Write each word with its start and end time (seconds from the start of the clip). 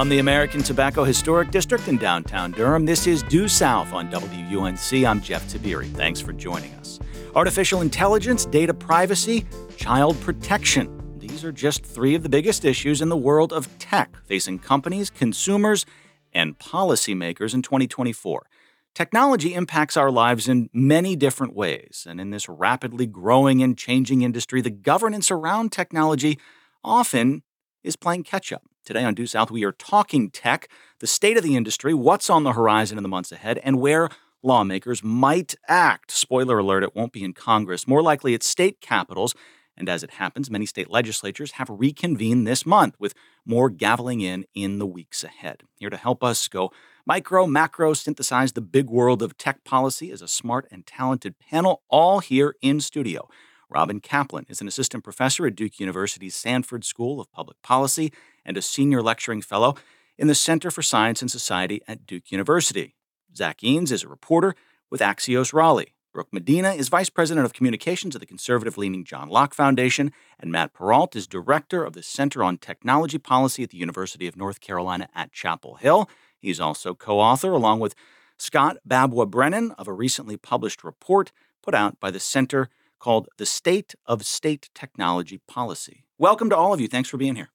From 0.00 0.08
the 0.08 0.18
American 0.18 0.62
Tobacco 0.62 1.04
Historic 1.04 1.50
District 1.50 1.86
in 1.86 1.98
downtown 1.98 2.52
Durham, 2.52 2.86
this 2.86 3.06
is 3.06 3.22
Due 3.24 3.48
South 3.48 3.92
on 3.92 4.10
WUNC. 4.10 5.06
I'm 5.06 5.20
Jeff 5.20 5.46
Tiberii. 5.46 5.92
Thanks 5.92 6.22
for 6.22 6.32
joining 6.32 6.72
us. 6.76 6.98
Artificial 7.34 7.82
intelligence, 7.82 8.46
data 8.46 8.72
privacy, 8.72 9.44
child 9.76 10.18
protection. 10.22 11.18
These 11.18 11.44
are 11.44 11.52
just 11.52 11.84
three 11.84 12.14
of 12.14 12.22
the 12.22 12.30
biggest 12.30 12.64
issues 12.64 13.02
in 13.02 13.10
the 13.10 13.16
world 13.16 13.52
of 13.52 13.68
tech 13.78 14.16
facing 14.24 14.60
companies, 14.60 15.10
consumers, 15.10 15.84
and 16.32 16.58
policymakers 16.58 17.52
in 17.52 17.60
2024. 17.60 18.46
Technology 18.94 19.52
impacts 19.52 19.98
our 19.98 20.10
lives 20.10 20.48
in 20.48 20.70
many 20.72 21.14
different 21.14 21.54
ways, 21.54 22.06
and 22.08 22.22
in 22.22 22.30
this 22.30 22.48
rapidly 22.48 23.06
growing 23.06 23.62
and 23.62 23.76
changing 23.76 24.22
industry, 24.22 24.62
the 24.62 24.70
governance 24.70 25.30
around 25.30 25.72
technology 25.72 26.38
often 26.82 27.42
is 27.84 27.96
playing 27.96 28.24
catch 28.24 28.50
up. 28.50 28.62
Today 28.90 29.04
on 29.04 29.14
Due 29.14 29.28
South, 29.28 29.52
we 29.52 29.62
are 29.62 29.70
talking 29.70 30.30
tech, 30.30 30.68
the 30.98 31.06
state 31.06 31.36
of 31.36 31.44
the 31.44 31.54
industry, 31.54 31.94
what's 31.94 32.28
on 32.28 32.42
the 32.42 32.54
horizon 32.54 32.98
in 32.98 33.04
the 33.04 33.08
months 33.08 33.30
ahead, 33.30 33.58
and 33.58 33.80
where 33.80 34.08
lawmakers 34.42 35.04
might 35.04 35.54
act. 35.68 36.10
Spoiler 36.10 36.58
alert, 36.58 36.82
it 36.82 36.96
won't 36.96 37.12
be 37.12 37.22
in 37.22 37.32
Congress, 37.32 37.86
more 37.86 38.02
likely 38.02 38.34
at 38.34 38.42
state 38.42 38.80
capitals. 38.80 39.32
And 39.76 39.88
as 39.88 40.02
it 40.02 40.14
happens, 40.14 40.50
many 40.50 40.66
state 40.66 40.90
legislatures 40.90 41.52
have 41.52 41.70
reconvened 41.70 42.48
this 42.48 42.66
month 42.66 42.96
with 42.98 43.14
more 43.46 43.70
gaveling 43.70 44.22
in 44.22 44.44
in 44.56 44.80
the 44.80 44.86
weeks 44.86 45.22
ahead. 45.22 45.62
Here 45.76 45.88
to 45.88 45.96
help 45.96 46.24
us 46.24 46.48
go 46.48 46.72
micro, 47.06 47.46
macro, 47.46 47.94
synthesize 47.94 48.54
the 48.54 48.60
big 48.60 48.90
world 48.90 49.22
of 49.22 49.38
tech 49.38 49.62
policy 49.62 50.10
is 50.10 50.20
a 50.20 50.26
smart 50.26 50.66
and 50.72 50.84
talented 50.84 51.38
panel, 51.38 51.82
all 51.90 52.18
here 52.18 52.56
in 52.60 52.80
studio. 52.80 53.28
Robyn 53.70 54.00
Caplan 54.00 54.50
is 54.50 54.60
an 54.60 54.66
assistant 54.66 55.04
professor 55.04 55.46
at 55.46 55.54
Duke 55.54 55.78
University's 55.78 56.34
Sanford 56.34 56.84
School 56.84 57.20
of 57.20 57.30
Public 57.30 57.62
Policy 57.62 58.12
and 58.44 58.56
a 58.56 58.62
senior 58.62 59.00
lecturing 59.00 59.42
fellow 59.42 59.76
in 60.18 60.26
the 60.26 60.34
Center 60.34 60.70
for 60.72 60.82
Science 60.82 61.22
and 61.22 61.30
Society 61.30 61.80
at 61.86 62.04
Duke 62.04 62.32
University. 62.32 62.96
Zach 63.34 63.58
Eanes 63.58 63.92
is 63.92 64.02
a 64.02 64.08
reporter 64.08 64.56
with 64.90 65.00
Axios 65.00 65.52
Raleigh. 65.52 65.94
Brooke 66.12 66.32
Medina 66.32 66.72
is 66.72 66.88
vice 66.88 67.08
president 67.08 67.46
of 67.46 67.52
communications 67.52 68.16
at 68.16 68.20
the 68.20 68.26
conservative 68.26 68.76
leaning 68.76 69.04
John 69.04 69.28
Locke 69.28 69.54
Foundation, 69.54 70.10
and 70.40 70.50
Matt 70.50 70.74
Perault 70.74 71.14
is 71.14 71.28
director 71.28 71.84
of 71.84 71.92
the 71.92 72.02
Center 72.02 72.42
on 72.42 72.58
Technology 72.58 73.18
Policy 73.18 73.62
at 73.62 73.70
the 73.70 73.78
University 73.78 74.26
of 74.26 74.36
North 74.36 74.60
Carolina 74.60 75.08
at 75.14 75.30
Chapel 75.30 75.76
Hill. 75.76 76.10
He's 76.36 76.58
also 76.58 76.94
co 76.94 77.20
author, 77.20 77.52
along 77.52 77.78
with 77.78 77.94
Scott 78.36 78.78
Babwa 78.88 79.30
Brennen, 79.30 79.72
of 79.78 79.86
a 79.86 79.92
recently 79.92 80.36
published 80.36 80.82
report 80.82 81.30
put 81.62 81.76
out 81.76 82.00
by 82.00 82.10
the 82.10 82.18
Center 82.18 82.68
called 83.00 83.28
The 83.38 83.46
State 83.46 83.94
of 84.06 84.24
State 84.24 84.70
Technology 84.74 85.40
Policy. 85.48 86.04
Welcome 86.18 86.50
to 86.50 86.56
all 86.56 86.72
of 86.72 86.80
you. 86.80 86.86
Thanks 86.86 87.08
for 87.08 87.16
being 87.16 87.34
here. 87.34 87.50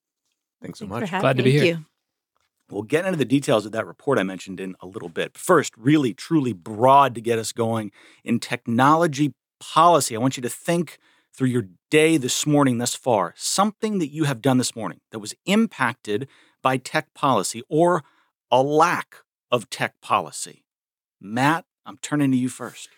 Thanks 0.61 0.79
so 0.79 0.87
Thanks 0.87 1.11
much. 1.11 1.21
Glad 1.21 1.37
to 1.37 1.43
be 1.43 1.51
here. 1.51 1.63
You. 1.63 1.85
We'll 2.69 2.81
get 2.81 3.05
into 3.05 3.17
the 3.17 3.25
details 3.25 3.65
of 3.65 3.71
that 3.73 3.85
report 3.85 4.17
I 4.17 4.23
mentioned 4.23 4.59
in 4.59 4.75
a 4.81 4.87
little 4.87 5.09
bit. 5.09 5.37
First, 5.37 5.73
really, 5.77 6.13
truly 6.13 6.51
broad 6.51 7.13
to 7.15 7.21
get 7.21 7.37
us 7.37 7.51
going 7.51 7.91
in 8.23 8.39
technology 8.39 9.33
policy. 9.59 10.15
I 10.15 10.19
want 10.19 10.35
you 10.35 10.41
to 10.41 10.49
think 10.49 10.97
through 11.31 11.49
your 11.49 11.67
day 11.91 12.17
this 12.17 12.47
morning 12.47 12.79
thus 12.79 12.95
far, 12.95 13.33
something 13.37 13.99
that 13.99 14.11
you 14.11 14.23
have 14.23 14.41
done 14.41 14.57
this 14.57 14.75
morning 14.75 14.99
that 15.11 15.19
was 15.19 15.35
impacted 15.45 16.27
by 16.63 16.77
tech 16.77 17.13
policy 17.13 17.61
or 17.69 18.03
a 18.49 18.63
lack 18.63 19.17
of 19.51 19.69
tech 19.69 20.01
policy. 20.01 20.65
Matt, 21.21 21.65
I'm 21.85 21.97
turning 21.97 22.31
to 22.31 22.37
you 22.37 22.49
first. 22.49 22.89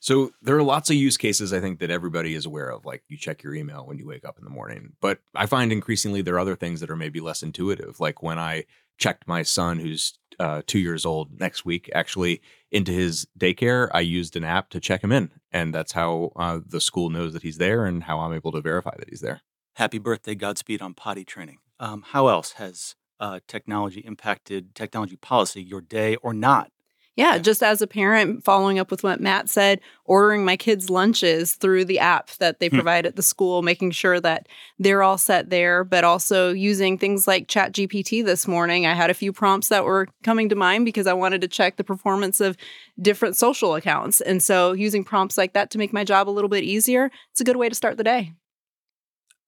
So 0.00 0.30
there 0.42 0.56
are 0.56 0.62
lots 0.62 0.90
of 0.90 0.96
use 0.96 1.16
cases 1.16 1.52
I 1.52 1.60
think 1.60 1.80
that 1.80 1.90
everybody 1.90 2.34
is 2.34 2.46
aware 2.46 2.70
of, 2.70 2.84
like 2.84 3.02
you 3.08 3.16
check 3.16 3.42
your 3.42 3.54
email 3.54 3.86
when 3.86 3.98
you 3.98 4.06
wake 4.06 4.24
up 4.24 4.38
in 4.38 4.44
the 4.44 4.50
morning. 4.50 4.92
But 5.00 5.18
I 5.34 5.46
find 5.46 5.72
increasingly 5.72 6.22
there 6.22 6.34
are 6.34 6.40
other 6.40 6.56
things 6.56 6.80
that 6.80 6.90
are 6.90 6.96
maybe 6.96 7.20
less 7.20 7.42
intuitive, 7.42 7.98
like 7.98 8.22
when 8.22 8.38
I 8.38 8.64
checked 8.98 9.26
my 9.26 9.42
son, 9.42 9.78
who's 9.78 10.18
uh, 10.38 10.62
two 10.66 10.78
years 10.78 11.04
old 11.04 11.38
next 11.40 11.64
week, 11.64 11.90
actually 11.94 12.40
into 12.70 12.92
his 12.92 13.26
daycare, 13.38 13.88
I 13.92 14.00
used 14.00 14.36
an 14.36 14.44
app 14.44 14.70
to 14.70 14.80
check 14.80 15.02
him 15.02 15.12
in, 15.12 15.30
and 15.52 15.74
that's 15.74 15.92
how 15.92 16.32
uh, 16.36 16.60
the 16.66 16.80
school 16.80 17.10
knows 17.10 17.32
that 17.32 17.42
he's 17.42 17.58
there 17.58 17.84
and 17.84 18.04
how 18.04 18.20
I'm 18.20 18.32
able 18.32 18.52
to 18.52 18.60
verify 18.60 18.94
that 18.98 19.08
he's 19.08 19.20
there. 19.20 19.42
Happy 19.74 19.98
birthday, 19.98 20.34
Godspeed 20.34 20.80
on 20.80 20.94
potty 20.94 21.24
training. 21.24 21.58
Um, 21.78 22.02
how 22.08 22.28
else 22.28 22.52
has 22.52 22.96
uh, 23.20 23.40
technology 23.46 24.00
impacted 24.00 24.74
technology 24.74 25.16
policy, 25.16 25.62
your 25.62 25.80
day 25.80 26.16
or 26.16 26.32
not? 26.32 26.70
Yeah, 27.16 27.38
just 27.38 27.62
as 27.62 27.80
a 27.80 27.86
parent, 27.86 28.44
following 28.44 28.78
up 28.78 28.90
with 28.90 29.02
what 29.02 29.22
Matt 29.22 29.48
said, 29.48 29.80
ordering 30.04 30.44
my 30.44 30.54
kids' 30.58 30.90
lunches 30.90 31.54
through 31.54 31.86
the 31.86 31.98
app 31.98 32.30
that 32.32 32.60
they 32.60 32.68
hmm. 32.68 32.76
provide 32.76 33.06
at 33.06 33.16
the 33.16 33.22
school, 33.22 33.62
making 33.62 33.92
sure 33.92 34.20
that 34.20 34.46
they're 34.78 35.02
all 35.02 35.16
set 35.16 35.48
there, 35.48 35.82
but 35.82 36.04
also 36.04 36.52
using 36.52 36.98
things 36.98 37.26
like 37.26 37.48
Chat 37.48 37.72
GPT 37.72 38.22
this 38.22 38.46
morning. 38.46 38.84
I 38.84 38.92
had 38.92 39.08
a 39.08 39.14
few 39.14 39.32
prompts 39.32 39.68
that 39.68 39.86
were 39.86 40.08
coming 40.24 40.50
to 40.50 40.54
mind 40.54 40.84
because 40.84 41.06
I 41.06 41.14
wanted 41.14 41.40
to 41.40 41.48
check 41.48 41.76
the 41.76 41.84
performance 41.84 42.38
of 42.42 42.58
different 43.00 43.34
social 43.34 43.74
accounts. 43.74 44.20
And 44.20 44.42
so 44.42 44.72
using 44.72 45.02
prompts 45.02 45.38
like 45.38 45.54
that 45.54 45.70
to 45.70 45.78
make 45.78 45.94
my 45.94 46.04
job 46.04 46.28
a 46.28 46.30
little 46.30 46.50
bit 46.50 46.64
easier, 46.64 47.10
it's 47.32 47.40
a 47.40 47.44
good 47.44 47.56
way 47.56 47.70
to 47.70 47.74
start 47.74 47.96
the 47.96 48.04
day. 48.04 48.34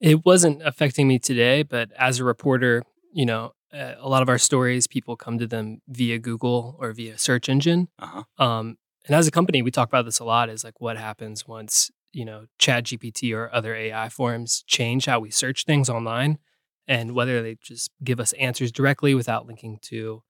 It 0.01 0.25
wasn't 0.25 0.63
affecting 0.65 1.07
me 1.07 1.19
today, 1.19 1.65
but 1.65 1.91
as 1.99 2.19
a 2.19 2.25
reporter, 2.25 2.85
you 3.13 3.27
know, 3.27 3.53
uh, 3.73 3.95
a 3.99 4.09
lot 4.09 4.23
of 4.23 4.29
our 4.29 4.39
stories, 4.39 4.87
people 4.87 5.17
come 5.17 5.39
to 5.39 5.47
them 5.47 5.81
via 5.89 6.19
Google 6.19 6.77
or 6.79 6.93
via 6.93 7.19
search 7.19 7.49
engine. 7.49 7.89
Uh-huh. 7.99 8.23
Um, 8.43 8.79
and 9.07 9.15
as 9.15 9.27
a 9.27 9.31
company, 9.31 9.63
we 9.63 9.71
talk 9.71 9.89
about 9.89 10.05
this 10.05 10.19
a 10.19 10.25
lot. 10.25 10.49
Is 10.49 10.65
like 10.65 10.81
what 10.81 10.97
happens 10.97 11.47
once 11.47 11.91
you 12.13 12.25
know 12.25 12.47
Chat 12.59 12.85
GPT 12.85 13.35
or 13.35 13.53
other 13.53 13.75
AI 13.75 14.09
forms 14.09 14.63
change 14.67 15.07
how 15.07 15.21
we 15.21 15.31
search 15.31 15.65
things 15.65 15.89
online, 15.89 16.39
and 16.87 17.13
whether 17.13 17.43
they 17.43 17.57
just 17.63 17.91
give 18.03 18.21
us 18.21 18.33
answers 18.35 18.73
directly 18.73 19.15
without 19.15 19.47
linking 19.47 19.79
to, 19.83 20.23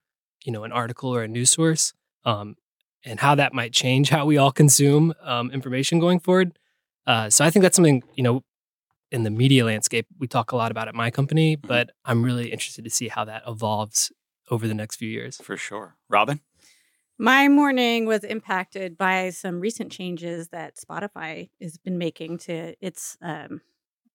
you 0.45 0.51
know, 0.51 0.63
an 0.63 0.71
article 0.71 1.13
or 1.13 1.23
a 1.23 1.27
news 1.27 1.49
source, 1.49 1.93
um, 2.25 2.55
and 3.03 3.19
how 3.19 3.35
that 3.35 3.53
might 3.53 3.73
change 3.73 4.09
how 4.09 4.25
we 4.25 4.37
all 4.37 4.51
consume 4.51 5.13
um, 5.23 5.51
information 5.51 5.99
going 5.99 6.19
forward. 6.19 6.57
Uh, 7.05 7.29
so 7.29 7.43
I 7.43 7.49
think 7.49 7.63
that's 7.63 7.75
something 7.75 8.03
you 8.15 8.23
know 8.23 8.43
in 9.11 9.23
the 9.23 9.29
media 9.29 9.65
landscape 9.65 10.07
we 10.17 10.27
talk 10.27 10.51
a 10.51 10.55
lot 10.55 10.71
about 10.71 10.87
at 10.87 10.95
my 10.95 11.11
company, 11.11 11.57
mm-hmm. 11.57 11.67
but 11.67 11.91
I'm 12.05 12.23
really 12.23 12.51
interested 12.51 12.83
to 12.83 12.89
see 12.89 13.07
how 13.07 13.25
that 13.25 13.43
evolves 13.47 14.11
over 14.51 14.67
the 14.67 14.73
next 14.73 14.97
few 14.97 15.09
years. 15.09 15.37
For 15.37 15.57
sure. 15.57 15.95
Robyn? 16.09 16.41
My 17.17 17.49
morning 17.49 18.05
was 18.05 18.23
impacted 18.23 18.97
by 18.97 19.31
some 19.31 19.59
recent 19.59 19.91
changes 19.91 20.49
that 20.49 20.77
Spotify 20.77 21.49
has 21.61 21.77
been 21.77 21.97
making 21.97 22.37
to 22.39 22.75
its 22.79 23.17
um, 23.21 23.61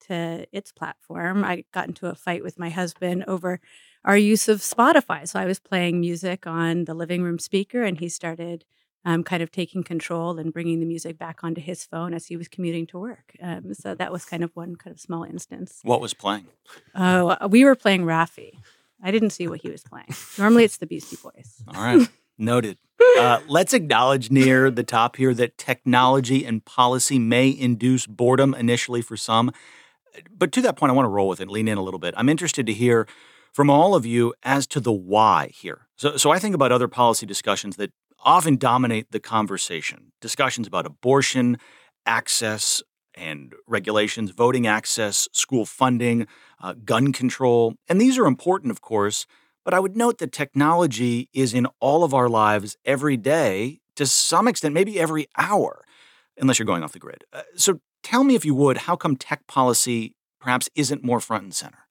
to 0.09 0.47
its 0.53 0.72
platform. 0.72 1.44
I 1.44 1.65
got 1.72 1.88
into 1.88 2.06
a 2.06 2.15
fight 2.15 2.43
with 2.43 2.59
my 2.59 2.71
husband 2.71 3.25
over 3.26 3.61
our 4.05 4.16
use 4.16 4.49
of 4.49 4.61
Spotify. 4.61 5.28
So 5.28 5.38
I 5.38 5.44
was 5.44 5.61
playing 5.61 6.00
music 6.00 6.47
on 6.47 6.84
the 6.84 6.94
living 6.94 7.22
room 7.22 7.38
speaker, 7.38 7.82
and 7.82 7.99
he 7.99 8.09
started 8.09 8.65
um, 9.04 9.22
kind 9.22 9.42
of 9.42 9.50
taking 9.50 9.82
control 9.82 10.38
and 10.38 10.53
bringing 10.53 10.81
the 10.81 10.87
music 10.87 11.19
back 11.19 11.44
onto 11.44 11.60
his 11.60 11.84
phone 11.84 12.15
as 12.15 12.26
he 12.26 12.37
was 12.37 12.48
commuting 12.48 12.87
to 12.88 12.98
work. 12.98 13.37
Um, 13.42 13.75
so 13.75 13.94
that 13.94 14.12
was 14.12 14.25
kind 14.25 14.42
of 14.42 14.50
one 14.54 14.76
kind 14.76 14.94
of 14.94 15.00
small 15.00 15.25
instance. 15.25 15.81
What 15.82 16.00
was 16.00 16.15
playing? 16.15 16.47
Oh, 16.94 17.37
uh, 17.41 17.48
we 17.50 17.64
were 17.64 17.75
playing 17.75 18.04
Raffi. 18.04 18.59
I 19.03 19.10
didn't 19.10 19.31
see 19.31 19.47
what 19.47 19.60
he 19.60 19.70
was 19.70 19.82
playing. 19.82 20.14
Normally, 20.38 20.64
it's 20.64 20.78
the 20.78 20.87
Beastie 20.87 21.19
Boys. 21.22 21.62
All 21.69 21.82
right, 21.82 22.09
noted. 22.38 22.78
Uh, 23.19 23.41
let's 23.47 23.75
acknowledge 23.75 24.31
near 24.31 24.70
the 24.70 24.82
top 24.82 25.16
here 25.16 25.34
that 25.34 25.59
technology 25.59 26.44
and 26.44 26.64
policy 26.64 27.19
may 27.19 27.48
induce 27.48 28.06
boredom 28.06 28.54
initially 28.54 29.03
for 29.03 29.16
some. 29.16 29.53
But 30.32 30.53
to 30.53 30.62
that 30.62 30.76
point, 30.76 30.91
I 30.91 30.94
want 30.94 31.06
to 31.06 31.10
roll 31.10 31.28
with 31.28 31.41
it, 31.41 31.48
lean 31.48 31.69
in 31.69 31.76
a 31.76 31.82
little 31.82 32.00
bit. 32.00 32.14
I'm 32.16 32.28
interested 32.28 32.66
to 32.66 32.72
hear 32.72 33.06
from 33.53 33.70
all 33.70 33.94
of 33.94 34.04
you 34.04 34.34
as 34.43 34.66
to 34.69 34.81
the 34.81 34.93
why 34.93 35.50
here. 35.54 35.87
So, 35.97 36.16
so 36.16 36.31
I 36.31 36.38
think 36.38 36.54
about 36.54 36.72
other 36.72 36.88
policy 36.88 37.25
discussions 37.25 37.76
that 37.76 37.93
often 38.24 38.56
dominate 38.56 39.10
the 39.10 39.20
conversation. 39.20 40.12
Discussions 40.20 40.66
about 40.66 40.86
abortion, 40.86 41.58
access 42.06 42.82
and 43.14 43.54
regulations, 43.66 44.30
voting 44.30 44.66
access, 44.66 45.28
school 45.32 45.64
funding, 45.64 46.26
uh, 46.60 46.75
gun 46.84 47.12
control. 47.12 47.75
And 47.88 48.00
these 48.00 48.19
are 48.19 48.26
important, 48.26 48.70
of 48.70 48.81
course, 48.81 49.26
but 49.64 49.72
I 49.72 49.81
would 49.81 49.96
note 49.96 50.19
that 50.19 50.32
technology 50.32 51.28
is 51.32 51.54
in 51.54 51.66
all 51.81 52.04
of 52.04 52.12
our 52.12 52.28
lives 52.28 52.76
every 52.84 53.16
day, 53.16 53.81
to 53.96 54.06
some 54.06 54.49
extent, 54.49 54.75
maybe 54.75 54.99
every 54.99 55.26
hour, 55.38 55.84
unless 56.37 56.58
you're 56.58 56.66
going 56.66 56.82
off 56.82 56.93
the 56.93 56.99
grid. 56.99 57.25
Uh, 57.32 57.43
so 57.54 57.81
tell 58.02 58.25
me, 58.25 58.34
if 58.34 58.44
you 58.44 58.54
would, 58.54 58.78
how 58.78 58.96
come 58.96 59.16
tech 59.16 59.46
policy 59.46 60.16
perhaps 60.40 60.69
isn't 60.75 61.04
more 61.04 61.20
front 61.20 61.44
and 61.44 61.54
center? 61.54 61.83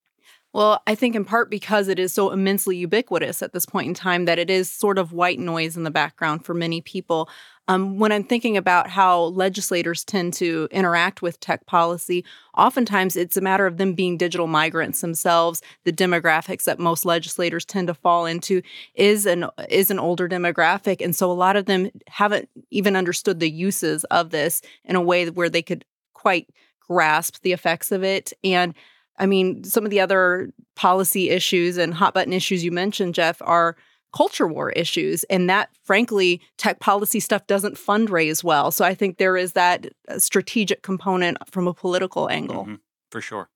Well, 0.54 0.84
I 0.86 0.94
think 0.94 1.16
in 1.16 1.26
part 1.26 1.50
because 1.50 1.88
it 1.88 1.98
is 1.98 2.14
so 2.14 2.32
immensely 2.32 2.78
ubiquitous 2.78 3.42
at 3.42 3.54
this 3.54 3.66
point 3.66 3.88
in 3.88 3.94
time 3.96 4.26
that 4.26 4.38
it 4.38 4.52
is 4.52 4.70
sort 4.70 5.00
of 5.00 5.12
white 5.12 5.40
noise 5.40 5.76
in 5.76 5.84
the 5.84 5.90
background 5.90 6.46
for 6.46 6.54
many 6.54 6.80
people. 6.80 7.28
Um, 7.68 7.98
when 7.98 8.12
I'm 8.12 8.26
thinking 8.26 8.56
about 8.56 8.90
how 8.90 9.24
legislators 9.24 10.04
tend 10.04 10.34
to 10.36 10.68
interact 10.70 11.22
with 11.22 11.40
tech 11.40 11.66
policy, 11.66 12.24
oftentimes 12.56 13.16
it's 13.16 13.38
a 13.38 13.42
matter 13.42 13.66
of 13.66 13.78
them 13.78 13.94
being 13.94 14.18
digital 14.18 14.48
migrants 14.48 15.02
themselves. 15.02 15.62
The 15.86 15.94
demographics 15.94 16.66
that 16.66 16.78
most 16.78 17.04
legislators 17.04 17.66
tend 17.66 17.88
to 17.88 17.94
fall 17.96 18.26
into 18.26 18.62
is 18.96 19.26
an 19.26 19.46
is 19.70 19.90
an 19.90 19.98
older 19.98 20.28
demographic, 20.28 21.02
and 21.02 21.16
so 21.16 21.32
a 21.32 21.34
lot 21.34 21.56
of 21.56 21.66
them 21.66 21.90
haven't 22.08 22.50
even 22.70 22.96
understood 22.96 23.40
the 23.40 23.50
uses 23.50 24.04
of 24.06 24.30
this 24.30 24.62
in 24.84 24.96
a 24.96 25.02
way 25.02 25.30
where 25.30 25.50
they 25.50 25.62
could 25.64 25.86
quite 26.14 26.50
grasp 26.82 27.42
the 27.42 27.54
effects 27.54 27.92
of 27.92 28.04
it. 28.04 28.34
And 28.44 28.74
I 29.18 29.26
mean, 29.26 29.64
some 29.64 29.86
of 29.86 29.92
the 29.92 30.00
other 30.00 30.50
policy 30.76 31.30
issues 31.30 31.78
and 31.78 31.94
hot 31.94 32.14
button 32.14 32.34
issues 32.34 32.64
you 32.64 32.72
mentioned, 32.72 33.16
Jeff, 33.16 33.42
are 33.42 33.76
culture 34.16 34.48
war 34.48 34.70
issues. 34.72 35.24
And 35.26 35.50
that, 35.50 35.70
frankly, 35.84 36.42
tech 36.58 36.80
policy 36.80 37.20
stuff 37.20 37.46
doesn't 37.48 37.76
fundraise 37.76 38.44
well. 38.44 38.72
So 38.72 38.86
I 38.86 38.94
think 38.94 39.18
there 39.18 39.36
is 39.36 39.54
that 39.54 39.88
uh, 40.08 40.20
strategic 40.20 40.84
component 40.84 41.38
from 41.50 41.68
a 41.68 41.74
political 41.74 42.30
angle. 42.30 42.64
Mm-hmm. 42.64 42.76
For 43.12 43.22
sure. 43.22 43.50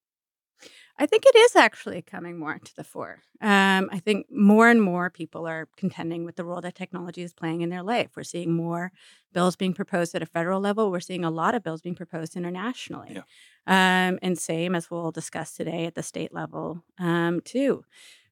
I 1.00 1.06
think 1.06 1.24
it 1.26 1.36
is 1.36 1.56
actually 1.56 2.02
coming 2.02 2.40
more 2.40 2.58
to 2.58 2.76
the 2.76 2.84
fore. 2.84 3.20
Um, 3.40 3.90
I 3.92 4.00
think 4.00 4.28
more 4.32 4.68
and 4.68 4.82
more 4.82 5.10
people 5.10 5.48
are 5.48 5.68
contending 5.78 6.26
with 6.26 6.38
the 6.38 6.44
role 6.44 6.62
that 6.62 6.76
technology 6.76 7.22
is 7.22 7.34
playing 7.34 7.62
in 7.62 7.70
their 7.70 7.84
life. 7.84 8.12
We're 8.16 8.24
seeing 8.24 8.54
more 8.54 8.92
bills 9.32 9.56
being 9.56 9.74
proposed 9.74 10.16
at 10.16 10.24
a 10.24 10.26
federal 10.26 10.60
level. 10.60 10.90
We're 10.90 11.00
seeing 11.00 11.24
a 11.24 11.30
lot 11.30 11.54
of 11.54 11.64
bills 11.64 11.82
being 11.82 11.96
proposed 11.96 12.36
internationally. 12.36 13.14
Yeah. 13.16 14.08
Um, 14.08 14.18
and 14.22 14.40
same 14.40 14.74
as 14.74 14.90
we'll 14.90 15.12
discuss 15.12 15.54
today 15.54 15.86
at 15.86 15.96
the 15.96 16.04
state 16.04 16.34
level, 16.34 16.84
um, 16.98 17.42
too 17.42 17.84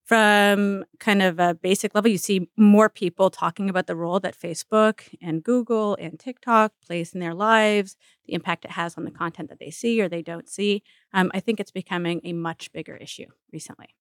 from 0.06 0.86
kind 1.00 1.24
of 1.24 1.40
a 1.40 1.56
basic 1.56 1.96
level, 1.96 2.12
you 2.12 2.20
see 2.20 2.48
more 2.56 2.90
people 2.90 3.32
talking 3.32 3.70
about 3.70 3.88
the 3.88 3.96
role 3.96 4.20
that 4.20 4.38
Facebook 4.38 5.02
and 5.20 5.44
Google 5.44 5.96
and 6.00 6.20
TikTok 6.20 6.74
plays 6.86 7.14
in 7.14 7.20
their 7.20 7.34
lives, 7.34 7.98
the 8.28 8.34
impact 8.34 8.66
it 8.66 8.72
has 8.72 8.98
on 8.98 9.04
the 9.04 9.12
content 9.12 9.50
that 9.50 9.60
they 9.60 9.72
see 9.72 10.00
or 10.00 10.08
they 10.08 10.22
don't 10.22 10.48
see. 10.48 10.84
Um, 11.12 11.32
I 11.34 11.40
think 11.40 11.60
it's 11.60 11.72
becoming 11.72 12.22
a 12.24 12.34
much 12.34 12.72
bigger 12.72 12.96
issue 12.96 13.26
recently. 13.52 13.96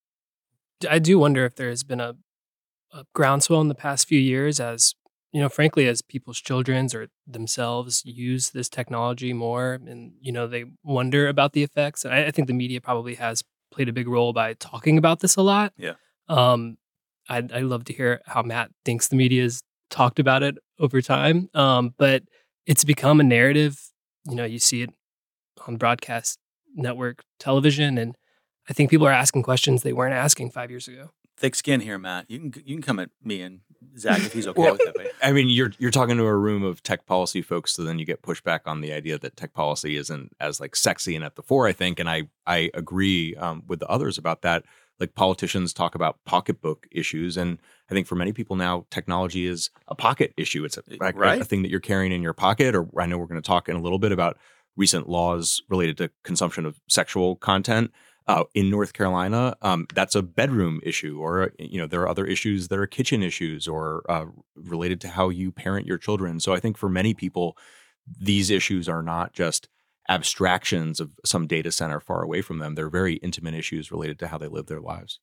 I 0.88 0.98
do 0.98 1.18
wonder 1.18 1.46
if 1.46 1.56
there 1.56 1.70
has 1.70 1.84
been 1.84 2.00
a, 2.00 2.16
a 2.92 3.04
groundswell 3.14 3.62
in 3.62 3.68
the 3.68 3.74
past 3.74 4.06
few 4.06 4.20
years 4.20 4.60
as 4.60 4.94
you 5.32 5.40
know 5.40 5.48
frankly 5.48 5.88
as 5.88 6.02
people's 6.02 6.40
children's 6.40 6.94
or 6.94 7.08
themselves 7.26 8.02
use 8.04 8.50
this 8.50 8.68
technology 8.68 9.32
more 9.32 9.80
and 9.86 10.12
you 10.20 10.30
know 10.30 10.46
they 10.46 10.64
wonder 10.82 11.26
about 11.26 11.54
the 11.54 11.62
effects 11.62 12.04
I, 12.04 12.26
I 12.26 12.30
think 12.30 12.46
the 12.46 12.54
media 12.54 12.80
probably 12.80 13.14
has 13.16 13.42
played 13.74 13.88
a 13.88 13.92
big 13.92 14.08
role 14.08 14.32
by 14.32 14.54
talking 14.54 14.98
about 14.98 15.20
this 15.20 15.36
a 15.36 15.42
lot. 15.42 15.72
Yeah. 15.76 15.94
Um, 16.28 16.78
I'd, 17.28 17.52
I'd 17.52 17.64
love 17.64 17.84
to 17.84 17.92
hear 17.92 18.20
how 18.26 18.42
Matt 18.42 18.70
thinks 18.84 19.08
the 19.08 19.16
media 19.16 19.42
has 19.42 19.62
talked 19.90 20.18
about 20.18 20.42
it 20.42 20.56
over 20.78 21.02
time. 21.02 21.48
Um, 21.54 21.94
but 21.98 22.22
it's 22.66 22.84
become 22.84 23.20
a 23.20 23.24
narrative. 23.24 23.78
You 24.28 24.36
know, 24.36 24.44
you 24.44 24.58
see 24.58 24.82
it 24.82 24.90
on 25.66 25.76
broadcast 25.76 26.38
network 26.74 27.22
television, 27.38 27.98
and 27.98 28.16
I 28.68 28.72
think 28.72 28.90
people 28.90 29.06
are 29.06 29.12
asking 29.12 29.42
questions 29.42 29.82
they 29.82 29.92
weren't 29.92 30.14
asking 30.14 30.50
five 30.50 30.70
years 30.70 30.88
ago. 30.88 31.10
Thick 31.36 31.54
skin 31.54 31.81
here, 31.81 31.98
Matt. 31.98 32.31
You 32.31 32.38
can 32.38 32.62
you 32.64 32.76
can 32.76 32.82
come 32.82 33.00
at 33.00 33.10
me 33.22 33.42
and 33.42 33.60
Zach 33.98 34.19
if 34.19 34.32
he's 34.32 34.46
okay 34.48 34.60
well, 34.60 34.72
with 34.72 34.82
it. 34.82 35.14
I 35.22 35.32
mean, 35.32 35.48
you're 35.48 35.72
you're 35.78 35.90
talking 35.90 36.16
to 36.16 36.25
a 36.25 36.36
room 36.36 36.62
of 36.62 36.82
tech 36.82 37.06
policy 37.06 37.42
folks, 37.42 37.72
so 37.72 37.82
then 37.82 37.98
you 37.98 38.06
get 38.06 38.22
pushback 38.22 38.60
on 38.66 38.81
the 38.81 38.92
idea 38.92 39.19
that 39.19 39.36
tech 39.36 39.52
policy 39.52 39.96
isn't 39.96 40.34
as 40.40 40.60
like 40.60 40.76
sexy 40.76 41.16
and 41.16 41.25
at 41.25 41.36
the 41.36 41.42
fore. 41.42 41.66
I 41.66 41.72
think, 41.72 41.98
and 41.98 42.08
I 42.08 42.28
I 42.46 42.70
agree 42.75 43.34
um, 43.36 43.64
with 43.66 43.81
the 43.81 43.88
others 43.88 44.19
about 44.19 44.42
that. 44.42 44.64
Like 45.00 45.16
politicians 45.16 45.72
talk 45.72 45.96
about 45.96 46.19
pocketbook 46.25 46.86
issues, 46.92 47.36
and 47.36 47.58
I 47.90 47.94
think 47.94 48.06
for 48.06 48.14
many 48.14 48.32
people 48.32 48.54
now, 48.54 48.86
technology 48.90 49.44
is 49.44 49.70
a 49.88 49.96
pocket 49.96 50.32
issue. 50.36 50.64
It's 50.64 50.78
a, 50.78 50.82
right? 51.00 51.38
a, 51.38 51.40
a 51.40 51.44
thing 51.44 51.62
that 51.62 51.70
you're 51.70 51.81
carrying 51.81 52.12
in 52.12 52.22
your 52.22 52.32
pocket. 52.32 52.76
Or 52.76 52.88
I 52.96 53.06
know 53.06 53.19
we're 53.19 53.26
going 53.26 53.42
to 53.42 53.46
talk 53.46 53.69
in 53.69 53.75
a 53.75 53.82
little 53.82 53.98
bit 53.98 54.12
about 54.12 54.38
recent 54.76 55.08
laws 55.08 55.62
related 55.69 55.98
to 55.98 56.10
consumption 56.22 56.64
of 56.64 56.81
sexual 56.88 57.36
content 57.36 57.92
uh, 58.26 58.44
in 58.54 58.70
North 58.70 58.92
Carolina, 58.92 59.56
um, 59.62 59.86
that's 59.94 60.14
a 60.14 60.22
bedroom 60.22 60.80
issue, 60.82 61.18
or 61.20 61.52
you 61.58 61.78
know 61.78 61.86
there 61.86 62.00
are 62.02 62.08
other 62.08 62.24
issues 62.24 62.68
that 62.68 62.78
are 62.78 62.86
kitchen 62.86 63.22
issues 63.22 63.68
or 63.68 64.02
uh, 64.08 64.26
related 64.56 65.00
to 65.02 65.08
how 65.08 65.28
you 65.28 65.52
parent 65.52 65.86
your 65.86 65.98
children. 65.98 66.40
So 66.40 66.54
I 66.54 66.60
think 66.60 66.78
for 66.78 66.88
many 66.88 67.12
people, 67.12 67.56
these 68.18 68.50
issues 68.50 68.88
are 68.88 69.02
not 69.02 69.32
just 69.32 69.68
abstractions 70.08 71.00
of 71.00 71.12
some 71.24 71.46
data 71.46 71.72
center 71.72 72.00
far 72.00 72.22
away 72.22 72.42
from 72.42 72.58
them. 72.58 72.74
They're 72.74 72.90
very 72.90 73.14
intimate 73.16 73.54
issues 73.54 73.90
related 73.90 74.18
to 74.20 74.28
how 74.28 74.38
they 74.38 74.48
live 74.48 74.66
their 74.66 74.80
lives. 74.80 75.20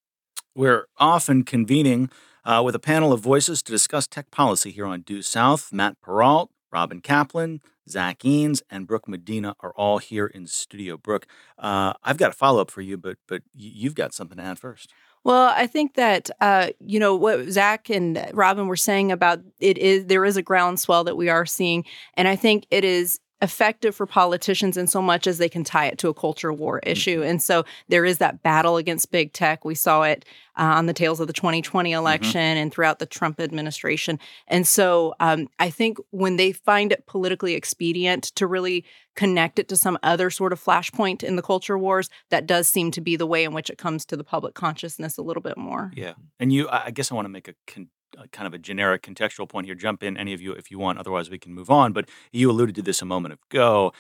We're 0.56 0.88
often 0.98 1.44
convening 1.44 2.10
uh, 2.44 2.62
with 2.66 2.76
a 2.76 2.80
panel 2.80 3.14
of 3.14 3.22
voices 3.22 3.62
to 3.64 3.72
discuss 3.72 4.08
tech 4.08 4.32
policy 4.32 4.72
here 4.72 4.86
on 4.86 5.02
Due 5.02 5.22
South. 5.22 5.72
Matt 5.72 5.98
Perault, 6.04 6.50
Robyn 6.72 7.02
Caplan, 7.02 7.60
Zach 7.90 8.20
Eanes, 8.20 8.62
and 8.70 8.88
Brooke 8.88 9.08
Medina 9.08 9.56
are 9.60 9.72
all 9.72 9.98
here 9.98 10.28
in 10.28 10.48
studio. 10.48 10.98
Brooke, 10.98 11.28
uh, 11.58 11.94
I've 12.04 12.18
got 12.18 12.32
a 12.32 12.34
follow 12.34 12.62
up 12.62 12.72
for 12.72 12.82
you, 12.82 12.98
but 12.98 13.18
but 13.28 13.44
you've 13.54 13.96
got 13.96 14.14
something 14.14 14.38
to 14.38 14.44
add 14.44 14.60
first. 14.60 14.94
Well, 15.24 15.54
I 15.56 15.68
think 15.68 15.96
that 15.96 16.30
uh, 16.40 16.70
you 16.80 17.00
know 17.00 17.16
what 17.16 17.50
Zach 17.50 17.90
and 17.90 18.30
Robyn 18.34 18.68
were 18.68 18.76
saying 18.76 19.12
about 19.12 19.42
it 19.60 19.78
is 19.78 20.06
there 20.06 20.26
is 20.26 20.38
a 20.38 20.42
groundswell 20.42 21.04
that 21.04 21.18
we 21.18 21.30
are 21.30 21.46
seeing, 21.46 21.86
and 22.16 22.28
I 22.28 22.36
think 22.36 22.66
it 22.72 22.84
is 22.84 23.20
effective 23.42 23.96
for 23.96 24.06
politicians 24.06 24.78
in 24.78 24.88
so 24.88 25.02
much 25.02 25.26
as 25.28 25.38
they 25.38 25.50
can 25.50 25.64
tie 25.64 25.88
it 25.88 25.98
to 26.00 26.10
a 26.10 26.14
culture 26.14 26.54
war 26.54 26.80
mm-hmm. 26.80 26.92
issue. 26.92 27.24
And 27.24 27.42
so 27.42 27.66
there 27.90 28.06
is 28.06 28.20
that 28.20 28.44
battle 28.44 28.78
against 28.78 29.12
big 29.12 29.34
tech. 29.34 29.66
We 29.66 29.76
saw 29.76 30.04
it 30.04 30.26
uh, 30.58 30.64
on 30.64 30.86
the 30.86 30.94
tails 30.94 31.20
of 31.20 31.28
the 31.28 31.34
2020 31.34 31.90
mm-hmm. 31.90 31.98
election 31.98 32.40
mm-hmm. 32.40 32.58
and 32.58 32.72
throughout 32.72 33.00
the 33.00 33.06
Trump 33.06 33.40
administration. 33.40 34.20
And 34.48 34.68
so 34.68 35.16
um, 35.20 35.48
I 35.60 35.70
think 35.70 35.98
when 36.12 36.38
they 36.38 36.52
find 36.52 36.92
it 36.92 37.06
politically 37.08 37.56
expedient 37.56 38.26
to 38.36 38.46
really 38.46 38.86
connect 39.16 39.60
it 39.60 39.68
to 39.70 39.76
some 39.76 39.98
other 40.04 40.30
sort 40.30 40.54
of 40.54 40.64
flashpoint 40.64 41.24
in 41.24 41.36
the 41.36 41.42
culture 41.42 41.78
wars, 41.78 42.10
that 42.30 42.48
does 42.48 42.68
seem 42.68 42.92
to 42.92 43.02
be 43.02 43.16
the 43.16 43.28
way 43.28 43.44
in 43.44 43.54
which 43.54 43.70
it 43.70 43.78
comes 43.78 44.06
to 44.06 44.16
the 44.16 44.24
public 44.24 44.54
consciousness 44.54 45.18
a 45.18 45.22
little 45.22 45.42
bit 45.42 45.58
more. 45.58 45.92
Yeah. 45.96 46.14
And 46.40 46.54
you, 46.54 46.70
I 46.70 46.92
guess 46.92 47.12
I 47.12 47.16
want 47.16 47.26
to 47.26 47.30
make 47.30 47.48
a 47.48 47.56
con- 47.68 47.90
kind 48.32 48.48
of 48.48 48.54
a 48.54 48.58
generic 48.58 49.04
contextual 49.04 49.48
point 49.48 49.66
here. 49.66 49.76
Jump 49.76 50.04
in, 50.04 50.18
any 50.18 50.34
of 50.34 50.42
you, 50.42 50.54
if 50.54 50.72
you 50.72 50.80
want. 50.80 51.00
Otherwise, 51.00 51.30
we 51.30 51.40
can 51.40 51.54
move 51.54 51.70
on. 51.70 51.94
But 51.94 52.10
you 52.32 52.50
alluded 52.50 52.76
to 52.76 52.82
this 52.82 53.02
a 53.02 53.06
moment 53.06 53.40
ago. 53.50 53.94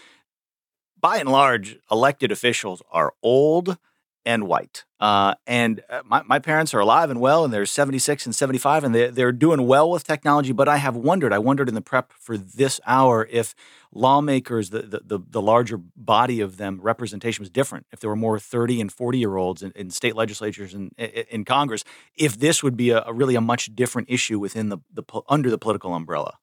By 0.99 1.17
and 1.17 1.29
large, 1.29 1.77
elected 1.89 2.31
officials 2.31 2.81
are 2.91 3.13
old 3.23 3.77
and 4.25 4.47
white. 4.47 4.85
Uh, 4.99 5.33
and 5.47 5.81
uh, 5.89 6.01
my, 6.05 6.21
my 6.23 6.37
parents 6.37 6.73
are 6.73 6.79
alive 6.79 7.09
and 7.09 7.19
well, 7.19 7.43
and 7.43 7.51
they're 7.51 7.65
76 7.65 8.25
and 8.25 8.35
75, 8.35 8.83
and 8.83 8.93
they're, 8.93 9.09
they're 9.09 9.31
doing 9.31 9.65
well 9.65 9.89
with 9.89 10.03
technology. 10.03 10.51
But 10.51 10.67
I 10.67 10.77
have 10.77 10.95
wondered, 10.95 11.33
I 11.33 11.39
wondered 11.39 11.67
in 11.67 11.73
the 11.73 11.81
prep 11.81 12.13
for 12.13 12.37
this 12.37 12.79
hour 12.85 13.27
if 13.31 13.55
lawmakers, 13.91 14.69
the, 14.69 14.83
the, 14.83 15.01
the, 15.03 15.19
the 15.27 15.41
larger 15.41 15.77
body 15.77 16.39
of 16.39 16.57
them, 16.57 16.79
representation 16.81 17.41
was 17.41 17.49
different. 17.49 17.87
If 17.91 17.99
there 17.99 18.09
were 18.09 18.15
more 18.15 18.37
30 18.39 18.79
and 18.79 18.91
40 18.91 19.17
year 19.17 19.37
olds 19.37 19.63
in, 19.63 19.71
in, 19.71 19.89
state 19.89 20.15
legislatures 20.15 20.73
and 20.73 20.91
in 20.97 21.45
Congress, 21.45 21.83
if 22.15 22.37
this 22.37 22.61
would 22.61 22.77
be 22.77 22.91
a, 22.91 23.03
a 23.05 23.13
really 23.13 23.35
a 23.35 23.41
much 23.41 23.75
different 23.75 24.09
issue 24.09 24.39
within 24.39 24.69
the, 24.69 24.77
the 24.93 25.03
under 25.27 25.49
the 25.49 25.57
political 25.57 25.95
umbrella. 25.95 26.37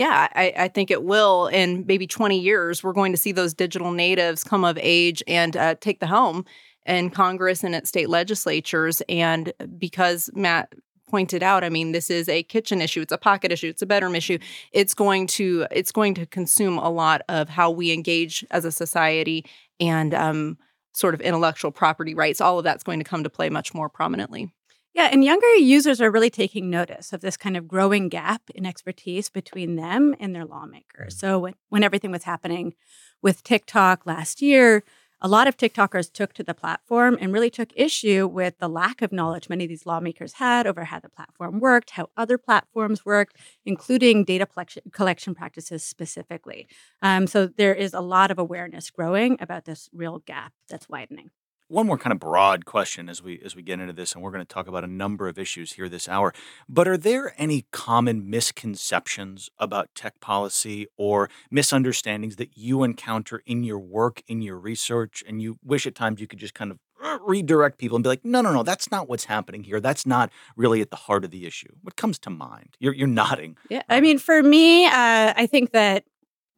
Yeah, 0.00 0.28
I, 0.34 0.54
I, 0.56 0.68
think 0.68 0.90
it 0.90 1.04
will. 1.04 1.48
In 1.48 1.84
maybe 1.86 2.06
20 2.06 2.38
years, 2.38 2.82
we're 2.82 2.94
going 2.94 3.12
to 3.12 3.18
see 3.18 3.32
those 3.32 3.52
digital 3.52 3.90
natives 3.90 4.42
come 4.42 4.64
of 4.64 4.78
age 4.80 5.22
and 5.26 5.54
uh, 5.54 5.74
take 5.74 6.00
the 6.00 6.06
helm 6.06 6.46
in 6.86 7.10
Congress 7.10 7.62
and 7.62 7.74
at 7.74 7.86
state 7.86 8.08
legislatures. 8.08 9.02
And 9.08 9.52
because 9.78 10.30
Matt 10.34 10.72
pointed 11.08 11.42
out, 11.42 11.64
I 11.64 11.68
mean, 11.68 11.92
this 11.92 12.08
is 12.10 12.28
a 12.28 12.42
kitchen 12.44 12.80
issue, 12.80 13.00
it's 13.00 13.12
a 13.12 13.18
pocket 13.18 13.50
issue, 13.50 13.68
it's 13.68 13.82
a 13.82 13.86
bedroom 13.86 14.14
issue. 14.14 14.38
It's 14.72 14.94
going 14.94 15.26
to 15.28 15.66
it's 15.70 15.92
going 15.92 16.14
to 16.14 16.26
consume 16.26 16.78
a 16.78 16.88
lot 16.88 17.22
of 17.28 17.48
how 17.48 17.70
we 17.70 17.92
engage 17.92 18.44
as 18.50 18.64
a 18.64 18.72
society 18.72 19.44
and 19.80 20.14
um, 20.14 20.58
sort 20.92 21.14
of 21.14 21.20
intellectual 21.20 21.72
property 21.72 22.14
rights. 22.14 22.40
All 22.40 22.58
of 22.58 22.64
that's 22.64 22.84
going 22.84 23.00
to 23.00 23.04
come 23.04 23.24
to 23.24 23.30
play 23.30 23.50
much 23.50 23.74
more 23.74 23.88
prominently. 23.88 24.52
Yeah, 24.92 25.08
and 25.12 25.24
younger 25.24 25.54
users 25.54 26.00
are 26.00 26.10
really 26.10 26.30
taking 26.30 26.68
notice 26.68 27.12
of 27.12 27.20
this 27.20 27.36
kind 27.36 27.56
of 27.56 27.68
growing 27.68 28.08
gap 28.08 28.42
in 28.54 28.66
expertise 28.66 29.28
between 29.28 29.76
them 29.76 30.16
and 30.18 30.34
their 30.34 30.44
lawmakers. 30.44 31.16
So 31.16 31.38
when, 31.38 31.54
when 31.68 31.84
everything 31.84 32.10
was 32.10 32.24
happening 32.24 32.74
with 33.22 33.44
TikTok 33.44 34.04
last 34.04 34.42
year, 34.42 34.82
a 35.22 35.28
lot 35.28 35.46
of 35.46 35.56
TikTokers 35.56 36.12
took 36.12 36.32
to 36.34 36.42
the 36.42 36.54
platform 36.54 37.18
and 37.20 37.32
really 37.32 37.50
took 37.50 37.70
issue 37.76 38.26
with 38.26 38.58
the 38.58 38.68
lack 38.68 39.02
of 39.02 39.12
knowledge 39.12 39.48
many 39.48 39.64
of 39.64 39.68
these 39.68 39.86
lawmakers 39.86 40.34
had 40.34 40.66
over 40.66 40.84
how 40.84 40.98
the 40.98 41.08
platform 41.08 41.60
worked, 41.60 41.90
how 41.90 42.08
other 42.16 42.38
platforms 42.38 43.04
worked, 43.04 43.36
including 43.64 44.24
data 44.24 44.46
collection 44.92 45.34
practices 45.34 45.84
specifically. 45.84 46.66
Um, 47.02 47.26
so 47.26 47.46
there 47.46 47.74
is 47.74 47.92
a 47.92 48.00
lot 48.00 48.30
of 48.30 48.38
awareness 48.38 48.90
growing 48.90 49.36
about 49.40 49.64
this 49.64 49.88
real 49.92 50.20
gap 50.20 50.52
that's 50.68 50.88
widening 50.88 51.30
one 51.70 51.86
more 51.86 51.96
kind 51.96 52.12
of 52.12 52.18
broad 52.18 52.64
question 52.64 53.08
as 53.08 53.22
we 53.22 53.40
as 53.44 53.54
we 53.54 53.62
get 53.62 53.78
into 53.78 53.92
this 53.92 54.12
and 54.12 54.22
we're 54.22 54.32
going 54.32 54.44
to 54.44 54.54
talk 54.54 54.66
about 54.66 54.82
a 54.82 54.88
number 54.88 55.28
of 55.28 55.38
issues 55.38 55.74
here 55.74 55.88
this 55.88 56.08
hour. 56.08 56.34
But 56.68 56.88
are 56.88 56.96
there 56.96 57.32
any 57.38 57.66
common 57.70 58.28
misconceptions 58.28 59.48
about 59.58 59.88
tech 59.94 60.20
policy 60.20 60.88
or 60.96 61.30
misunderstandings 61.50 62.36
that 62.36 62.56
you 62.56 62.82
encounter 62.82 63.42
in 63.46 63.62
your 63.62 63.78
work 63.78 64.22
in 64.26 64.42
your 64.42 64.58
research 64.58 65.22
and 65.26 65.40
you 65.40 65.58
wish 65.64 65.86
at 65.86 65.94
times 65.94 66.20
you 66.20 66.26
could 66.26 66.40
just 66.40 66.54
kind 66.54 66.72
of 66.72 66.78
redirect 67.22 67.78
people 67.78 67.96
and 67.96 68.02
be 68.02 68.08
like 68.08 68.24
no 68.24 68.40
no 68.42 68.52
no 68.52 68.62
that's 68.62 68.90
not 68.90 69.08
what's 69.08 69.24
happening 69.26 69.62
here. 69.62 69.80
That's 69.80 70.04
not 70.04 70.30
really 70.56 70.80
at 70.80 70.90
the 70.90 70.96
heart 70.96 71.24
of 71.24 71.30
the 71.30 71.46
issue. 71.46 71.72
What 71.82 71.96
comes 71.96 72.18
to 72.20 72.30
mind? 72.30 72.76
You're, 72.80 72.94
you're 72.94 73.08
nodding. 73.08 73.56
Yeah 73.68 73.82
i 73.88 74.00
mean 74.00 74.18
for 74.18 74.42
me 74.42 74.86
uh, 74.86 75.34
i 75.36 75.46
think 75.46 75.70
that 75.70 76.04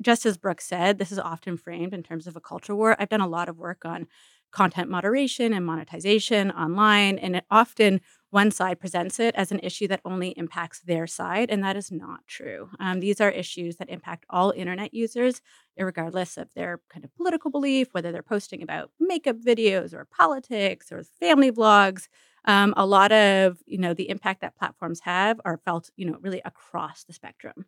just 0.01 0.25
as 0.25 0.39
brooke 0.39 0.61
said 0.61 0.99
this 0.99 1.13
is 1.13 1.19
often 1.19 1.57
framed 1.57 1.93
in 1.93 2.03
terms 2.03 2.27
of 2.27 2.35
a 2.35 2.41
culture 2.41 2.75
war. 2.75 2.97
I've 2.99 3.11
done 3.11 3.21
a 3.21 3.29
lot 3.29 3.49
of 3.49 3.59
work 3.59 3.85
on 3.85 4.07
content 4.53 4.89
moderation 4.89 5.53
and 5.53 5.67
monetization 5.67 6.51
online. 6.51 7.19
And 7.19 7.37
it 7.37 7.45
often 7.51 8.01
one 8.33 8.51
side 8.51 8.81
presents 8.81 9.21
it 9.21 9.35
as 9.35 9.53
an 9.53 9.61
issue 9.63 9.87
that 9.89 10.01
only 10.07 10.31
impacts 10.31 10.81
their 10.81 11.07
side, 11.07 11.51
and 11.51 11.63
that 11.63 11.77
is 11.77 11.93
not 11.93 12.27
true. 12.27 12.71
Um, 12.81 13.01
these 13.01 13.21
are 13.21 13.31
issues 13.31 13.77
that 13.77 13.91
impact 13.91 14.25
all 14.31 14.53
internet 14.57 14.95
users, 14.95 15.43
regardless 15.77 16.39
of 16.39 16.53
their 16.55 16.81
kind 16.91 17.05
of 17.05 17.15
political 17.15 17.51
belief, 17.51 17.89
whether 17.93 18.11
they're 18.11 18.23
posting 18.23 18.63
about 18.63 18.91
makeup 18.99 19.37
videos 19.37 19.93
or 19.93 20.07
politics 20.07 20.91
or 20.91 21.05
family 21.21 21.53
vlogs. 21.53 22.09
Um, 22.47 22.73
a 22.77 22.87
lot 22.87 23.13
of 23.13 23.59
you 23.67 23.79
know 23.79 23.93
the 23.93 24.09
impact 24.09 24.41
that 24.41 24.57
platforms 24.57 25.01
have 25.01 25.39
are 25.45 25.59
felt 25.59 25.91
you 25.97 26.07
know 26.07 26.17
really 26.21 26.41
across 26.45 27.05
the 27.05 27.13
spectrum. 27.13 27.67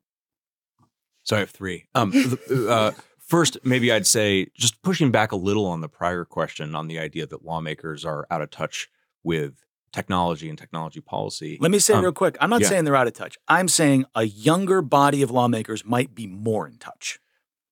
So 1.24 1.36
I 1.36 1.40
have 1.40 1.50
three. 1.50 1.84
Um, 1.94 2.12
uh, 2.50 2.92
first, 3.26 3.58
maybe 3.64 3.92
I'd 3.92 4.06
say 4.06 4.46
just 4.54 4.82
pushing 4.82 5.10
back 5.10 5.32
a 5.32 5.36
little 5.36 5.66
on 5.66 5.80
the 5.80 5.88
prior 5.88 6.24
question 6.24 6.74
on 6.74 6.88
the 6.88 6.98
idea 6.98 7.26
that 7.26 7.44
lawmakers 7.44 8.04
are 8.04 8.26
out 8.30 8.42
of 8.42 8.50
touch 8.50 8.88
with 9.22 9.64
technology 9.92 10.48
and 10.48 10.58
technology 10.58 11.00
policy. 11.00 11.56
Let 11.60 11.70
me 11.70 11.78
say 11.78 11.94
um, 11.94 12.02
real 12.02 12.12
quick. 12.12 12.36
I'm 12.40 12.50
not 12.50 12.60
yeah. 12.60 12.68
saying 12.68 12.84
they're 12.84 12.96
out 12.96 13.06
of 13.06 13.12
touch. 13.12 13.38
I'm 13.48 13.68
saying 13.68 14.04
a 14.14 14.24
younger 14.24 14.82
body 14.82 15.22
of 15.22 15.30
lawmakers 15.30 15.84
might 15.84 16.14
be 16.14 16.26
more 16.26 16.66
in 16.66 16.78
touch. 16.78 17.20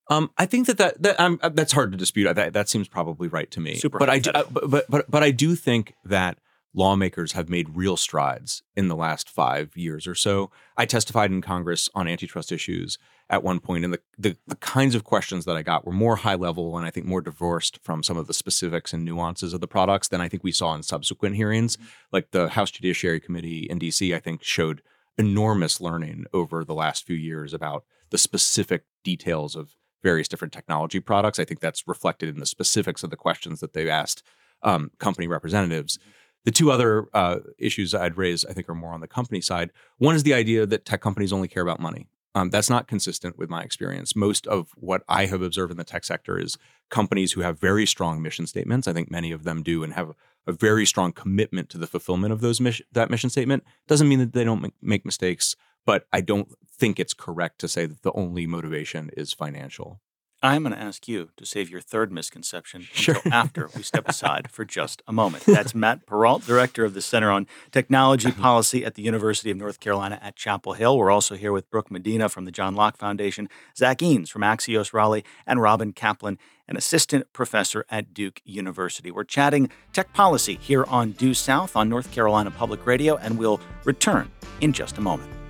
Um, 0.09 0.31
I 0.37 0.47
think 0.47 0.67
that 0.67 0.79
that, 0.79 1.03
that 1.03 1.21
um, 1.21 1.41
that's 1.53 1.73
hard 1.73 1.93
to 1.93 1.99
dispute. 1.99 2.33
That 2.35 2.53
that 2.53 2.69
seems 2.69 2.89
probably 2.89 3.29
right 3.29 3.51
to 3.53 3.61
me. 3.61 3.77
Super, 3.77 3.99
but 3.99 4.11
I 4.11 4.19
do, 4.19 4.31
uh, 4.31 4.45
but, 4.51 4.71
but 4.71 4.85
but 4.89 5.11
but 5.11 5.23
I 5.23 5.31
do 5.31 5.55
think 5.55 5.95
that 6.05 6.39
lawmakers 6.75 7.33
have 7.33 7.49
made 7.49 7.77
real 7.77 7.97
strides 7.97 8.63
in 8.75 8.89
the 8.89 8.97
last 8.97 9.29
five 9.29 9.77
years 9.77 10.07
or 10.07 10.15
so. 10.15 10.51
I 10.77 10.87
testified 10.87 11.31
in 11.31 11.43
Congress 11.43 11.89
on 11.95 12.09
antitrust 12.09 12.51
issues 12.51 12.99
at 13.29 13.43
one 13.43 13.61
point, 13.61 13.85
and 13.85 13.95
the, 13.95 14.01
the, 14.19 14.37
the 14.47 14.57
kinds 14.57 14.95
of 14.95 15.05
questions 15.05 15.45
that 15.45 15.57
I 15.57 15.63
got 15.63 15.87
were 15.87 15.93
more 15.93 16.17
high 16.17 16.35
level 16.35 16.77
and 16.77 16.87
I 16.87 16.91
think 16.91 17.07
more 17.07 17.21
divorced 17.21 17.79
from 17.83 18.03
some 18.03 18.17
of 18.17 18.27
the 18.27 18.35
specifics 18.35 18.93
and 18.93 19.05
nuances 19.05 19.55
of 19.55 19.61
the 19.61 19.69
products 19.69 20.09
than 20.09 20.21
I 20.21 20.29
think 20.29 20.45
we 20.45 20.53
saw 20.53 20.75
in 20.75 20.83
subsequent 20.83 21.37
hearings. 21.37 21.77
Mm-hmm. 21.77 21.87
Like 22.13 22.31
the 22.31 22.51
House 22.51 22.71
Judiciary 22.71 23.21
Committee 23.21 23.67
in 23.71 23.79
DC, 23.79 24.15
I 24.15 24.19
think 24.19 24.43
showed 24.43 24.83
enormous 25.19 25.81
learning 25.81 26.25
over 26.33 26.65
the 26.65 26.75
last 26.75 27.07
few 27.07 27.17
years 27.17 27.53
about 27.53 27.85
the 28.11 28.19
specific 28.19 28.85
details 29.05 29.57
of 29.57 29.77
various 30.03 30.29
different 30.29 30.53
technology 30.53 31.01
products. 31.01 31.39
I 31.39 31.45
think 31.45 31.61
that's 31.61 31.87
reflected 31.87 32.29
in 32.29 32.41
the 32.41 32.47
specifics 32.47 33.03
of 33.03 33.11
the 33.11 33.17
questions 33.17 33.61
that 33.61 33.73
they've 33.73 33.89
asked 33.89 34.23
um, 34.63 34.91
company 34.99 35.27
representatives. 35.27 35.99
The 36.45 36.51
two 36.51 36.71
other 36.71 37.07
uh, 37.15 37.39
issues 37.59 37.95
I'd 37.95 38.17
raise, 38.17 38.45
I 38.45 38.53
think, 38.53 38.69
are 38.69 38.75
more 38.75 38.93
on 38.93 39.01
the 39.01 39.09
company 39.09 39.41
side. 39.41 39.71
One 39.99 40.15
is 40.15 40.25
the 40.25 40.35
idea 40.35 40.67
that 40.67 40.85
tech 40.85 41.01
companies 41.01 41.33
only 41.33 41.49
care 41.49 41.63
about 41.63 41.81
money. 41.81 42.09
Um, 42.35 42.51
that's 42.51 42.71
not 42.71 42.89
consistent 42.89 43.39
with 43.39 43.51
my 43.51 43.63
experience. 43.63 44.17
Most 44.17 44.47
of 44.47 44.71
what 44.77 45.03
I 45.09 45.27
have 45.27 45.43
observed 45.43 45.71
in 45.71 45.77
the 45.77 45.85
tech 45.85 46.05
sector 46.05 46.39
is 46.39 46.57
companies 46.91 47.33
who 47.33 47.43
have 47.43 47.61
very 47.61 47.87
strong 47.87 48.23
mission 48.23 48.47
statements. 48.47 48.89
I 48.89 48.93
think 48.93 49.11
many 49.11 49.33
of 49.33 49.45
them 49.45 49.63
do 49.63 49.85
and 49.85 49.93
have 49.93 50.13
a 50.47 50.53
very 50.53 50.87
strong 50.87 51.13
commitment 51.13 51.69
to 51.71 51.79
the 51.79 51.87
fulfillment 51.87 52.33
of 52.33 52.41
those 52.41 52.61
mission, 52.61 52.87
that 52.93 53.11
mission 53.11 53.29
statement. 53.29 53.65
Doesn't 53.87 54.09
mean 54.09 54.19
that 54.19 54.33
they 54.33 54.45
don't 54.45 54.73
make 54.81 55.05
mistakes, 55.05 55.57
but 55.85 56.07
I 56.13 56.23
don't 56.23 56.49
think 56.67 56.99
it's 56.99 57.15
correct 57.15 57.59
to 57.61 57.69
say 57.69 57.87
that 57.87 58.03
the 58.03 58.13
only 58.13 58.47
motivation 58.47 59.11
is 59.17 59.33
financial. 59.33 60.01
I'm 60.43 60.65
going 60.65 60.75
to 60.75 60.81
ask 60.81 61.07
you 61.07 61.31
to 61.37 61.47
save 61.47 61.71
your 61.71 61.81
third 61.81 62.11
misconception 62.11 62.83
sure. 62.93 63.17
until 63.17 63.33
after 63.33 63.71
we 63.77 63.83
step 63.83 64.09
aside 64.09 64.51
for 64.51 64.65
just 64.65 65.01
a 65.07 65.13
moment. 65.13 65.45
That's 65.47 65.75
Matt 65.75 66.05
Perault, 66.05 66.45
Director 66.45 66.85
of 66.85 66.95
the 66.95 67.01
Center 67.01 67.31
on 67.31 67.47
Technology 67.71 68.33
Policy 68.33 68.85
at 68.85 68.95
the 68.95 69.03
University 69.03 69.51
of 69.53 69.57
North 69.57 69.79
Carolina 69.79 70.19
at 70.21 70.35
Chapel 70.35 70.73
Hill. 70.73 70.99
We're 70.99 71.13
also 71.13 71.37
here 71.37 71.53
with 71.53 71.71
Brooke 71.71 71.91
Medina 71.91 72.29
from 72.29 72.45
the 72.45 72.51
John 72.51 72.75
Locke 72.75 72.97
Foundation, 72.97 73.49
Zach 73.77 73.99
Eanes 73.99 74.31
from 74.31 74.43
Axios 74.43 74.93
Raleigh, 74.93 75.25
and 75.47 75.61
Robyn 75.61 75.93
Caplan, 75.93 76.39
an 76.67 76.77
assistant 76.77 77.33
professor 77.33 77.85
at 77.89 78.13
Duke 78.13 78.41
University. 78.45 79.11
We're 79.11 79.25
chatting 79.25 79.71
tech 79.93 80.13
policy 80.13 80.59
here 80.61 80.85
on 80.85 81.13
Due 81.13 81.35
South 81.35 81.77
on 81.77 81.89
North 81.89 82.11
Carolina 82.11 82.51
Public 82.51 82.85
Radio, 82.85 83.17
and 83.17 83.39
we'll 83.39 83.61
return 83.85 84.31
in 84.61 84.73
just 84.73 84.99
a 84.99 85.01
moment. 85.01 85.42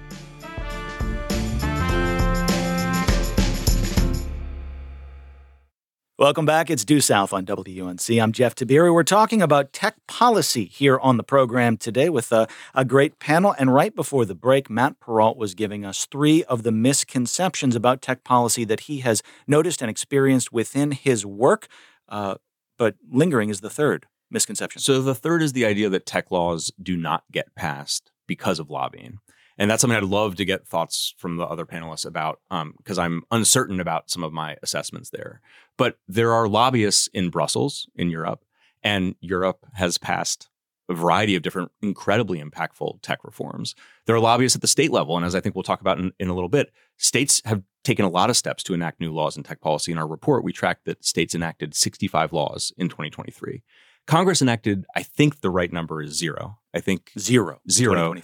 Welcome 6.18 6.44
back. 6.44 6.68
It's 6.68 6.84
Due 6.84 7.00
South 7.00 7.32
on 7.32 7.46
WUNC. 7.46 8.22
I'm 8.22 8.32
Jeff 8.32 8.54
Tiberii. 8.54 8.92
We're 8.92 9.02
talking 9.02 9.40
about 9.40 9.72
tech 9.72 9.96
policy 10.06 10.66
here 10.66 10.98
on 10.98 11.16
the 11.16 11.22
program 11.22 11.78
today 11.78 12.10
with 12.10 12.30
a, 12.32 12.46
a, 12.74 12.84
great 12.84 13.18
panel. 13.18 13.54
And 13.58 13.72
right 13.72 13.94
before 13.94 14.26
the 14.26 14.34
break, 14.34 14.68
Matt 14.68 15.00
Perault 15.00 15.38
was 15.38 15.54
giving 15.54 15.86
us 15.86 16.04
three 16.04 16.44
of 16.44 16.64
the 16.64 16.70
misconceptions 16.70 17.74
about 17.74 18.02
tech 18.02 18.24
policy 18.24 18.66
that 18.66 18.80
he 18.80 18.98
has 19.00 19.22
noticed 19.46 19.80
and 19.80 19.90
experienced 19.90 20.52
within 20.52 20.90
his 20.90 21.24
work. 21.24 21.66
Uh, 22.10 22.34
but 22.76 22.96
lingering 23.10 23.48
is 23.48 23.62
the 23.62 23.70
third 23.70 24.06
misconception. 24.30 24.82
So 24.82 25.00
the 25.00 25.14
third 25.14 25.40
is 25.40 25.54
the 25.54 25.64
idea 25.64 25.88
that 25.88 26.04
tech 26.04 26.30
laws 26.30 26.70
do 26.80 26.94
not 26.94 27.24
get 27.32 27.54
passed 27.54 28.12
because 28.26 28.58
of 28.58 28.68
lobbying. 28.68 29.18
And 29.58 29.70
that's 29.70 29.80
something 29.80 29.96
I'd 29.96 30.04
love 30.04 30.36
to 30.36 30.44
get 30.44 30.66
thoughts 30.66 31.14
from 31.18 31.36
the 31.36 31.44
other 31.44 31.66
panelists 31.66 32.06
about 32.06 32.40
because 32.78 32.98
um, 32.98 33.04
I'm 33.04 33.22
uncertain 33.30 33.80
about 33.80 34.10
some 34.10 34.24
of 34.24 34.32
my 34.32 34.56
assessments 34.62 35.10
there. 35.10 35.40
But 35.76 35.98
there 36.08 36.32
are 36.32 36.48
lobbyists 36.48 37.08
in 37.12 37.30
Brussels, 37.30 37.86
in 37.94 38.10
Europe, 38.10 38.44
and 38.82 39.14
Europe 39.20 39.66
has 39.74 39.98
passed 39.98 40.48
a 40.88 40.94
variety 40.94 41.36
of 41.36 41.42
different 41.42 41.70
incredibly 41.80 42.42
impactful 42.42 43.00
tech 43.02 43.24
reforms. 43.24 43.74
There 44.06 44.16
are 44.16 44.20
lobbyists 44.20 44.56
at 44.56 44.62
the 44.62 44.68
state 44.68 44.90
level. 44.90 45.16
And 45.16 45.24
as 45.24 45.34
I 45.34 45.40
think 45.40 45.54
we'll 45.54 45.62
talk 45.62 45.80
about 45.80 45.98
in, 45.98 46.12
in 46.18 46.28
a 46.28 46.34
little 46.34 46.48
bit, 46.48 46.72
states 46.98 47.40
have 47.44 47.62
taken 47.84 48.04
a 48.04 48.10
lot 48.10 48.30
of 48.30 48.36
steps 48.36 48.62
to 48.64 48.74
enact 48.74 49.00
new 49.00 49.12
laws 49.12 49.36
in 49.36 49.42
tech 49.42 49.60
policy. 49.60 49.92
In 49.92 49.98
our 49.98 50.06
report, 50.06 50.44
we 50.44 50.52
tracked 50.52 50.84
that 50.84 51.04
states 51.04 51.34
enacted 51.34 51.74
65 51.74 52.32
laws 52.32 52.72
in 52.76 52.88
2023. 52.88 53.62
Congress 54.06 54.42
enacted, 54.42 54.84
I 54.96 55.02
think 55.02 55.40
the 55.40 55.50
right 55.50 55.72
number 55.72 56.02
is 56.02 56.16
zero. 56.16 56.58
I 56.74 56.80
think 56.80 57.12
zero. 57.18 57.60
Zero. 57.70 58.14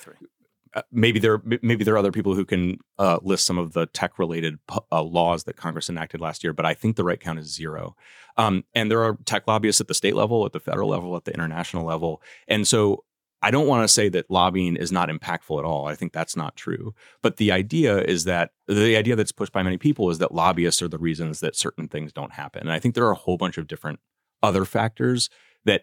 Uh, 0.74 0.82
maybe 0.92 1.18
there 1.18 1.42
maybe 1.62 1.84
there 1.84 1.94
are 1.94 1.98
other 1.98 2.12
people 2.12 2.34
who 2.34 2.44
can 2.44 2.78
uh, 2.98 3.18
list 3.22 3.44
some 3.46 3.58
of 3.58 3.72
the 3.72 3.86
tech 3.86 4.18
related 4.18 4.58
uh, 4.92 5.02
laws 5.02 5.44
that 5.44 5.56
Congress 5.56 5.88
enacted 5.88 6.20
last 6.20 6.44
year, 6.44 6.52
but 6.52 6.66
I 6.66 6.74
think 6.74 6.96
the 6.96 7.04
right 7.04 7.20
count 7.20 7.38
is 7.38 7.54
zero. 7.54 7.96
Um, 8.36 8.64
and 8.74 8.90
there 8.90 9.02
are 9.02 9.18
tech 9.24 9.46
lobbyists 9.46 9.80
at 9.80 9.88
the 9.88 9.94
state 9.94 10.14
level, 10.14 10.44
at 10.46 10.52
the 10.52 10.60
federal 10.60 10.88
level, 10.88 11.16
at 11.16 11.24
the 11.24 11.32
international 11.32 11.84
level, 11.84 12.22
and 12.46 12.66
so 12.66 13.04
I 13.40 13.50
don't 13.50 13.68
want 13.68 13.84
to 13.84 13.92
say 13.92 14.08
that 14.08 14.30
lobbying 14.30 14.76
is 14.76 14.90
not 14.90 15.08
impactful 15.08 15.58
at 15.58 15.64
all. 15.64 15.86
I 15.86 15.94
think 15.94 16.12
that's 16.12 16.36
not 16.36 16.56
true. 16.56 16.92
But 17.22 17.36
the 17.36 17.52
idea 17.52 17.98
is 18.02 18.24
that 18.24 18.50
the 18.66 18.96
idea 18.96 19.14
that's 19.14 19.32
pushed 19.32 19.52
by 19.52 19.62
many 19.62 19.78
people 19.78 20.10
is 20.10 20.18
that 20.18 20.34
lobbyists 20.34 20.82
are 20.82 20.88
the 20.88 20.98
reasons 20.98 21.40
that 21.40 21.54
certain 21.54 21.86
things 21.86 22.12
don't 22.12 22.32
happen. 22.32 22.62
And 22.62 22.72
I 22.72 22.80
think 22.80 22.94
there 22.94 23.06
are 23.06 23.12
a 23.12 23.16
whole 23.16 23.36
bunch 23.36 23.56
of 23.56 23.68
different 23.68 24.00
other 24.42 24.64
factors 24.64 25.30
that 25.64 25.82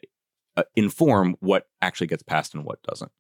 uh, 0.58 0.64
inform 0.76 1.36
what 1.40 1.68
actually 1.82 2.08
gets 2.08 2.24
passed 2.24 2.54
and 2.54 2.66
what 2.66 2.84
doesn't. 2.84 3.12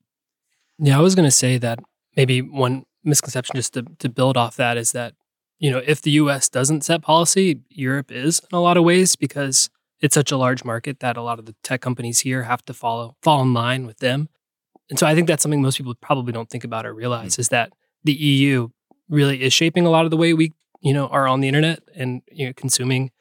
Yeah, 0.79 0.97
I 0.97 1.01
was 1.01 1.15
going 1.15 1.27
to 1.27 1.31
say 1.31 1.57
that 1.57 1.79
maybe 2.15 2.41
one 2.41 2.83
misconception 3.03 3.55
just 3.55 3.73
to, 3.73 3.83
to 3.99 4.09
build 4.09 4.37
off 4.37 4.55
that 4.57 4.77
is 4.77 4.91
that, 4.91 5.13
you 5.59 5.71
know, 5.71 5.81
if 5.85 6.01
the 6.01 6.11
US 6.11 6.49
doesn't 6.49 6.83
set 6.83 7.01
policy, 7.01 7.61
Europe 7.69 8.11
is 8.11 8.39
in 8.39 8.55
a 8.55 8.61
lot 8.61 8.77
of 8.77 8.83
ways 8.83 9.15
because 9.15 9.69
it's 10.01 10.13
such 10.13 10.31
a 10.31 10.37
large 10.37 10.65
market 10.65 10.99
that 10.99 11.17
a 11.17 11.21
lot 11.21 11.39
of 11.39 11.45
the 11.45 11.55
tech 11.63 11.81
companies 11.81 12.19
here 12.19 12.43
have 12.43 12.63
to 12.65 12.73
follow 12.73 13.15
fall 13.21 13.41
in 13.41 13.53
line 13.53 13.85
with 13.85 13.99
them. 13.99 14.29
And 14.89 14.99
so 14.99 15.07
I 15.07 15.15
think 15.15 15.27
that's 15.27 15.41
something 15.41 15.61
most 15.61 15.77
people 15.77 15.95
probably 15.95 16.33
don't 16.33 16.49
think 16.49 16.63
about 16.63 16.85
or 16.85 16.93
realize 16.93 17.33
mm-hmm. 17.33 17.41
is 17.41 17.49
that 17.49 17.71
the 18.03 18.13
EU 18.13 18.69
really 19.09 19.41
is 19.41 19.53
shaping 19.53 19.85
a 19.85 19.89
lot 19.89 20.05
of 20.05 20.11
the 20.11 20.17
way 20.17 20.33
we, 20.33 20.51
you 20.81 20.93
know, 20.93 21.07
are 21.07 21.27
on 21.27 21.41
the 21.41 21.47
internet 21.47 21.79
and 21.95 22.21
you 22.31 22.47
know 22.47 22.53
consuming 22.53 23.11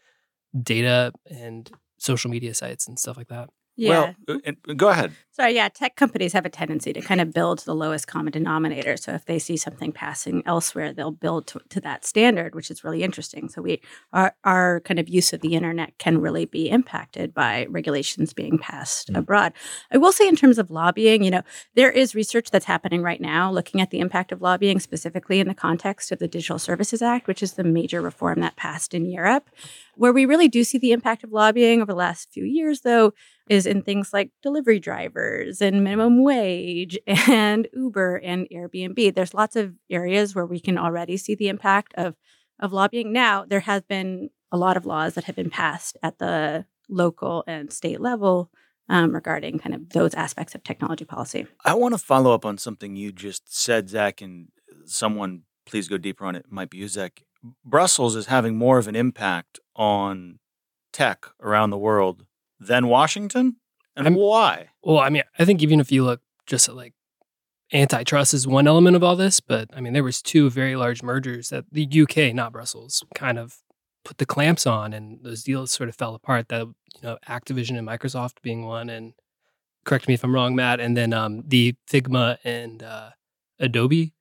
data 0.61 1.13
and 1.31 1.71
social 1.99 2.31
media 2.31 2.55
sites 2.55 2.87
and 2.87 2.99
stuff 2.99 3.17
like 3.17 3.29
that. 3.29 3.49
Yeah. 3.77 4.15
Well, 4.29 4.41
uh, 4.47 4.73
go 4.77 4.89
ahead. 4.89 5.13
Sorry, 5.33 5.57
yeah, 5.57 5.69
tech 5.69 5.97
companies 5.97 6.33
have 6.33 6.47
a 6.47 6.49
tendency 6.49 6.93
to 6.93 7.01
kind 7.01 7.21
of 7.21 7.33
build 7.33 7.59
to 7.59 7.65
the 7.65 7.75
lowest 7.75 8.07
common 8.07 8.33
denominator. 8.33 8.97
So 8.97 9.15
if 9.15 9.25
they 9.25 9.41
see 9.41 9.57
something 9.57 9.91
passing 9.91 10.45
elsewhere, 10.47 10.93
they'll 10.93 11.11
build 11.11 11.49
to, 11.49 11.61
to, 11.71 11.81
that 11.81 12.05
standard, 12.05 12.55
which 12.55 12.71
is 12.71 12.85
really 12.85 13.03
interesting. 13.03 13.49
So 13.49 13.61
we 13.61 13.81
our 14.13 14.37
our 14.45 14.81
kind 14.83 15.01
of 15.01 15.09
use 15.09 15.33
of 15.33 15.41
the 15.41 15.55
internet 15.55 15.99
can 15.99 16.21
really 16.21 16.45
be 16.45 16.71
impacted 16.71 17.35
by 17.35 17.67
regulations 17.69 18.33
being 18.33 18.59
passed 18.59 19.09
mm-hmm. 19.09 19.17
abroad. 19.17 19.55
I 19.91 19.97
will 19.99 20.13
say 20.13 20.29
in 20.29 20.37
terms 20.37 20.59
of 20.59 20.71
lobbying, 20.71 21.25
you 21.25 21.33
know, 21.33 21.43
there 21.75 21.91
is 21.91 22.15
research 22.15 22.53
that's 22.53 22.67
happening 22.67 23.03
right 23.03 23.21
now 23.21 23.51
looking 23.51 23.81
at 23.81 23.91
the 23.91 23.99
impact 23.99 24.31
of 24.31 24.41
lobbying 24.41 24.79
specifically 24.79 25.41
in 25.41 25.49
the 25.49 25.55
context 25.55 26.13
of 26.13 26.21
the 26.21 26.29
Digital 26.29 26.61
Services 26.61 27.03
Act, 27.03 27.27
which 27.27 27.43
is 27.43 27.55
the 27.55 27.65
major 27.65 28.01
reform 28.01 28.41
that 28.41 28.55
passed 28.55 28.95
in 28.95 29.11
Europe. 29.11 29.51
Where 29.97 30.13
we 30.13 30.27
really 30.27 30.49
do 30.49 30.65
see 30.65 30.79
the 30.79 30.93
impact 30.93 31.25
of 31.25 31.33
lobbying 31.33 31.81
over 31.81 31.93
the 31.93 31.99
last 31.99 32.33
few 32.33 32.45
years, 32.45 32.81
though, 32.81 33.13
is 33.49 33.67
in 33.67 33.83
things 33.83 34.13
like 34.13 34.31
delivery 34.43 34.81
drivers 34.81 35.61
and 35.61 35.85
minimum 35.85 36.23
wage 36.23 36.99
and 37.07 37.69
Uber 37.73 38.17
and 38.17 38.47
Airbnb. 38.53 39.15
There's 39.15 39.35
lots 39.35 39.57
of 39.57 39.75
areas 39.91 40.35
where 40.35 40.47
we 40.47 40.61
can 40.61 40.79
already 40.79 41.17
see 41.17 41.35
the 41.35 41.49
impact 41.49 41.95
of 41.97 42.15
of 42.61 42.73
lobbying. 42.73 43.13
Now, 43.13 43.45
there 43.45 43.61
has 43.61 43.83
been 43.83 44.31
a 44.53 44.57
lot 44.57 44.77
of 44.77 44.87
laws 44.87 45.15
that 45.15 45.25
have 45.25 45.35
been 45.35 45.51
passed 45.51 45.97
at 46.03 46.19
the 46.19 46.67
local 46.89 47.43
and 47.47 47.73
state 47.73 48.01
level 48.01 48.51
um, 48.89 49.13
regarding 49.13 49.59
kind 49.59 49.75
of 49.75 49.91
those 49.91 50.15
aspects 50.15 50.55
of 50.55 50.63
technology 50.63 51.05
policy. 51.05 51.47
I 51.65 51.75
want 51.75 51.95
to 51.95 51.99
follow 51.99 52.33
up 52.33 52.45
on 52.45 52.59
something 52.59 52.97
you 52.97 53.11
just 53.11 53.55
said, 53.55 53.89
Zach, 53.89 54.21
and 54.21 54.49
someone 54.85 55.43
please 55.67 55.89
go 55.89 55.99
deeper 55.99 56.25
on 56.25 56.37
it. 56.37 56.45
it 56.47 56.53
might 56.53 56.71
be 56.71 56.79
you, 56.79 56.89
Zach. 56.89 57.23
Brussels 57.65 58.17
is 58.17 58.27
having 58.27 58.57
more 58.57 58.79
of 58.79 58.89
an 58.89 58.97
impact 58.97 59.61
on 59.77 60.39
tech 60.93 61.27
around 61.41 61.71
the 61.71 61.79
world 61.79 62.25
than 62.59 62.89
Washington? 62.89 63.57
And 63.97 64.07
I'm, 64.07 64.15
why? 64.15 64.71
Well, 64.83 64.99
I 64.99 65.09
mean, 65.09 65.23
I 65.39 65.45
think 65.45 65.63
even 65.63 65.81
if 65.81 65.93
you 65.93 66.05
look 66.05 66.21
just 66.47 66.69
at 66.69 66.77
like 66.77 66.95
antitrust 67.73 68.35
is 68.35 68.47
one 68.47 68.67
element 68.67 68.97
of 68.97 69.03
all 69.03 69.17
this, 69.17 69.41
but 69.41 69.69
I 69.75 69.81
mean, 69.81 69.93
there 69.93 70.05
was 70.05 70.23
two 70.23 70.51
very 70.51 70.77
large 70.77 71.03
mergers 71.03 71.49
that 71.49 71.65
the 71.71 71.89
UK, 72.03 72.35
not 72.35 72.53
Brussels, 72.53 73.05
kind 73.15 73.39
of 73.39 73.59
put 74.05 74.19
the 74.19 74.27
clamps 74.27 74.67
on, 74.67 74.93
and 74.93 75.19
those 75.23 75.43
deals 75.43 75.73
sort 75.73 75.89
of 75.89 75.97
fell 75.97 76.15
apart. 76.15 76.49
That 76.49 76.67
you 76.67 77.03
know, 77.03 77.19
Activision 77.29 77.79
and 77.79 77.87
Microsoft 77.87 78.43
being 78.43 78.67
one, 78.67 78.91
and 78.91 79.15
correct 79.85 80.09
me 80.09 80.15
if 80.15 80.25
I'm 80.25 80.35
wrong, 80.35 80.55
Matt, 80.55 80.81
and 80.81 80.97
then 80.97 81.13
um, 81.13 81.43
the 81.47 81.75
Figma 81.91 82.39
and 82.45 82.83
uh, 82.83 83.11
Adobe 83.59 84.13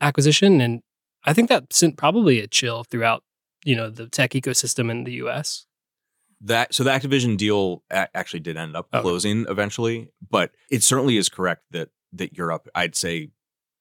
acquisition, 0.00 0.60
and 0.60 0.82
I 1.24 1.32
think 1.32 1.48
that 1.48 1.72
sent 1.72 1.96
probably 1.96 2.40
a 2.40 2.46
chill 2.46 2.84
throughout 2.84 3.22
you 3.64 3.76
know 3.76 3.90
the 3.90 4.06
tech 4.06 4.30
ecosystem 4.32 4.90
in 4.90 5.04
the 5.04 5.12
U.S. 5.12 5.66
That 6.42 6.74
so 6.74 6.84
the 6.84 6.90
Activision 6.90 7.36
deal 7.36 7.82
actually 7.90 8.40
did 8.40 8.56
end 8.56 8.76
up 8.76 8.88
oh. 8.92 9.02
closing 9.02 9.42
okay. 9.42 9.50
eventually, 9.50 10.10
but 10.30 10.52
it 10.70 10.82
certainly 10.82 11.16
is 11.16 11.28
correct 11.28 11.64
that 11.70 11.90
that 12.12 12.36
Europe, 12.36 12.68
I'd 12.74 12.96
say, 12.96 13.30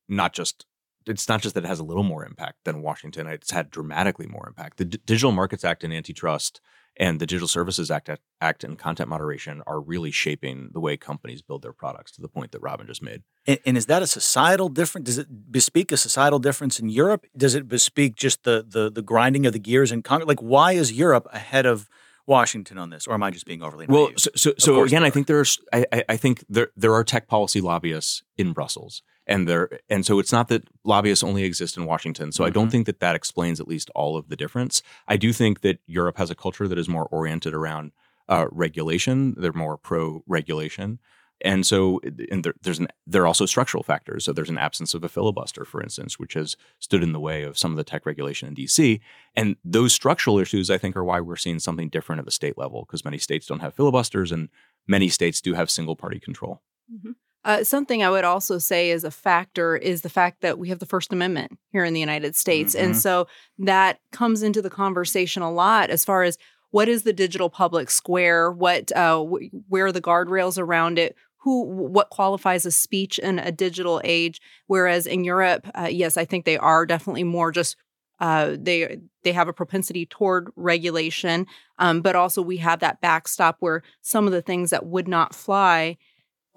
not 0.07 0.33
just 0.33 0.65
it's 1.09 1.27
not 1.27 1.41
just 1.41 1.55
that 1.55 1.63
it 1.63 1.67
has 1.67 1.79
a 1.79 1.83
little 1.83 2.03
more 2.03 2.25
impact 2.25 2.59
than 2.65 2.81
Washington; 2.81 3.27
it's 3.27 3.51
had 3.51 3.69
dramatically 3.69 4.27
more 4.27 4.47
impact. 4.47 4.77
The 4.77 4.85
D- 4.85 4.99
Digital 5.05 5.31
Markets 5.31 5.63
Act 5.63 5.83
and 5.83 5.93
antitrust 5.93 6.61
and 6.99 7.19
the 7.19 7.25
Digital 7.25 7.47
Services 7.47 7.89
Act, 7.89 8.09
Act 8.41 8.63
and 8.63 8.77
content 8.77 9.09
moderation 9.09 9.63
are 9.65 9.79
really 9.79 10.11
shaping 10.11 10.69
the 10.73 10.81
way 10.81 10.97
companies 10.97 11.41
build 11.41 11.61
their 11.61 11.71
products 11.71 12.11
to 12.11 12.21
the 12.21 12.27
point 12.27 12.51
that 12.51 12.61
Robyn 12.61 12.87
just 12.87 13.01
made. 13.01 13.23
And, 13.47 13.57
and, 13.65 13.77
is 13.77 13.85
that 13.85 14.01
a 14.01 14.07
societal 14.07 14.67
difference? 14.67 15.05
Does 15.05 15.17
it 15.17 15.51
bespeak 15.51 15.93
a 15.93 15.97
societal 15.97 16.39
difference 16.39 16.77
in 16.79 16.89
Europe? 16.89 17.25
Does 17.37 17.55
it 17.55 17.67
bespeak 17.67 18.15
just 18.15 18.43
the 18.43 18.65
the, 18.67 18.91
the 18.91 19.01
grinding 19.01 19.45
of 19.45 19.53
the 19.53 19.59
gears 19.59 19.91
in 19.91 20.01
Congress? 20.01 20.27
Like, 20.27 20.41
why 20.41 20.73
is 20.73 20.91
Europe 20.91 21.27
ahead 21.31 21.65
of 21.65 21.89
Washington 22.27 22.77
on 22.77 22.91
this, 22.91 23.07
or 23.07 23.13
am 23.13 23.23
I 23.23 23.31
just 23.31 23.45
being 23.45 23.63
overly? 23.63 23.87
Naive? 23.87 23.93
Well, 23.93 24.09
so 24.17 24.29
so, 24.35 24.53
so 24.57 24.83
again, 24.83 25.03
I 25.03 25.09
think 25.09 25.27
there's 25.27 25.59
I, 25.73 25.85
I 26.07 26.17
think 26.17 26.43
there 26.49 26.69
there 26.75 26.93
are 26.93 27.03
tech 27.03 27.27
policy 27.27 27.61
lobbyists 27.61 28.23
in 28.37 28.53
Brussels, 28.53 29.01
and 29.29 29.47
there 29.47 29.69
and 29.89 30.05
so 30.05 30.19
it's 30.19 30.33
not 30.33 30.49
that 30.49 30.67
lobbyists 30.83 31.23
only 31.23 31.43
exist 31.43 31.77
in 31.77 31.85
Washington. 31.85 32.31
So 32.33 32.41
mm-hmm. 32.43 32.47
I 32.47 32.51
don't 32.51 32.65
mm-hmm. 32.65 32.71
think 32.71 32.85
that 32.87 32.99
that 32.99 33.15
explains 33.15 33.61
at 33.61 33.67
least 33.67 33.89
all 33.95 34.17
of 34.17 34.27
the 34.27 34.35
difference. 34.35 34.81
I 35.07 35.15
do 35.15 35.31
think 35.31 35.61
that 35.61 35.79
Europe 35.85 36.17
has 36.17 36.31
a 36.31 36.35
culture 36.35 36.67
that 36.67 36.77
is 36.77 36.89
more 36.89 37.05
oriented 37.05 37.53
around 37.53 37.91
uh, 38.27 38.47
regulation. 38.51 39.35
They're 39.37 39.53
more 39.53 39.77
pro 39.77 40.23
regulation. 40.27 40.99
And 41.41 41.65
so, 41.65 42.01
and 42.29 42.43
there, 42.43 42.53
there's 42.61 42.79
an 42.79 42.89
there 43.07 43.21
are 43.23 43.27
also 43.27 43.45
structural 43.45 43.83
factors. 43.83 44.25
So 44.25 44.33
there's 44.33 44.49
an 44.49 44.57
absence 44.57 44.93
of 44.93 45.03
a 45.05 45.09
filibuster, 45.09 45.63
for 45.63 45.81
instance, 45.81 46.19
which 46.19 46.33
has 46.33 46.57
stood 46.79 47.01
in 47.01 47.13
the 47.13 47.19
way 47.19 47.43
of 47.43 47.57
some 47.57 47.71
of 47.71 47.77
the 47.77 47.85
tech 47.85 48.05
regulation 48.05 48.49
in 48.49 48.55
D.C. 48.55 48.99
And 49.35 49.55
those 49.63 49.93
structural 49.93 50.37
issues, 50.37 50.69
I 50.69 50.77
think, 50.77 50.97
are 50.97 51.03
why 51.03 51.21
we're 51.21 51.37
seeing 51.37 51.59
something 51.59 51.87
different 51.87 52.19
at 52.19 52.25
the 52.25 52.31
state 52.31 52.57
level, 52.57 52.81
because 52.81 53.05
many 53.05 53.19
states 53.19 53.45
don't 53.45 53.61
have 53.61 53.73
filibusters, 53.73 54.33
and 54.33 54.49
many 54.85 55.07
states 55.07 55.39
do 55.39 55.53
have 55.53 55.69
single 55.69 55.95
party 55.95 56.19
control. 56.19 56.61
Mm-hmm. 56.93 57.11
Uh, 57.45 57.63
something 57.63 58.03
I 58.03 58.09
would 58.09 58.25
also 58.25 58.57
say 58.57 58.91
is 58.91 59.03
a 59.03 59.11
factor 59.11 59.77
is 59.77 60.01
the 60.01 60.09
fact 60.09 60.41
that 60.41 60.59
we 60.59 60.69
have 60.69 60.79
the 60.79 60.85
First 60.85 61.13
Amendment 61.13 61.57
here 61.71 61.85
in 61.85 61.93
the 61.93 61.99
United 61.99 62.35
States, 62.35 62.75
mm-hmm. 62.75 62.87
and 62.87 62.97
so 62.97 63.27
that 63.59 63.99
comes 64.11 64.43
into 64.43 64.61
the 64.61 64.69
conversation 64.69 65.41
a 65.41 65.51
lot 65.51 65.89
as 65.89 66.03
far 66.03 66.23
as 66.23 66.37
what 66.71 66.89
is 66.89 67.03
the 67.03 67.13
digital 67.13 67.49
public 67.49 67.89
square, 67.89 68.51
what 68.51 68.91
uh, 68.91 69.23
where 69.23 69.85
are 69.85 69.91
the 69.91 70.01
guardrails 70.01 70.59
around 70.59 70.99
it, 70.99 71.15
who 71.39 71.63
what 71.63 72.09
qualifies 72.09 72.65
as 72.65 72.75
speech 72.75 73.17
in 73.19 73.39
a 73.39 73.51
digital 73.51 74.01
age 74.03 74.41
whereas 74.67 75.07
in 75.07 75.23
europe 75.23 75.67
uh, 75.75 75.87
yes 75.89 76.17
i 76.17 76.25
think 76.25 76.45
they 76.45 76.57
are 76.57 76.85
definitely 76.85 77.23
more 77.23 77.51
just 77.51 77.75
uh, 78.21 78.57
they 78.59 78.97
they 79.23 79.31
have 79.31 79.47
a 79.47 79.53
propensity 79.53 80.05
toward 80.05 80.49
regulation 80.57 81.45
um, 81.77 82.01
but 82.01 82.17
also 82.17 82.41
we 82.41 82.57
have 82.57 82.79
that 82.79 82.99
backstop 82.99 83.57
where 83.61 83.81
some 84.01 84.27
of 84.27 84.33
the 84.33 84.41
things 84.41 84.71
that 84.71 84.85
would 84.85 85.07
not 85.07 85.33
fly 85.33 85.97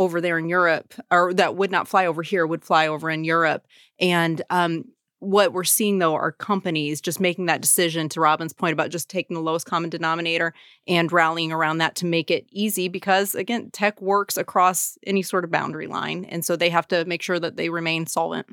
over 0.02 0.20
there 0.20 0.38
in 0.38 0.48
Europe 0.48 0.94
or 1.10 1.32
that 1.34 1.56
would 1.56 1.70
not 1.70 1.88
fly 1.88 2.06
over 2.06 2.22
here 2.22 2.46
would 2.46 2.64
fly 2.64 2.86
over 2.86 3.10
in 3.10 3.24
Europe 3.24 3.66
and 3.98 4.42
um, 4.50 4.84
what 5.18 5.52
we're 5.52 5.62
seeing 5.62 5.98
though 5.98 6.14
are 6.14 6.32
companies 6.32 7.00
just 7.00 7.20
making 7.20 7.46
that 7.46 7.60
decision 7.60 8.08
to 8.08 8.20
Robyn's 8.20 8.52
point 8.52 8.72
about 8.72 8.90
just 8.90 9.08
taking 9.08 9.34
the 9.34 9.42
lowest 9.42 9.66
common 9.66 9.88
denominator 9.88 10.52
and 10.88 11.12
rallying 11.12 11.52
around 11.52 11.78
that 11.78 11.94
to 11.96 12.06
make 12.06 12.30
it 12.30 12.46
easy 12.50 12.88
because 12.88 13.34
again 13.34 13.70
tech 13.70 14.00
works 14.02 14.36
across 14.36 14.98
any 15.06 15.22
sort 15.22 15.44
of 15.44 15.50
boundary 15.50 15.86
line 15.86 16.24
and 16.24 16.44
so 16.44 16.56
they 16.56 16.70
have 16.70 16.88
to 16.88 17.04
make 17.04 17.22
sure 17.22 17.38
that 17.38 17.56
they 17.56 17.68
remain 17.68 18.06
solvent. 18.06 18.46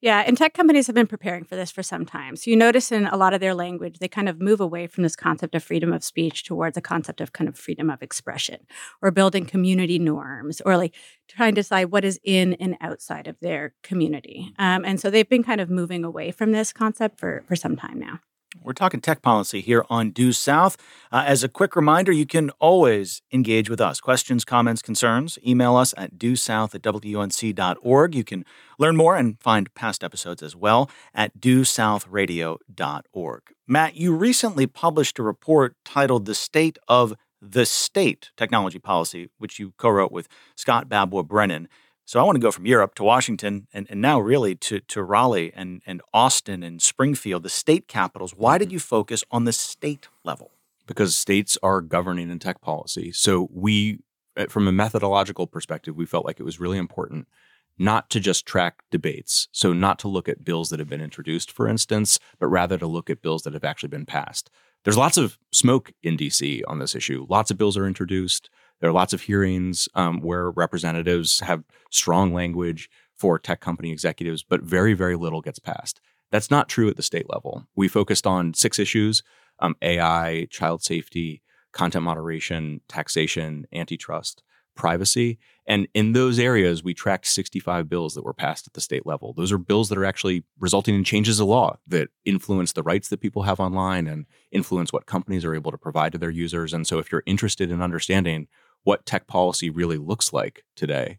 Yeah, 0.00 0.22
and 0.24 0.38
tech 0.38 0.54
companies 0.54 0.86
have 0.86 0.94
been 0.94 1.08
preparing 1.08 1.42
for 1.42 1.56
this 1.56 1.72
for 1.72 1.82
some 1.82 2.06
time. 2.06 2.36
So 2.36 2.50
you 2.50 2.56
notice 2.56 2.92
in 2.92 3.06
a 3.06 3.16
lot 3.16 3.34
of 3.34 3.40
their 3.40 3.54
language, 3.54 3.98
they 3.98 4.06
kind 4.06 4.28
of 4.28 4.40
move 4.40 4.60
away 4.60 4.86
from 4.86 5.02
this 5.02 5.16
concept 5.16 5.56
of 5.56 5.64
freedom 5.64 5.92
of 5.92 6.04
speech 6.04 6.44
towards 6.44 6.76
a 6.76 6.80
concept 6.80 7.20
of 7.20 7.32
kind 7.32 7.48
of 7.48 7.58
freedom 7.58 7.90
of 7.90 8.00
expression 8.00 8.64
or 9.02 9.10
building 9.10 9.44
community 9.44 9.98
norms 9.98 10.60
or 10.60 10.76
like 10.76 10.94
trying 11.26 11.52
to 11.52 11.60
decide 11.60 11.86
what 11.86 12.04
is 12.04 12.20
in 12.22 12.54
and 12.54 12.76
outside 12.80 13.26
of 13.26 13.40
their 13.40 13.74
community. 13.82 14.54
Um, 14.56 14.84
and 14.84 15.00
so 15.00 15.10
they've 15.10 15.28
been 15.28 15.42
kind 15.42 15.60
of 15.60 15.68
moving 15.68 16.04
away 16.04 16.30
from 16.30 16.52
this 16.52 16.72
concept 16.72 17.18
for, 17.18 17.42
for 17.48 17.56
some 17.56 17.74
time 17.74 17.98
now. 17.98 18.20
We're 18.62 18.72
talking 18.72 19.00
tech 19.00 19.22
policy 19.22 19.60
here 19.60 19.84
on 19.88 20.10
Due 20.10 20.32
South. 20.32 20.76
Uh, 21.10 21.24
as 21.26 21.42
a 21.42 21.48
quick 21.48 21.74
reminder, 21.76 22.12
you 22.12 22.26
can 22.26 22.50
always 22.58 23.22
engage 23.32 23.70
with 23.70 23.80
us. 23.80 24.00
Questions, 24.00 24.44
comments, 24.44 24.82
concerns, 24.82 25.38
email 25.46 25.76
us 25.76 25.94
at 25.96 26.18
duesouth 26.18 26.74
at 26.74 26.82
wunc.org. 26.82 28.14
You 28.14 28.24
can 28.24 28.44
learn 28.78 28.96
more 28.96 29.16
and 29.16 29.40
find 29.40 29.72
past 29.74 30.04
episodes 30.04 30.42
as 30.42 30.54
well 30.54 30.90
at 31.14 31.40
duesouthradio.org. 31.40 33.42
Matt, 33.66 33.96
you 33.96 34.14
recently 34.14 34.66
published 34.66 35.18
a 35.18 35.22
report 35.22 35.74
titled 35.84 36.26
The 36.26 36.34
State 36.34 36.78
of 36.88 37.14
the 37.40 37.66
State 37.66 38.30
Technology 38.36 38.78
Policy, 38.78 39.30
which 39.38 39.58
you 39.58 39.72
co 39.78 39.90
wrote 39.90 40.12
with 40.12 40.28
Scott 40.56 40.88
Babwa 40.88 41.26
Brennen. 41.26 41.68
So 42.08 42.18
I 42.18 42.22
want 42.22 42.36
to 42.36 42.40
go 42.40 42.50
from 42.50 42.64
Europe 42.64 42.94
to 42.94 43.04
Washington 43.04 43.66
and, 43.70 43.86
and 43.90 44.00
now 44.00 44.18
really 44.18 44.54
to, 44.54 44.80
to 44.80 45.02
Raleigh 45.02 45.52
and, 45.54 45.82
and 45.84 46.00
Austin 46.14 46.62
and 46.62 46.80
Springfield, 46.80 47.42
the 47.42 47.50
state 47.50 47.86
capitals. 47.86 48.32
Why 48.34 48.56
did 48.56 48.72
you 48.72 48.78
focus 48.78 49.24
on 49.30 49.44
the 49.44 49.52
state 49.52 50.08
level? 50.24 50.52
Because 50.86 51.14
states 51.14 51.58
are 51.62 51.82
governing 51.82 52.30
in 52.30 52.38
tech 52.38 52.62
policy. 52.62 53.12
So 53.12 53.50
we, 53.52 53.98
eh, 54.38 54.46
from 54.48 54.66
a 54.66 54.72
methodological 54.72 55.46
perspective, 55.46 55.96
we 55.96 56.06
felt 56.06 56.24
like 56.24 56.40
it 56.40 56.44
was 56.44 56.58
really 56.58 56.78
important 56.78 57.28
not 57.76 58.08
to 58.08 58.20
just 58.20 58.46
track 58.46 58.84
debates. 58.90 59.48
So 59.52 59.74
not 59.74 59.98
to 59.98 60.08
look 60.08 60.30
at 60.30 60.46
bills 60.46 60.70
that 60.70 60.78
have 60.78 60.88
been 60.88 61.02
introduced, 61.02 61.52
for 61.52 61.68
instance, 61.68 62.18
but 62.40 62.46
rather 62.46 62.78
to 62.78 62.86
look 62.86 63.10
at 63.10 63.20
bills 63.20 63.42
that 63.42 63.52
have 63.52 63.64
actually 63.64 63.90
been 63.90 64.06
passed. 64.06 64.48
There's 64.84 64.96
lots 64.96 65.18
of 65.18 65.38
smoke 65.52 65.92
in 66.02 66.16
DC 66.16 66.62
on 66.66 66.78
this 66.78 66.94
issue. 66.94 67.26
Lots 67.28 67.50
of 67.50 67.58
bills 67.58 67.76
are 67.76 67.86
introduced. 67.86 68.48
There 68.80 68.90
are 68.90 68.94
lots 68.94 69.12
of 69.12 69.22
hearings 69.22 69.88
um, 69.94 70.20
where 70.20 70.50
representatives 70.50 71.40
have 71.40 71.64
strong 71.90 72.32
language 72.32 72.88
for 73.16 73.38
tech 73.38 73.60
company 73.60 73.90
executives, 73.90 74.42
but 74.42 74.62
very, 74.62 74.94
very 74.94 75.16
little 75.16 75.40
gets 75.40 75.58
passed. 75.58 76.00
That's 76.30 76.50
not 76.50 76.68
true 76.68 76.88
at 76.88 76.96
the 76.96 77.02
state 77.02 77.28
level. 77.28 77.66
We 77.74 77.88
focused 77.88 78.26
on 78.26 78.54
six 78.54 78.78
issues 78.78 79.22
um, 79.60 79.74
AI, 79.82 80.46
child 80.50 80.84
safety, 80.84 81.42
content 81.72 82.04
moderation, 82.04 82.80
taxation, 82.88 83.66
antitrust, 83.72 84.42
privacy. 84.78 85.38
And 85.66 85.88
in 85.92 86.12
those 86.12 86.38
areas, 86.38 86.84
we 86.84 86.94
tracked 86.94 87.26
65 87.26 87.88
bills 87.88 88.14
that 88.14 88.24
were 88.24 88.32
passed 88.32 88.68
at 88.68 88.74
the 88.74 88.80
state 88.80 89.04
level. 89.04 89.32
Those 89.32 89.50
are 89.50 89.58
bills 89.58 89.88
that 89.88 89.98
are 89.98 90.04
actually 90.04 90.44
resulting 90.60 90.94
in 90.94 91.02
changes 91.02 91.40
of 91.40 91.48
law 91.48 91.78
that 91.88 92.10
influence 92.24 92.72
the 92.72 92.84
rights 92.84 93.08
that 93.08 93.20
people 93.20 93.42
have 93.42 93.58
online 93.58 94.06
and 94.06 94.26
influence 94.52 94.92
what 94.92 95.06
companies 95.06 95.44
are 95.44 95.54
able 95.54 95.72
to 95.72 95.78
provide 95.78 96.12
to 96.12 96.18
their 96.18 96.30
users. 96.30 96.72
And 96.72 96.86
so, 96.86 97.00
if 97.00 97.10
you're 97.10 97.24
interested 97.26 97.72
in 97.72 97.82
understanding 97.82 98.46
what 98.84 99.06
tech 99.06 99.26
policy 99.26 99.70
really 99.70 99.98
looks 99.98 100.32
like 100.32 100.64
today 100.76 101.18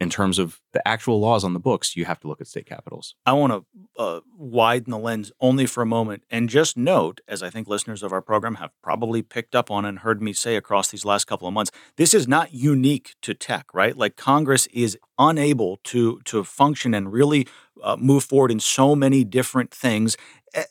in 0.00 0.10
terms 0.10 0.38
of 0.38 0.60
the 0.72 0.86
actual 0.86 1.20
laws 1.20 1.44
on 1.44 1.52
the 1.52 1.60
books, 1.60 1.96
you 1.96 2.04
have 2.04 2.18
to 2.20 2.28
look 2.28 2.40
at 2.40 2.46
state 2.48 2.66
capitals. 2.66 3.14
I 3.24 3.32
want 3.32 3.52
to 3.52 3.64
uh, 4.02 4.20
widen 4.36 4.90
the 4.90 4.98
lens 4.98 5.30
only 5.40 5.66
for 5.66 5.82
a 5.82 5.86
moment 5.86 6.24
and 6.30 6.48
just 6.48 6.76
note, 6.76 7.20
as 7.28 7.42
I 7.42 7.50
think 7.50 7.68
listeners 7.68 8.02
of 8.02 8.12
our 8.12 8.20
program 8.20 8.56
have 8.56 8.70
probably 8.82 9.22
picked 9.22 9.54
up 9.54 9.70
on 9.70 9.84
and 9.84 10.00
heard 10.00 10.20
me 10.20 10.32
say 10.32 10.56
across 10.56 10.90
these 10.90 11.04
last 11.04 11.26
couple 11.26 11.46
of 11.46 11.54
months, 11.54 11.70
this 11.96 12.12
is 12.12 12.26
not 12.26 12.52
unique 12.52 13.14
to 13.22 13.34
tech, 13.34 13.72
right? 13.72 13.96
Like 13.96 14.16
Congress 14.16 14.66
is 14.66 14.98
unable 15.18 15.78
to 15.84 16.20
to 16.24 16.42
function 16.42 16.92
and 16.92 17.12
really 17.12 17.46
uh, 17.82 17.96
move 17.96 18.24
forward 18.24 18.50
in 18.50 18.58
so 18.58 18.96
many 18.96 19.22
different 19.22 19.70
things 19.70 20.16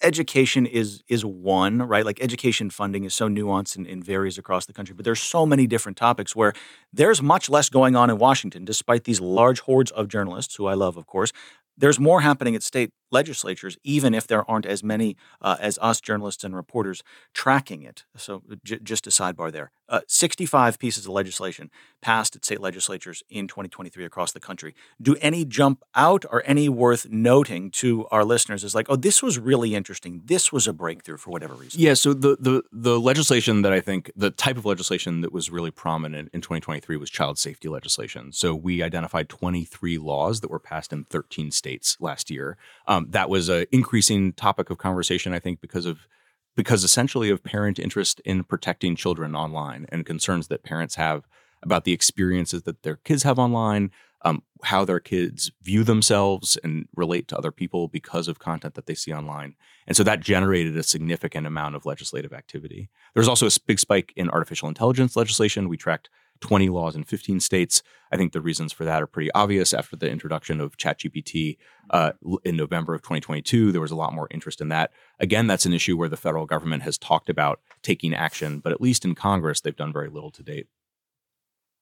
education 0.01 0.65
is 0.65 1.03
is 1.07 1.25
one 1.25 1.79
right? 1.79 2.05
Like 2.05 2.21
education 2.21 2.69
funding 2.69 3.03
is 3.03 3.13
so 3.13 3.27
nuanced 3.27 3.75
and, 3.75 3.87
and, 3.87 4.03
varies 4.03 4.37
across 4.37 4.65
the 4.65 4.73
country 4.73 4.93
but 4.95 5.05
there's 5.05 5.21
so 5.21 5.45
many 5.45 5.65
different 5.67 5.97
topics 5.97 6.35
where 6.35 6.53
there's 6.91 7.21
much 7.21 7.49
less 7.49 7.69
going 7.69 7.95
on 7.95 8.09
in 8.09 8.17
washington 8.17 8.65
despite 8.65 9.05
these 9.05 9.21
large 9.21 9.61
hordes 9.61 9.91
of 9.91 10.07
journalists 10.07 10.55
who 10.55 10.65
i 10.67 10.73
love 10.73 10.97
of 10.97 11.05
course. 11.07 11.31
There's 11.75 11.99
more 11.99 12.21
happening 12.21 12.55
at 12.55 12.61
state 12.61 12.91
legislatures, 13.13 13.77
even 13.83 14.13
if 14.13 14.27
there 14.27 14.49
aren't 14.49 14.65
as 14.65 14.83
many 14.83 15.15
uh, 15.41 15.55
as 15.59 15.79
us 15.81 16.01
journalists 16.01 16.43
and 16.43 16.55
reporters 16.55 17.03
tracking 17.33 17.83
it. 17.83 18.03
So, 18.17 18.43
j- 18.63 18.79
just 18.83 19.07
a 19.07 19.11
sidebar 19.11 19.51
there. 19.51 19.71
Uh, 19.89 20.01
65 20.07 20.79
pieces 20.79 21.05
of 21.05 21.11
legislation 21.11 21.69
passed 22.01 22.35
at 22.35 22.43
state 22.43 22.59
legislatures 22.59 23.21
in 23.29 23.47
2023 23.47 24.03
across 24.05 24.31
the 24.31 24.39
country. 24.39 24.73
Do 25.01 25.15
any 25.21 25.45
jump 25.45 25.83
out 25.93 26.25
or 26.31 26.41
any 26.45 26.67
worth 26.67 27.09
noting 27.09 27.69
to 27.71 28.07
our 28.07 28.25
listeners 28.25 28.63
as 28.63 28.73
like, 28.73 28.87
oh, 28.89 28.95
this 28.95 29.21
was 29.21 29.37
really 29.37 29.75
interesting. 29.75 30.21
This 30.25 30.51
was 30.51 30.67
a 30.67 30.73
breakthrough 30.73 31.17
for 31.17 31.29
whatever 31.31 31.53
reason? 31.53 31.79
Yeah. 31.79 31.93
So 31.93 32.13
the 32.13 32.37
the 32.39 32.63
the 32.71 32.99
legislation 32.99 33.61
that 33.61 33.73
I 33.73 33.81
think 33.81 34.11
the 34.15 34.31
type 34.31 34.57
of 34.57 34.65
legislation 34.65 35.21
that 35.21 35.31
was 35.31 35.51
really 35.51 35.71
prominent 35.71 36.29
in 36.33 36.41
2023 36.41 36.97
was 36.97 37.09
child 37.09 37.37
safety 37.37 37.67
legislation. 37.67 38.31
So 38.31 38.55
we 38.55 38.81
identified 38.81 39.29
23 39.29 39.97
laws 39.97 40.41
that 40.41 40.49
were 40.49 40.59
passed 40.59 40.91
in 40.91 41.03
13 41.03 41.51
states 41.51 41.97
last 41.99 42.31
year. 42.31 42.57
Um, 42.87 43.02
that 43.09 43.29
was 43.29 43.49
an 43.49 43.65
increasing 43.71 44.33
topic 44.33 44.69
of 44.69 44.77
conversation, 44.77 45.33
I 45.33 45.39
think, 45.39 45.61
because 45.61 45.85
of 45.85 46.07
because 46.55 46.83
essentially 46.83 47.29
of 47.29 47.43
parent 47.43 47.79
interest 47.79 48.19
in 48.25 48.43
protecting 48.43 48.95
children 48.95 49.35
online 49.35 49.87
and 49.89 50.05
concerns 50.05 50.47
that 50.49 50.63
parents 50.63 50.95
have 50.95 51.27
about 51.63 51.83
the 51.83 51.93
experiences 51.93 52.63
that 52.63 52.83
their 52.83 52.97
kids 52.97 53.23
have 53.23 53.39
online, 53.39 53.89
um, 54.23 54.43
how 54.63 54.85
their 54.85 54.99
kids 54.99 55.51
view 55.61 55.83
themselves 55.83 56.57
and 56.63 56.87
relate 56.95 57.27
to 57.27 57.37
other 57.37 57.51
people 57.51 57.87
because 57.87 58.27
of 58.27 58.39
content 58.39 58.75
that 58.75 58.85
they 58.85 58.93
see 58.93 59.11
online. 59.11 59.55
And 59.87 59.97
so 59.97 60.03
that 60.03 60.19
generated 60.19 60.77
a 60.77 60.83
significant 60.83 61.47
amount 61.47 61.75
of 61.75 61.85
legislative 61.85 62.33
activity. 62.33 62.89
There 63.13 63.21
was 63.21 63.27
also 63.27 63.47
a 63.47 63.51
big 63.65 63.79
spike 63.79 64.13
in 64.15 64.29
artificial 64.29 64.69
intelligence 64.69 65.15
legislation. 65.15 65.69
We 65.69 65.77
tracked 65.77 66.09
20 66.41 66.69
laws 66.69 66.95
in 66.95 67.03
15 67.03 67.39
states. 67.39 67.81
I 68.11 68.17
think 68.17 68.33
the 68.33 68.41
reasons 68.41 68.73
for 68.73 68.85
that 68.85 69.01
are 69.01 69.07
pretty 69.07 69.31
obvious. 69.33 69.73
After 69.73 69.95
the 69.95 70.09
introduction 70.09 70.59
of 70.59 70.77
ChatGPT 70.77 71.57
uh, 71.89 72.11
in 72.43 72.55
November 72.55 72.93
of 72.93 73.01
2022, 73.01 73.71
there 73.71 73.81
was 73.81 73.91
a 73.91 73.95
lot 73.95 74.13
more 74.13 74.27
interest 74.29 74.61
in 74.61 74.69
that. 74.69 74.91
Again, 75.19 75.47
that's 75.47 75.65
an 75.65 75.73
issue 75.73 75.97
where 75.97 76.09
the 76.09 76.17
federal 76.17 76.45
government 76.45 76.83
has 76.83 76.97
talked 76.97 77.29
about 77.29 77.59
taking 77.81 78.13
action, 78.13 78.59
but 78.59 78.71
at 78.71 78.81
least 78.81 79.05
in 79.05 79.15
Congress, 79.15 79.61
they've 79.61 79.75
done 79.75 79.93
very 79.93 80.09
little 80.09 80.31
to 80.31 80.43
date. 80.43 80.67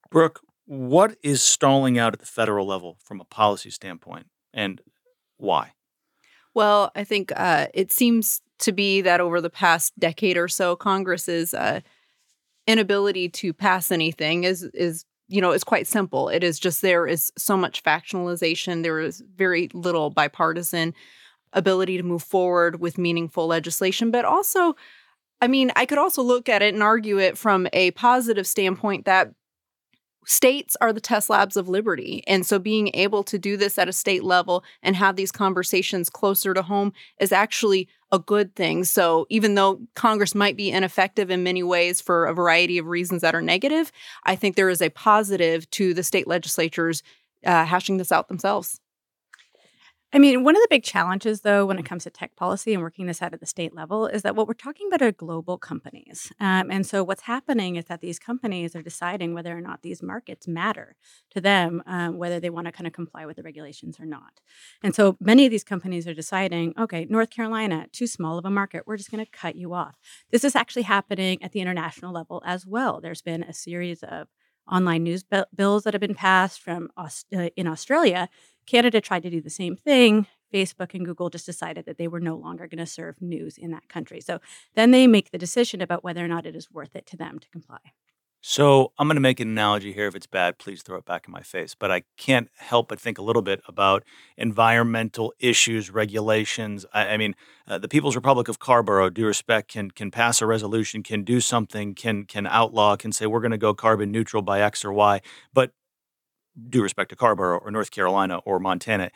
Brooke, 0.09 0.41
what 0.65 1.17
is 1.23 1.41
stalling 1.41 1.97
out 1.97 2.13
at 2.13 2.19
the 2.19 2.25
federal 2.25 2.65
level 2.65 2.97
from 3.03 3.19
a 3.19 3.25
policy 3.25 3.69
standpoint, 3.69 4.27
and 4.53 4.81
why? 5.37 5.73
Well, 6.53 6.91
I 6.95 7.03
think 7.03 7.31
uh, 7.35 7.67
it 7.73 7.91
seems 7.91 8.41
to 8.59 8.71
be 8.71 9.01
that 9.01 9.21
over 9.21 9.41
the 9.41 9.49
past 9.49 9.97
decade 9.99 10.37
or 10.37 10.47
so, 10.47 10.75
Congress's 10.75 11.53
uh, 11.53 11.81
inability 12.67 13.29
to 13.29 13.53
pass 13.53 13.91
anything 13.91 14.43
is 14.43 14.63
is 14.73 15.05
you 15.27 15.41
know 15.41 15.51
is 15.51 15.63
quite 15.63 15.87
simple. 15.87 16.29
It 16.29 16.43
is 16.43 16.59
just 16.59 16.81
there 16.81 17.07
is 17.07 17.31
so 17.37 17.57
much 17.57 17.83
factionalization. 17.83 18.83
There 18.83 18.99
is 18.99 19.23
very 19.35 19.69
little 19.73 20.09
bipartisan 20.09 20.93
ability 21.53 21.97
to 21.97 22.03
move 22.03 22.23
forward 22.23 22.79
with 22.79 22.97
meaningful 22.97 23.47
legislation, 23.47 24.11
but 24.11 24.25
also. 24.25 24.75
I 25.43 25.47
mean, 25.47 25.71
I 25.75 25.87
could 25.87 25.97
also 25.97 26.21
look 26.21 26.49
at 26.49 26.61
it 26.61 26.75
and 26.75 26.83
argue 26.83 27.17
it 27.17 27.35
from 27.35 27.67
a 27.73 27.89
positive 27.91 28.45
standpoint 28.45 29.05
that 29.05 29.31
states 30.25 30.77
are 30.81 30.93
the 30.93 31.01
test 31.01 31.29
labs 31.29 31.57
of 31.57 31.67
liberty. 31.67 32.23
And 32.27 32.45
so 32.45 32.59
being 32.59 32.91
able 32.93 33.23
to 33.23 33.39
do 33.39 33.57
this 33.57 33.77
at 33.77 33.89
a 33.89 33.93
state 33.93 34.23
level 34.23 34.63
and 34.83 34.95
have 34.95 35.15
these 35.15 35.31
conversations 35.31 36.09
closer 36.09 36.53
to 36.53 36.61
home 36.61 36.93
is 37.19 37.31
actually 37.31 37.87
a 38.11 38.19
good 38.19 38.55
thing. 38.55 38.83
So 38.83 39.25
even 39.29 39.55
though 39.55 39.81
Congress 39.95 40.35
might 40.35 40.57
be 40.57 40.69
ineffective 40.69 41.31
in 41.31 41.43
many 41.43 41.63
ways 41.63 42.01
for 42.01 42.25
a 42.25 42.33
variety 42.33 42.77
of 42.77 42.87
reasons 42.87 43.21
that 43.21 43.35
are 43.35 43.41
negative, 43.41 43.91
I 44.25 44.35
think 44.35 44.55
there 44.55 44.69
is 44.69 44.81
a 44.81 44.89
positive 44.89 45.69
to 45.71 45.93
the 45.93 46.03
state 46.03 46.27
legislatures 46.27 47.03
uh, 47.45 47.65
hashing 47.65 47.97
this 47.97 48.11
out 48.11 48.27
themselves. 48.27 48.79
I 50.13 50.19
mean, 50.19 50.43
one 50.43 50.57
of 50.57 50.61
the 50.61 50.67
big 50.69 50.83
challenges, 50.83 51.41
though, 51.41 51.65
when 51.65 51.79
it 51.79 51.85
comes 51.85 52.03
to 52.03 52.09
tech 52.09 52.35
policy 52.35 52.73
and 52.73 52.83
working 52.83 53.05
this 53.05 53.21
out 53.21 53.33
at 53.33 53.39
the 53.39 53.45
state 53.45 53.73
level, 53.73 54.07
is 54.07 54.23
that 54.23 54.35
what 54.35 54.45
we're 54.45 54.53
talking 54.53 54.87
about 54.87 55.01
are 55.01 55.13
global 55.13 55.57
companies. 55.57 56.33
Um, 56.37 56.69
and 56.69 56.85
so, 56.85 57.01
what's 57.01 57.21
happening 57.21 57.77
is 57.77 57.85
that 57.85 58.01
these 58.01 58.19
companies 58.19 58.75
are 58.75 58.81
deciding 58.81 59.33
whether 59.33 59.57
or 59.57 59.61
not 59.61 59.83
these 59.83 60.03
markets 60.03 60.49
matter 60.49 60.97
to 61.29 61.39
them, 61.39 61.81
um, 61.85 62.17
whether 62.17 62.41
they 62.41 62.49
want 62.49 62.65
to 62.65 62.73
kind 62.73 62.87
of 62.87 62.93
comply 62.93 63.25
with 63.25 63.37
the 63.37 63.43
regulations 63.43 64.01
or 64.01 64.05
not. 64.05 64.41
And 64.83 64.93
so, 64.93 65.15
many 65.21 65.45
of 65.45 65.51
these 65.51 65.63
companies 65.63 66.05
are 66.07 66.13
deciding, 66.13 66.73
okay, 66.77 67.05
North 67.09 67.29
Carolina, 67.29 67.87
too 67.93 68.07
small 68.07 68.37
of 68.37 68.43
a 68.43 68.51
market, 68.51 68.83
we're 68.85 68.97
just 68.97 69.11
going 69.11 69.23
to 69.23 69.31
cut 69.31 69.55
you 69.55 69.73
off. 69.73 69.95
This 70.29 70.43
is 70.43 70.57
actually 70.57 70.83
happening 70.83 71.41
at 71.41 71.53
the 71.53 71.61
international 71.61 72.11
level 72.11 72.43
as 72.45 72.65
well. 72.65 72.99
There's 72.99 73.21
been 73.21 73.43
a 73.43 73.53
series 73.53 74.03
of 74.03 74.27
online 74.69 75.03
news 75.03 75.23
bills 75.55 75.83
that 75.83 75.93
have 75.93 76.01
been 76.01 76.15
passed 76.15 76.61
from 76.61 76.89
uh, 76.97 77.09
in 77.55 77.67
Australia 77.67 78.29
Canada 78.71 79.01
tried 79.01 79.23
to 79.23 79.29
do 79.29 79.41
the 79.41 79.49
same 79.49 79.75
thing. 79.75 80.27
Facebook 80.53 80.93
and 80.93 81.05
Google 81.05 81.29
just 81.29 81.45
decided 81.45 81.85
that 81.85 81.97
they 81.97 82.07
were 82.07 82.21
no 82.21 82.37
longer 82.37 82.67
going 82.67 82.79
to 82.79 82.85
serve 82.85 83.21
news 83.21 83.57
in 83.57 83.71
that 83.71 83.89
country. 83.89 84.21
So 84.21 84.39
then 84.75 84.91
they 84.91 85.07
make 85.07 85.31
the 85.31 85.37
decision 85.37 85.81
about 85.81 86.05
whether 86.05 86.23
or 86.23 86.29
not 86.29 86.45
it 86.45 86.55
is 86.55 86.71
worth 86.71 86.95
it 86.95 87.05
to 87.07 87.17
them 87.17 87.37
to 87.39 87.49
comply. 87.49 87.79
So 88.39 88.93
I'm 88.97 89.07
going 89.07 89.17
to 89.17 89.21
make 89.21 89.39
an 89.41 89.49
analogy 89.49 89.91
here. 89.91 90.07
If 90.07 90.15
it's 90.15 90.25
bad, 90.25 90.57
please 90.57 90.81
throw 90.81 90.97
it 90.97 91.05
back 91.05 91.27
in 91.27 91.33
my 91.33 91.41
face. 91.41 91.75
But 91.75 91.91
I 91.91 92.03
can't 92.17 92.49
help 92.57 92.87
but 92.87 92.99
think 92.99 93.17
a 93.17 93.21
little 93.21 93.41
bit 93.41 93.61
about 93.67 94.03
environmental 94.37 95.33
issues, 95.37 95.91
regulations. 95.91 96.85
I, 96.93 97.09
I 97.09 97.17
mean, 97.17 97.35
uh, 97.67 97.77
the 97.77 97.89
People's 97.89 98.15
Republic 98.15 98.47
of 98.47 98.57
Carrboro, 98.57 99.09
due 99.09 99.27
respect, 99.27 99.69
can 99.69 99.91
can 99.91 100.09
pass 100.09 100.41
a 100.41 100.47
resolution, 100.47 101.03
can 101.03 101.23
do 101.23 101.39
something, 101.39 101.93
can 101.93 102.23
can 102.23 102.47
outlaw, 102.47 102.95
can 102.95 103.11
say 103.11 103.27
we're 103.27 103.41
going 103.41 103.51
to 103.51 103.59
go 103.59 103.75
carbon 103.75 104.11
neutral 104.11 104.41
by 104.41 104.61
X 104.61 104.83
or 104.83 104.91
Y. 104.91 105.21
But 105.53 105.73
due 106.69 106.83
respect 106.83 107.09
to 107.09 107.15
Carrboro 107.15 107.59
or 107.59 107.71
North 107.71 107.91
Carolina 107.91 108.37
or 108.45 108.59
Montana, 108.59 109.11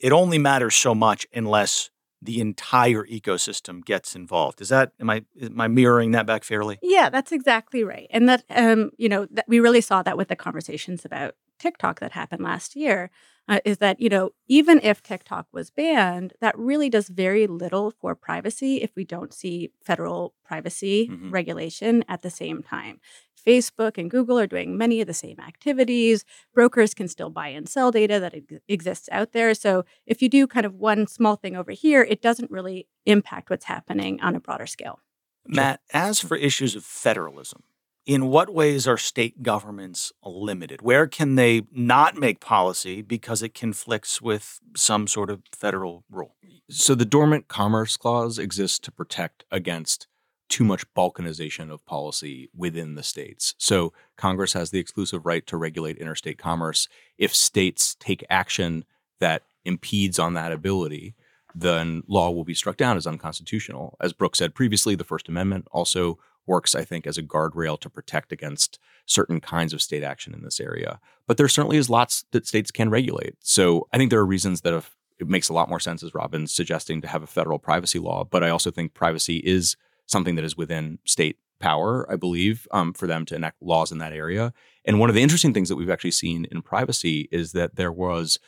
it 0.00 0.12
only 0.12 0.38
matters 0.38 0.74
so 0.74 0.94
much 0.94 1.26
unless 1.32 1.90
the 2.20 2.40
entire 2.40 3.04
ecosystem 3.04 3.84
gets 3.84 4.16
involved. 4.16 4.60
Is 4.60 4.70
that 4.70 4.92
am 5.00 5.10
I 5.10 5.24
am 5.40 5.60
I 5.60 5.68
mirroring 5.68 6.12
that 6.12 6.26
back 6.26 6.44
fairly? 6.44 6.78
Yeah, 6.82 7.10
that's 7.10 7.32
exactly 7.32 7.84
right. 7.84 8.08
And 8.10 8.28
that 8.28 8.44
um, 8.50 8.90
you 8.98 9.08
know, 9.08 9.26
that 9.30 9.44
we 9.48 9.60
really 9.60 9.80
saw 9.80 10.02
that 10.02 10.16
with 10.16 10.28
the 10.28 10.36
conversations 10.36 11.04
about 11.04 11.34
TikTok 11.58 12.00
that 12.00 12.12
happened 12.12 12.42
last 12.42 12.76
year. 12.76 13.10
Uh, 13.50 13.60
is 13.64 13.78
that 13.78 13.98
you 13.98 14.10
know 14.10 14.30
even 14.46 14.78
if 14.82 15.02
TikTok 15.02 15.46
was 15.52 15.70
banned, 15.70 16.34
that 16.42 16.58
really 16.58 16.90
does 16.90 17.08
very 17.08 17.46
little 17.46 17.90
for 17.90 18.14
privacy 18.14 18.82
if 18.82 18.94
we 18.94 19.04
don't 19.04 19.32
see 19.32 19.70
federal 19.82 20.34
privacy 20.44 21.08
mm-hmm. 21.08 21.30
regulation 21.30 22.04
at 22.08 22.20
the 22.20 22.28
same 22.28 22.62
time. 22.62 23.00
Facebook 23.48 23.96
and 23.96 24.10
Google 24.10 24.38
are 24.38 24.46
doing 24.46 24.76
many 24.76 25.00
of 25.00 25.06
the 25.06 25.14
same 25.14 25.40
activities. 25.40 26.24
Brokers 26.54 26.92
can 26.92 27.08
still 27.08 27.30
buy 27.30 27.48
and 27.48 27.66
sell 27.66 27.90
data 27.90 28.20
that 28.20 28.34
ex- 28.34 28.60
exists 28.68 29.08
out 29.10 29.32
there. 29.32 29.54
So 29.54 29.84
if 30.06 30.20
you 30.20 30.28
do 30.28 30.46
kind 30.46 30.66
of 30.66 30.74
one 30.74 31.06
small 31.06 31.36
thing 31.36 31.56
over 31.56 31.72
here, 31.72 32.02
it 32.02 32.20
doesn't 32.20 32.50
really 32.50 32.86
impact 33.06 33.48
what's 33.48 33.64
happening 33.64 34.20
on 34.20 34.36
a 34.36 34.40
broader 34.40 34.66
scale. 34.66 35.00
Matt, 35.46 35.80
as 35.94 36.20
for 36.20 36.36
issues 36.36 36.76
of 36.76 36.84
federalism, 36.84 37.62
in 38.04 38.26
what 38.28 38.52
ways 38.52 38.86
are 38.86 38.96
state 38.96 39.42
governments 39.42 40.12
limited? 40.24 40.82
Where 40.82 41.06
can 41.06 41.34
they 41.34 41.62
not 41.72 42.16
make 42.16 42.40
policy 42.40 43.02
because 43.02 43.42
it 43.42 43.54
conflicts 43.54 44.20
with 44.20 44.60
some 44.76 45.06
sort 45.06 45.30
of 45.30 45.42
federal 45.54 46.04
rule? 46.10 46.34
So 46.70 46.94
the 46.94 47.04
dormant 47.04 47.48
commerce 47.48 47.96
clause 47.96 48.38
exists 48.38 48.78
to 48.80 48.92
protect 48.92 49.44
against 49.50 50.06
too 50.48 50.64
much 50.64 50.92
balkanization 50.94 51.70
of 51.70 51.84
policy 51.86 52.50
within 52.56 52.94
the 52.94 53.02
states. 53.02 53.54
So 53.58 53.92
Congress 54.16 54.52
has 54.54 54.70
the 54.70 54.78
exclusive 54.78 55.26
right 55.26 55.46
to 55.46 55.56
regulate 55.56 55.98
interstate 55.98 56.38
commerce. 56.38 56.88
If 57.18 57.34
states 57.34 57.96
take 58.00 58.24
action 58.30 58.84
that 59.20 59.42
impedes 59.64 60.18
on 60.18 60.34
that 60.34 60.52
ability, 60.52 61.14
then 61.54 62.02
law 62.06 62.30
will 62.30 62.44
be 62.44 62.54
struck 62.54 62.76
down 62.76 62.96
as 62.96 63.06
unconstitutional. 63.06 63.96
As 64.00 64.12
Brooke 64.12 64.36
said 64.36 64.54
previously, 64.54 64.94
the 64.94 65.04
First 65.04 65.28
Amendment 65.28 65.66
also 65.72 66.18
works, 66.46 66.74
I 66.74 66.84
think, 66.84 67.06
as 67.06 67.18
a 67.18 67.22
guardrail 67.22 67.78
to 67.80 67.90
protect 67.90 68.32
against 68.32 68.78
certain 69.06 69.40
kinds 69.40 69.72
of 69.72 69.82
state 69.82 70.02
action 70.02 70.32
in 70.34 70.42
this 70.42 70.60
area. 70.60 71.00
But 71.26 71.36
there 71.36 71.48
certainly 71.48 71.76
is 71.76 71.90
lots 71.90 72.24
that 72.30 72.46
states 72.46 72.70
can 72.70 72.90
regulate. 72.90 73.34
So 73.40 73.86
I 73.92 73.98
think 73.98 74.10
there 74.10 74.20
are 74.20 74.26
reasons 74.26 74.62
that 74.62 74.72
if, 74.72 74.94
it 75.18 75.28
makes 75.28 75.48
a 75.48 75.52
lot 75.52 75.68
more 75.68 75.80
sense, 75.80 76.02
as 76.02 76.14
Robyn's 76.14 76.54
suggesting, 76.54 77.00
to 77.02 77.08
have 77.08 77.22
a 77.22 77.26
federal 77.26 77.58
privacy 77.58 77.98
law. 77.98 78.24
But 78.24 78.44
I 78.44 78.50
also 78.50 78.70
think 78.70 78.94
privacy 78.94 79.38
is 79.38 79.76
something 80.08 80.34
that 80.34 80.44
is 80.44 80.56
within 80.56 80.98
state 81.04 81.38
power, 81.60 82.10
I 82.10 82.16
believe, 82.16 82.66
um, 82.70 82.92
for 82.92 83.06
them 83.06 83.24
to 83.26 83.34
enact 83.34 83.62
laws 83.62 83.92
in 83.92 83.98
that 83.98 84.12
area. 84.12 84.52
And 84.84 84.98
one 84.98 85.08
of 85.08 85.14
the 85.14 85.22
interesting 85.22 85.52
things 85.52 85.68
that 85.68 85.76
we've 85.76 85.90
actually 85.90 86.12
seen 86.12 86.46
in 86.50 86.62
privacy 86.62 87.28
is 87.30 87.52
that 87.52 87.76
there 87.76 87.92
was 87.92 88.38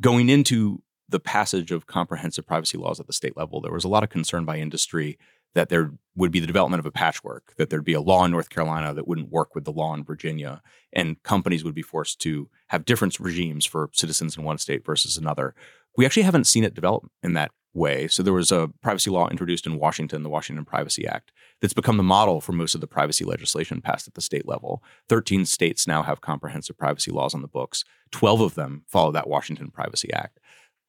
going 0.00 0.28
into 0.28 0.82
the 1.08 1.20
passage 1.20 1.70
of 1.70 1.86
comprehensive 1.86 2.46
privacy 2.46 2.78
laws 2.78 2.98
at 3.00 3.06
the 3.06 3.12
state 3.12 3.36
level, 3.36 3.60
there 3.60 3.72
was 3.72 3.84
a 3.84 3.88
lot 3.88 4.02
of 4.02 4.10
concern 4.10 4.44
by 4.44 4.58
industry 4.58 5.18
that 5.54 5.68
there 5.68 5.92
would 6.16 6.32
be 6.32 6.40
the 6.40 6.46
development 6.46 6.80
of 6.80 6.86
a 6.86 6.90
patchwork, 6.90 7.54
that 7.56 7.70
there'd 7.70 7.84
be 7.84 7.92
a 7.92 8.00
law 8.00 8.24
in 8.24 8.30
North 8.32 8.50
Carolina 8.50 8.92
that 8.92 9.06
wouldn't 9.06 9.30
work 9.30 9.54
with 9.54 9.64
the 9.64 9.72
law 9.72 9.94
in 9.94 10.02
Virginia, 10.02 10.60
and 10.92 11.22
companies 11.22 11.62
would 11.62 11.74
be 11.74 11.82
forced 11.82 12.20
to 12.20 12.48
have 12.68 12.84
different 12.84 13.20
regimes 13.20 13.64
for 13.64 13.88
citizens 13.92 14.36
in 14.36 14.42
one 14.42 14.58
state 14.58 14.84
versus 14.84 15.16
another. 15.16 15.54
We 15.96 16.04
actually 16.04 16.24
haven't 16.24 16.48
seen 16.48 16.64
it 16.64 16.74
develop 16.74 17.08
in 17.22 17.34
that 17.34 17.52
way. 17.74 18.08
So 18.08 18.22
there 18.22 18.32
was 18.32 18.52
a 18.52 18.70
privacy 18.82 19.10
law 19.10 19.28
introduced 19.28 19.66
in 19.66 19.78
Washington, 19.78 20.22
the 20.22 20.30
Washington 20.30 20.64
Privacy 20.64 21.06
Act, 21.06 21.32
that's 21.60 21.74
become 21.74 21.96
the 21.96 22.02
model 22.02 22.40
for 22.40 22.52
most 22.52 22.74
of 22.74 22.80
the 22.80 22.86
privacy 22.86 23.24
legislation 23.24 23.80
passed 23.80 24.06
at 24.06 24.14
the 24.14 24.20
state 24.20 24.46
level. 24.46 24.82
13 25.08 25.44
states 25.44 25.86
now 25.86 26.02
have 26.02 26.20
comprehensive 26.20 26.78
privacy 26.78 27.10
laws 27.10 27.34
on 27.34 27.42
the 27.42 27.48
books. 27.48 27.84
12 28.12 28.40
of 28.40 28.54
them 28.54 28.84
follow 28.88 29.12
that 29.12 29.28
Washington 29.28 29.70
Privacy 29.70 30.12
Act. 30.12 30.38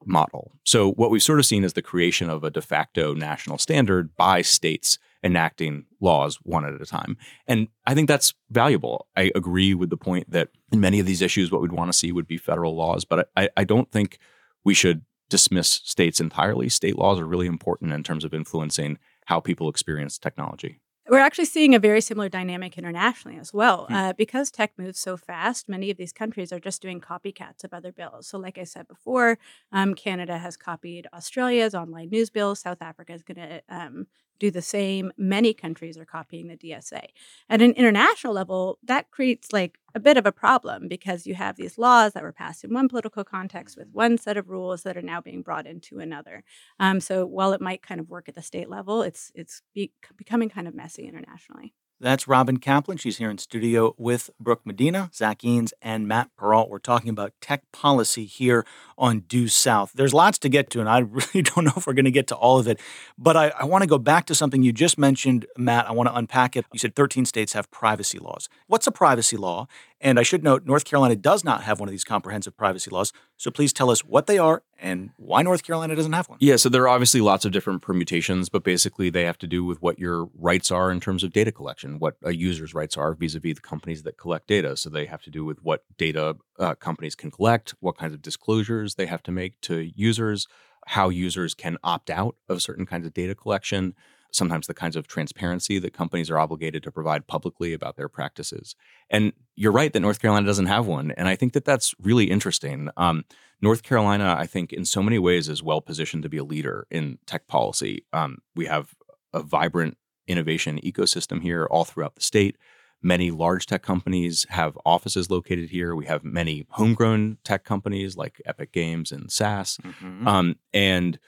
model. 0.05 0.51
So 0.63 0.91
what 0.91 1.09
we've 1.09 1.23
sort 1.23 1.39
of 1.39 1.45
seen 1.45 1.63
is 1.63 1.73
the 1.73 1.81
creation 1.81 2.29
of 2.29 2.43
a 2.43 2.51
de 2.51 2.61
facto 2.61 3.13
national 3.15 3.57
standard 3.57 4.15
by 4.15 4.41
states 4.43 4.99
enacting 5.23 5.85
laws 5.99 6.37
one 6.43 6.65
at 6.65 6.79
a 6.79 6.85
time. 6.85 7.17
And 7.47 7.69
I 7.87 7.95
think 7.95 8.07
that's 8.07 8.33
valuable. 8.51 9.07
I 9.15 9.31
agree 9.33 9.73
with 9.73 9.89
the 9.89 9.97
point 9.97 10.29
that 10.29 10.49
in 10.71 10.79
many 10.79 10.99
of 10.99 11.07
these 11.07 11.23
issues, 11.23 11.51
what 11.51 11.61
we'd 11.61 11.71
want 11.71 11.91
to 11.91 11.97
see 11.97 12.11
would 12.11 12.27
be 12.27 12.37
federal 12.37 12.75
laws, 12.75 13.05
but 13.05 13.29
I, 13.35 13.49
I 13.57 13.63
don't 13.63 13.91
think 13.91 14.19
we 14.63 14.75
should 14.75 15.03
dismiss 15.29 15.81
states 15.83 16.19
entirely. 16.19 16.69
State 16.69 16.97
laws 16.97 17.19
are 17.19 17.25
really 17.25 17.47
important 17.47 17.91
in 17.91 18.03
terms 18.03 18.23
of 18.23 18.33
influencing 18.33 18.97
how 19.25 19.39
people 19.39 19.69
experience 19.69 20.17
technology. 20.17 20.79
We're 21.07 21.19
actually 21.19 21.45
seeing 21.45 21.75
a 21.75 21.79
very 21.79 22.01
similar 22.01 22.29
dynamic 22.29 22.79
internationally 22.79 23.37
as 23.37 23.53
well. 23.53 23.85
Mm. 23.89 23.95
Uh, 23.95 24.13
because 24.13 24.49
tech 24.49 24.71
moves 24.77 24.99
so 24.99 25.17
fast, 25.17 25.69
many 25.69 25.91
of 25.91 25.97
these 25.97 26.11
countries 26.11 26.51
are 26.51 26.59
just 26.59 26.81
doing 26.81 26.99
copycats 26.99 27.63
of 27.63 27.73
other 27.73 27.91
bills. 27.91 28.27
So, 28.27 28.39
like 28.39 28.57
I 28.57 28.63
said 28.63 28.87
before, 28.87 29.37
um, 29.71 29.93
Canada 29.93 30.39
has 30.39 30.57
copied 30.57 31.07
Australia's 31.13 31.75
online 31.75 32.09
news 32.09 32.31
bill. 32.31 32.55
South 32.55 32.81
Africa 32.81 33.13
is 33.13 33.21
going 33.21 33.37
to 33.37 33.61
um, 33.69 34.07
do 34.39 34.51
the 34.51 34.61
same. 34.61 35.11
Many 35.17 35.53
countries 35.53 35.97
are 35.97 36.05
copying 36.05 36.47
the 36.47 36.57
DSA. 36.57 37.03
At 37.49 37.61
an 37.61 37.71
international 37.71 38.33
level, 38.33 38.79
that 38.83 39.11
creates 39.11 39.53
like 39.53 39.77
a 39.93 39.99
bit 39.99 40.17
of 40.17 40.25
a 40.25 40.31
problem 40.31 40.87
because 40.87 41.25
you 41.25 41.35
have 41.35 41.55
these 41.55 41.77
laws 41.77 42.13
that 42.13 42.23
were 42.23 42.33
passed 42.33 42.63
in 42.63 42.73
one 42.73 42.89
political 42.89 43.23
context 43.23 43.77
with 43.77 43.87
one 43.91 44.17
set 44.17 44.37
of 44.37 44.49
rules 44.49 44.83
that 44.83 44.97
are 44.97 45.01
now 45.01 45.21
being 45.21 45.41
brought 45.41 45.65
into 45.65 45.99
another. 45.99 46.43
Um, 46.79 46.99
so 46.99 47.25
while 47.25 47.53
it 47.53 47.61
might 47.61 47.81
kind 47.81 47.99
of 47.99 48.09
work 48.09 48.27
at 48.27 48.35
the 48.35 48.41
state 48.41 48.69
level, 48.69 49.01
it's 49.01 49.31
it's 49.35 49.61
be- 49.73 49.93
becoming 50.17 50.49
kind 50.49 50.67
of 50.67 50.75
messy 50.75 51.07
internationally. 51.07 51.73
That's 52.01 52.27
Robyn 52.27 52.59
Caplan. 52.59 52.99
She's 52.99 53.19
here 53.19 53.29
in 53.29 53.37
studio 53.37 53.95
with 53.97 54.29
Brooke 54.37 54.65
Medina, 54.65 55.09
Zach 55.13 55.39
Eanes, 55.39 55.71
and 55.81 56.09
Matt 56.09 56.29
Perault. 56.37 56.67
We're 56.67 56.79
talking 56.79 57.09
about 57.09 57.31
tech 57.39 57.63
policy 57.71 58.25
here 58.25 58.65
on 58.97 59.21
Due 59.21 59.47
South. 59.47 59.93
There's 59.95 60.13
lots 60.13 60.37
to 60.39 60.49
get 60.49 60.69
to, 60.71 60.81
and 60.81 60.89
I 60.89 60.99
really 61.09 61.41
don't 61.41 61.63
know 61.63 61.71
if 61.77 61.87
we're 61.87 61.93
going 61.93 62.03
to 62.03 62.11
get 62.11 62.27
to 62.27 62.35
all 62.35 62.59
of 62.59 62.67
it. 62.67 62.81
But 63.17 63.37
I, 63.37 63.53
I 63.57 63.63
want 63.63 63.83
to 63.83 63.87
go 63.87 63.97
back 63.97 64.25
to 64.25 64.35
something 64.35 64.61
you 64.61 64.73
just 64.73 64.97
mentioned, 64.97 65.45
Matt. 65.57 65.87
I 65.87 65.93
want 65.93 66.09
to 66.09 66.15
unpack 66.15 66.57
it. 66.57 66.65
You 66.73 66.79
said 66.79 66.95
13 66.95 67.23
states 67.23 67.53
have 67.53 67.71
privacy 67.71 68.19
laws. 68.19 68.49
What's 68.67 68.87
a 68.87 68.91
privacy 68.91 69.37
law? 69.37 69.67
And 70.05 70.19
I 70.19 70.23
should 70.23 70.43
note, 70.43 70.67
North 70.67 70.85
Carolina 70.85 71.15
does 71.15 71.43
not 71.43 71.63
have 71.63 71.79
one 71.79 71.89
of 71.89 71.91
these 71.91 72.03
comprehensive 72.03 72.55
privacy 72.55 72.91
laws. 72.91 73.11
So 73.37 73.49
please 73.49 73.73
tell 73.73 73.89
us 73.89 74.05
what 74.05 74.27
they 74.27 74.37
are 74.37 74.61
and 74.79 75.09
why 75.17 75.41
North 75.41 75.63
Carolina 75.63 75.95
doesn't 75.95 76.13
have 76.13 76.29
one. 76.29 76.37
Yeah, 76.39 76.57
so 76.57 76.69
there 76.69 76.83
are 76.83 76.89
obviously 76.89 77.21
lots 77.21 77.43
of 77.43 77.51
different 77.51 77.81
permutations, 77.81 78.47
but 78.47 78.63
basically 78.63 79.09
they 79.09 79.23
have 79.23 79.39
to 79.39 79.47
do 79.47 79.65
with 79.65 79.81
what 79.81 79.97
your 79.97 80.29
rights 80.37 80.69
are 80.69 80.91
in 80.91 80.99
terms 80.99 81.23
of 81.23 81.33
data 81.33 81.51
collection, 81.51 81.97
what 81.97 82.17
a 82.23 82.35
user's 82.35 82.75
rights 82.75 82.95
are 82.95 83.15
vis 83.15 83.33
a 83.33 83.39
vis 83.39 83.55
the 83.55 83.61
companies 83.61 84.03
that 84.03 84.15
collect 84.15 84.45
data. 84.45 84.77
So 84.77 84.91
they 84.91 85.07
have 85.07 85.23
to 85.23 85.31
do 85.31 85.43
with 85.43 85.63
what 85.63 85.83
data 85.97 86.37
uh, 86.59 86.75
companies 86.75 87.15
can 87.15 87.31
collect, 87.31 87.73
what 87.79 87.97
kinds 87.97 88.13
of 88.13 88.21
disclosures 88.21 88.95
they 88.95 89.07
have 89.07 89.23
to 89.23 89.31
make 89.31 89.59
to 89.61 89.89
users, 89.95 90.47
how 90.85 91.09
users 91.09 91.55
can 91.55 91.79
opt 91.83 92.11
out 92.11 92.35
of 92.47 92.61
certain 92.61 92.85
kinds 92.85 93.07
of 93.07 93.13
data 93.15 93.33
collection 93.33 93.95
sometimes 94.31 94.67
the 94.67 94.73
kinds 94.73 94.95
of 94.95 95.07
transparency 95.07 95.79
that 95.79 95.93
companies 95.93 96.29
are 96.29 96.37
obligated 96.37 96.83
to 96.83 96.91
provide 96.91 97.27
publicly 97.27 97.73
about 97.73 97.95
their 97.95 98.09
practices. 98.09 98.75
And 99.09 99.33
you're 99.55 99.71
right 99.71 99.91
that 99.93 99.99
North 99.99 100.19
Carolina 100.19 100.45
doesn't 100.45 100.65
have 100.65 100.85
one. 100.85 101.11
And 101.11 101.27
I 101.27 101.35
think 101.35 101.53
that 101.53 101.65
that's 101.65 101.93
really 102.01 102.25
interesting. 102.25 102.89
Um, 102.97 103.23
North 103.61 103.83
Carolina, 103.83 104.35
I 104.37 104.45
think, 104.45 104.73
in 104.73 104.85
so 104.85 105.01
many 105.01 105.17
ways, 105.17 105.47
is 105.47 105.63
well 105.63 105.81
positioned 105.81 106.23
to 106.23 106.29
be 106.29 106.37
a 106.37 106.43
leader 106.43 106.85
in 106.91 107.19
tech 107.25 107.47
policy. 107.47 108.05
Um, 108.11 108.39
we 108.55 108.65
have 108.65 108.93
a 109.33 109.41
vibrant 109.41 109.97
innovation 110.27 110.79
ecosystem 110.83 111.41
here 111.41 111.65
all 111.65 111.85
throughout 111.85 112.15
the 112.15 112.21
state. 112.21 112.57
Many 113.01 113.29
large 113.29 113.67
tech 113.67 113.83
companies 113.83 114.45
have 114.49 114.77
offices 114.85 115.29
located 115.29 115.69
here. 115.69 115.95
We 115.95 116.05
have 116.05 116.23
many 116.23 116.65
homegrown 116.71 117.37
tech 117.43 117.63
companies 117.63 118.17
like 118.17 118.41
Epic 118.45 118.71
Games 118.71 119.11
and 119.11 119.31
SAS. 119.31 119.77
Mm-hmm. 119.77 120.27
Um, 120.27 120.55
and 120.73 121.19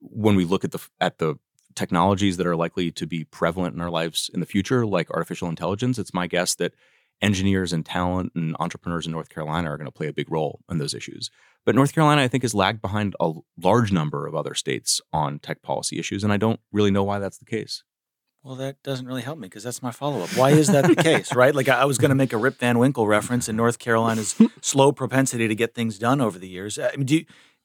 when 0.00 0.36
we 0.36 0.44
look 0.44 0.64
at 0.64 0.72
the 0.72 0.86
at 1.00 1.18
the 1.18 1.36
technologies 1.74 2.36
that 2.36 2.46
are 2.46 2.56
likely 2.56 2.90
to 2.92 3.06
be 3.06 3.24
prevalent 3.24 3.74
in 3.74 3.80
our 3.80 3.90
lives 3.90 4.30
in 4.32 4.40
the 4.40 4.46
future, 4.46 4.86
like 4.86 5.10
artificial 5.10 5.48
intelligence, 5.48 5.98
it's 5.98 6.14
my 6.14 6.26
guess 6.26 6.54
that 6.56 6.74
engineers 7.20 7.72
and 7.72 7.86
talent 7.86 8.32
and 8.34 8.56
entrepreneurs 8.58 9.06
in 9.06 9.12
North 9.12 9.28
Carolina 9.28 9.70
are 9.70 9.76
going 9.76 9.86
to 9.86 9.92
play 9.92 10.08
a 10.08 10.12
big 10.12 10.30
role 10.30 10.60
in 10.70 10.78
those 10.78 10.94
issues. 10.94 11.30
But 11.64 11.74
North 11.74 11.94
Carolina, 11.94 12.22
I 12.22 12.28
think, 12.28 12.42
has 12.42 12.54
lagged 12.54 12.82
behind 12.82 13.16
a 13.20 13.32
large 13.60 13.92
number 13.92 14.26
of 14.26 14.34
other 14.34 14.54
states 14.54 15.00
on 15.12 15.38
tech 15.38 15.62
policy 15.62 15.98
issues. 15.98 16.22
And 16.22 16.32
I 16.32 16.36
don't 16.36 16.60
really 16.72 16.90
know 16.90 17.04
why 17.04 17.18
that's 17.18 17.38
the 17.38 17.46
case. 17.46 17.82
Well, 18.42 18.56
that 18.56 18.82
doesn't 18.82 19.06
really 19.06 19.22
help 19.22 19.38
me 19.38 19.48
because 19.48 19.62
that's 19.62 19.82
my 19.82 19.90
follow 19.90 20.20
up. 20.20 20.36
Why 20.36 20.50
is 20.50 20.66
that 20.66 20.86
the 20.86 21.02
case, 21.02 21.34
right? 21.34 21.54
Like 21.54 21.70
I 21.70 21.86
was 21.86 21.96
going 21.96 22.10
to 22.10 22.14
make 22.14 22.34
a 22.34 22.36
Rip 22.36 22.58
Van 22.58 22.78
Winkle 22.78 23.06
reference 23.06 23.48
in 23.48 23.56
North 23.56 23.78
Carolina's 23.78 24.34
slow 24.60 24.92
propensity 24.92 25.48
to 25.48 25.54
get 25.54 25.74
things 25.74 25.98
done 25.98 26.20
over 26.20 26.38
the 26.38 26.48
years. 26.48 26.78
I 26.78 26.94
mean, 26.94 27.06
do 27.06 27.16
you, 27.16 27.24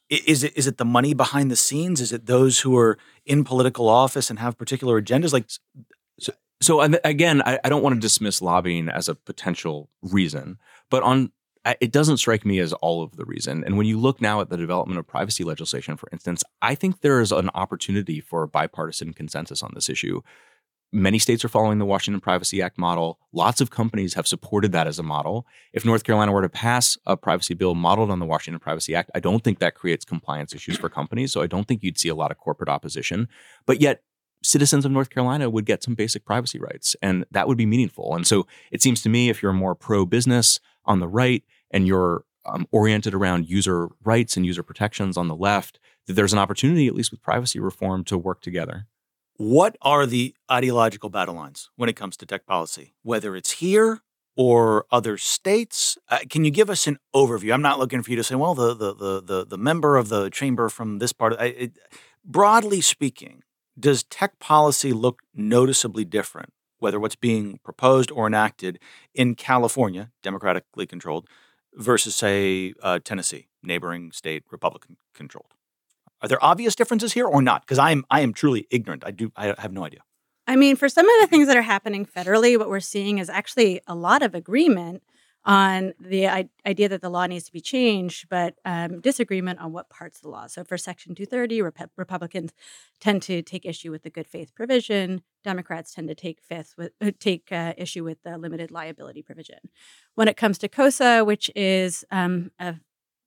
is 0.09 0.43
it 0.43 0.57
is 0.57 0.67
it 0.67 0.77
the 0.77 0.85
money 0.85 1.13
behind 1.13 1.51
the 1.51 1.55
scenes? 1.55 2.01
Is 2.01 2.11
it 2.11 2.25
those 2.25 2.59
who 2.59 2.77
are 2.77 2.97
in 3.25 3.43
political 3.43 3.87
office 3.87 4.29
and 4.29 4.39
have 4.39 4.57
particular 4.57 5.01
agendas? 5.01 5.33
Like, 5.33 5.45
so, 6.19 6.33
so 6.61 6.81
again, 6.81 7.41
I, 7.45 7.59
I 7.63 7.69
don't 7.69 7.83
want 7.83 7.95
to 7.95 8.01
dismiss 8.01 8.41
lobbying 8.41 8.89
as 8.89 9.07
a 9.07 9.15
potential 9.15 9.89
reason, 10.01 10.57
but 10.89 11.03
on 11.03 11.31
it 11.79 11.91
doesn't 11.91 12.17
strike 12.17 12.45
me 12.45 12.59
as 12.59 12.73
all 12.73 13.03
of 13.03 13.17
the 13.17 13.25
reason. 13.25 13.63
And 13.63 13.77
when 13.77 13.85
you 13.85 13.99
look 13.99 14.21
now 14.21 14.41
at 14.41 14.49
the 14.49 14.57
development 14.57 14.97
of 14.97 15.05
privacy 15.05 15.43
legislation, 15.43 15.97
for 15.97 16.09
instance, 16.11 16.43
I 16.61 16.73
think 16.73 17.01
there 17.01 17.21
is 17.21 17.31
an 17.31 17.49
opportunity 17.53 18.21
for 18.21 18.47
bipartisan 18.47 19.13
consensus 19.13 19.61
on 19.61 19.71
this 19.75 19.89
issue. 19.89 20.21
Many 20.91 21.19
states 21.19 21.45
are 21.45 21.49
following 21.49 21.77
the 21.77 21.85
Washington 21.85 22.19
Privacy 22.19 22.63
Act 22.63 22.77
model. 22.79 23.19
Lots 23.31 23.61
of 23.61 23.69
companies 23.69 24.15
have 24.15 24.27
supported 24.27 24.71
that 24.71 24.87
as 24.87 24.97
a 24.97 25.03
model. 25.03 25.45
If 25.71 25.85
North 25.85 26.03
Carolina 26.03 26.31
were 26.31 26.41
to 26.41 26.49
pass 26.49 26.97
a 27.05 27.15
privacy 27.15 27.53
bill 27.53 27.75
modeled 27.75 28.09
on 28.09 28.17
the 28.17 28.25
Washington 28.25 28.59
Privacy 28.59 28.95
Act, 28.95 29.11
I 29.13 29.19
don't 29.19 29.43
think 29.43 29.59
that 29.59 29.75
creates 29.75 30.03
compliance 30.03 30.53
issues 30.53 30.77
for 30.77 30.89
companies. 30.89 31.31
So 31.31 31.41
I 31.43 31.47
don't 31.47 31.67
think 31.67 31.83
you'd 31.83 31.99
see 31.99 32.09
a 32.09 32.15
lot 32.15 32.31
of 32.31 32.37
corporate 32.37 32.69
opposition. 32.69 33.27
But 33.67 33.79
yet, 33.79 34.01
citizens 34.41 34.83
of 34.83 34.91
North 34.91 35.11
Carolina 35.11 35.49
would 35.49 35.65
get 35.65 35.83
some 35.83 35.93
basic 35.93 36.25
privacy 36.25 36.59
rights, 36.59 36.95
and 37.01 37.25
that 37.29 37.47
would 37.47 37.57
be 37.57 37.67
meaningful. 37.67 38.15
And 38.15 38.25
so 38.25 38.47
it 38.71 38.81
seems 38.81 39.01
to 39.03 39.09
me 39.09 39.29
if 39.29 39.43
you're 39.43 39.53
more 39.53 39.75
pro 39.75 40.05
business 40.05 40.59
on 40.85 40.99
the 40.99 41.07
right 41.07 41.43
and 41.69 41.85
you're 41.85 42.23
um, 42.45 42.65
oriented 42.71 43.13
around 43.13 43.47
user 43.47 43.89
rights 44.03 44.37
and 44.37 44.45
user 44.45 44.63
protections 44.63 45.17
on 45.17 45.27
the 45.27 45.35
left, 45.35 45.79
that 46.07 46.13
there's 46.13 46.33
an 46.33 46.39
opportunity, 46.39 46.87
at 46.87 46.95
least 46.95 47.11
with 47.11 47.21
privacy 47.21 47.59
reform, 47.59 48.03
to 48.05 48.17
work 48.17 48.41
together. 48.41 48.87
What 49.39 49.77
are 49.81 50.05
the 50.05 50.35
ideological 50.51 51.09
battle 51.09 51.35
lines 51.35 51.69
when 51.77 51.87
it 51.87 51.95
comes 51.95 52.17
to 52.17 52.25
tech 52.25 52.45
policy, 52.45 52.93
whether 53.03 53.37
it's 53.37 53.51
here 53.51 54.01
or 54.35 54.85
other 54.91 55.17
states? 55.17 55.97
Uh, 56.09 56.17
can 56.29 56.43
you 56.43 56.51
give 56.51 56.69
us 56.69 56.87
an 56.87 56.97
overview? 57.15 57.53
I'm 57.53 57.61
not 57.61 57.79
looking 57.79 58.03
for 58.03 58.11
you 58.11 58.17
to 58.17 58.23
say, 58.23 58.35
well, 58.35 58.53
the 58.53 58.73
the 58.73 58.93
the 58.93 59.21
the, 59.21 59.45
the 59.45 59.57
member 59.57 59.95
of 59.95 60.09
the 60.09 60.29
chamber 60.29 60.67
from 60.67 60.99
this 60.99 61.13
part. 61.13 61.31
Of, 61.31 61.39
it, 61.39 61.79
broadly 62.25 62.81
speaking, 62.81 63.43
does 63.79 64.03
tech 64.03 64.39
policy 64.39 64.91
look 64.91 65.21
noticeably 65.33 66.03
different, 66.03 66.51
whether 66.79 66.99
what's 66.99 67.15
being 67.15 67.61
proposed 67.63 68.11
or 68.11 68.27
enacted 68.27 68.77
in 69.15 69.35
California, 69.35 70.11
democratically 70.21 70.85
controlled, 70.85 71.29
versus 71.73 72.13
say 72.13 72.73
uh, 72.83 72.99
Tennessee, 73.01 73.47
neighboring 73.63 74.11
state, 74.11 74.43
Republican 74.51 74.97
controlled? 75.13 75.53
Are 76.21 76.27
there 76.27 76.43
obvious 76.43 76.75
differences 76.75 77.13
here 77.13 77.25
or 77.25 77.41
not? 77.41 77.61
Because 77.61 77.79
I 77.79 77.91
am 77.91 78.05
I 78.09 78.21
am 78.21 78.33
truly 78.33 78.67
ignorant. 78.69 79.03
I 79.05 79.11
do 79.11 79.31
I 79.35 79.55
have 79.57 79.73
no 79.73 79.83
idea. 79.83 80.01
I 80.47 80.55
mean, 80.55 80.75
for 80.75 80.89
some 80.89 81.07
of 81.07 81.21
the 81.21 81.27
things 81.27 81.47
that 81.47 81.57
are 81.57 81.61
happening 81.61 82.05
federally, 82.05 82.57
what 82.57 82.69
we're 82.69 82.79
seeing 82.79 83.19
is 83.19 83.29
actually 83.29 83.81
a 83.85 83.93
lot 83.93 84.23
of 84.23 84.33
agreement 84.33 85.03
on 85.45 85.93
the 85.99 86.27
idea 86.65 86.89
that 86.89 87.01
the 87.01 87.09
law 87.09 87.25
needs 87.25 87.45
to 87.45 87.51
be 87.51 87.61
changed, 87.61 88.27
but 88.29 88.55
um, 88.65 88.99
disagreement 88.99 89.59
on 89.59 89.71
what 89.71 89.89
parts 89.89 90.17
of 90.17 90.23
the 90.23 90.29
law. 90.29 90.47
So, 90.47 90.63
for 90.63 90.77
Section 90.77 91.15
230, 91.15 91.61
Rep- 91.61 91.91
Republicans 91.95 92.51
tend 92.99 93.21
to 93.23 93.41
take 93.41 93.65
issue 93.65 93.91
with 93.91 94.03
the 94.03 94.09
good 94.09 94.27
faith 94.27 94.53
provision. 94.53 95.21
Democrats 95.43 95.93
tend 95.93 96.07
to 96.09 96.15
take 96.15 96.41
fifth 96.41 96.73
with 96.77 96.91
uh, 97.01 97.11
take 97.19 97.51
uh, 97.51 97.73
issue 97.77 98.03
with 98.03 98.21
the 98.23 98.37
limited 98.37 98.69
liability 98.69 99.21
provision. 99.21 99.59
When 100.15 100.27
it 100.27 100.35
comes 100.35 100.57
to 100.59 100.67
KOSA, 100.67 101.25
which 101.25 101.49
is 101.55 102.03
um, 102.11 102.51
a 102.59 102.75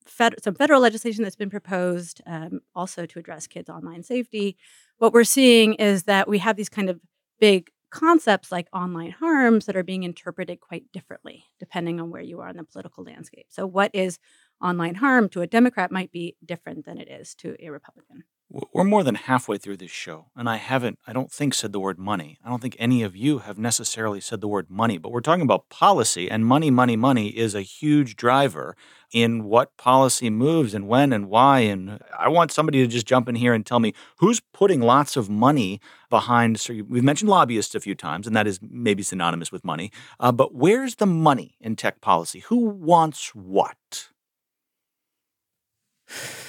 fed- 0.06 0.42
some 0.42 0.54
federal 0.54 0.80
legislation 0.80 1.22
that's 1.22 1.36
been 1.36 1.50
proposed 1.50 2.20
um, 2.26 2.60
also 2.74 3.06
to 3.06 3.18
address 3.18 3.46
kids' 3.46 3.70
online 3.70 4.02
safety. 4.02 4.56
What 4.98 5.12
we're 5.12 5.24
seeing 5.24 5.74
is 5.74 6.04
that 6.04 6.28
we 6.28 6.38
have 6.38 6.56
these 6.56 6.68
kind 6.68 6.88
of 6.90 7.00
big 7.40 7.70
concepts 7.90 8.50
like 8.50 8.68
online 8.72 9.10
harms 9.10 9.66
that 9.66 9.76
are 9.76 9.82
being 9.82 10.02
interpreted 10.02 10.60
quite 10.60 10.90
differently 10.92 11.44
depending 11.60 12.00
on 12.00 12.10
where 12.10 12.22
you 12.22 12.40
are 12.40 12.48
in 12.48 12.56
the 12.56 12.64
political 12.64 13.04
landscape. 13.04 13.46
So, 13.50 13.66
what 13.66 13.90
is 13.92 14.18
online 14.62 14.94
harm 14.94 15.28
to 15.30 15.42
a 15.42 15.46
Democrat 15.46 15.92
might 15.92 16.10
be 16.12 16.36
different 16.44 16.86
than 16.86 16.98
it 16.98 17.08
is 17.08 17.34
to 17.36 17.56
a 17.60 17.70
Republican. 17.70 18.24
We're 18.52 18.84
more 18.84 19.02
than 19.02 19.14
halfway 19.14 19.56
through 19.56 19.78
this 19.78 19.90
show, 19.90 20.26
and 20.36 20.46
I 20.46 20.56
haven't, 20.56 20.98
I 21.06 21.14
don't 21.14 21.32
think, 21.32 21.54
said 21.54 21.72
the 21.72 21.80
word 21.80 21.98
money. 21.98 22.38
I 22.44 22.50
don't 22.50 22.60
think 22.60 22.76
any 22.78 23.02
of 23.02 23.16
you 23.16 23.38
have 23.38 23.56
necessarily 23.56 24.20
said 24.20 24.42
the 24.42 24.48
word 24.48 24.68
money, 24.68 24.98
but 24.98 25.10
we're 25.10 25.22
talking 25.22 25.42
about 25.42 25.70
policy, 25.70 26.30
and 26.30 26.44
money, 26.44 26.70
money, 26.70 26.94
money 26.94 27.28
is 27.28 27.54
a 27.54 27.62
huge 27.62 28.14
driver 28.14 28.76
in 29.10 29.44
what 29.44 29.74
policy 29.78 30.28
moves 30.28 30.74
and 30.74 30.86
when 30.86 31.14
and 31.14 31.30
why. 31.30 31.60
And 31.60 31.98
I 32.18 32.28
want 32.28 32.52
somebody 32.52 32.82
to 32.82 32.86
just 32.86 33.06
jump 33.06 33.26
in 33.26 33.36
here 33.36 33.54
and 33.54 33.64
tell 33.64 33.80
me 33.80 33.94
who's 34.18 34.40
putting 34.52 34.82
lots 34.82 35.16
of 35.16 35.30
money 35.30 35.80
behind. 36.10 36.60
So 36.60 36.74
we've 36.86 37.02
mentioned 37.02 37.30
lobbyists 37.30 37.74
a 37.74 37.80
few 37.80 37.94
times, 37.94 38.26
and 38.26 38.36
that 38.36 38.46
is 38.46 38.60
maybe 38.62 39.02
synonymous 39.02 39.50
with 39.50 39.64
money. 39.64 39.90
Uh, 40.20 40.32
but 40.32 40.54
where's 40.54 40.96
the 40.96 41.06
money 41.06 41.56
in 41.58 41.74
tech 41.74 42.02
policy? 42.02 42.40
Who 42.40 42.68
wants 42.68 43.34
what? 43.34 44.08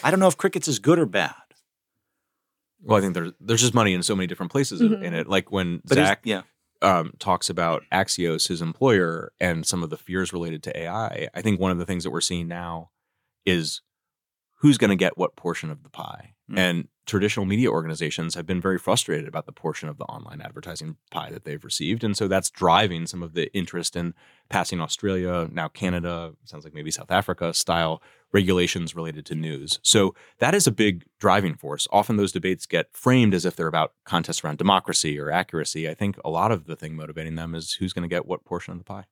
I 0.03 0.11
don't 0.11 0.19
know 0.19 0.27
if 0.27 0.35
crickets 0.35 0.67
is 0.67 0.79
good 0.79 0.99
or 0.99 1.05
bad. 1.05 1.35
Well, 2.83 2.97
I 2.97 3.01
think 3.01 3.13
there's 3.13 3.31
there's 3.39 3.61
just 3.61 3.73
money 3.73 3.93
in 3.93 4.03
so 4.03 4.15
many 4.15 4.27
different 4.27 4.51
places 4.51 4.81
mm-hmm. 4.81 5.03
in 5.03 5.13
it. 5.13 5.27
Like 5.27 5.51
when 5.51 5.81
but 5.85 5.95
Zach 5.95 6.21
yeah. 6.23 6.41
um, 6.81 7.13
talks 7.19 7.49
about 7.49 7.83
Axios, 7.91 8.47
his 8.47 8.61
employer, 8.61 9.31
and 9.39 9.65
some 9.65 9.83
of 9.83 9.89
the 9.89 9.97
fears 9.97 10.33
related 10.33 10.63
to 10.63 10.77
AI. 10.77 11.29
I 11.33 11.41
think 11.41 11.59
one 11.59 11.71
of 11.71 11.77
the 11.77 11.85
things 11.85 12.03
that 12.03 12.11
we're 12.11 12.21
seeing 12.21 12.47
now 12.47 12.91
is 13.45 13.81
who's 14.59 14.77
going 14.77 14.89
to 14.89 14.95
get 14.95 15.17
what 15.17 15.35
portion 15.35 15.69
of 15.69 15.83
the 15.83 15.89
pie. 15.89 16.33
Mm. 16.51 16.57
And 16.57 16.87
traditional 17.05 17.45
media 17.45 17.69
organizations 17.69 18.35
have 18.35 18.45
been 18.45 18.61
very 18.61 18.77
frustrated 18.77 19.27
about 19.27 19.45
the 19.45 19.51
portion 19.51 19.89
of 19.89 19.97
the 19.97 20.05
online 20.05 20.41
advertising 20.41 20.97
pie 21.11 21.29
that 21.31 21.43
they've 21.43 21.63
received. 21.63 22.03
And 22.03 22.15
so 22.15 22.27
that's 22.27 22.49
driving 22.49 23.07
some 23.07 23.21
of 23.21 23.33
the 23.33 23.53
interest 23.53 23.95
in 23.95 24.13
passing 24.49 24.79
Australia, 24.79 25.47
now 25.51 25.67
Canada, 25.67 26.33
sounds 26.45 26.63
like 26.63 26.73
maybe 26.73 26.91
South 26.91 27.11
Africa 27.11 27.53
style 27.53 28.01
regulations 28.31 28.95
related 28.95 29.25
to 29.27 29.35
news. 29.35 29.79
So 29.83 30.15
that 30.39 30.55
is 30.55 30.65
a 30.65 30.71
big 30.71 31.05
driving 31.19 31.55
force. 31.55 31.87
Often 31.91 32.17
those 32.17 32.31
debates 32.31 32.65
get 32.65 32.87
framed 32.93 33.33
as 33.33 33.45
if 33.45 33.55
they're 33.55 33.67
about 33.67 33.93
contests 34.05 34.43
around 34.43 34.57
democracy 34.57 35.19
or 35.19 35.29
accuracy. 35.29 35.89
I 35.89 35.93
think 35.93 36.17
a 36.25 36.29
lot 36.29 36.51
of 36.51 36.65
the 36.65 36.75
thing 36.75 36.95
motivating 36.95 37.35
them 37.35 37.53
is 37.53 37.73
who's 37.73 37.93
going 37.93 38.07
to 38.07 38.13
get 38.13 38.25
what 38.25 38.45
portion 38.45 38.71
of 38.71 38.79
the 38.79 38.85
pie. 38.85 39.05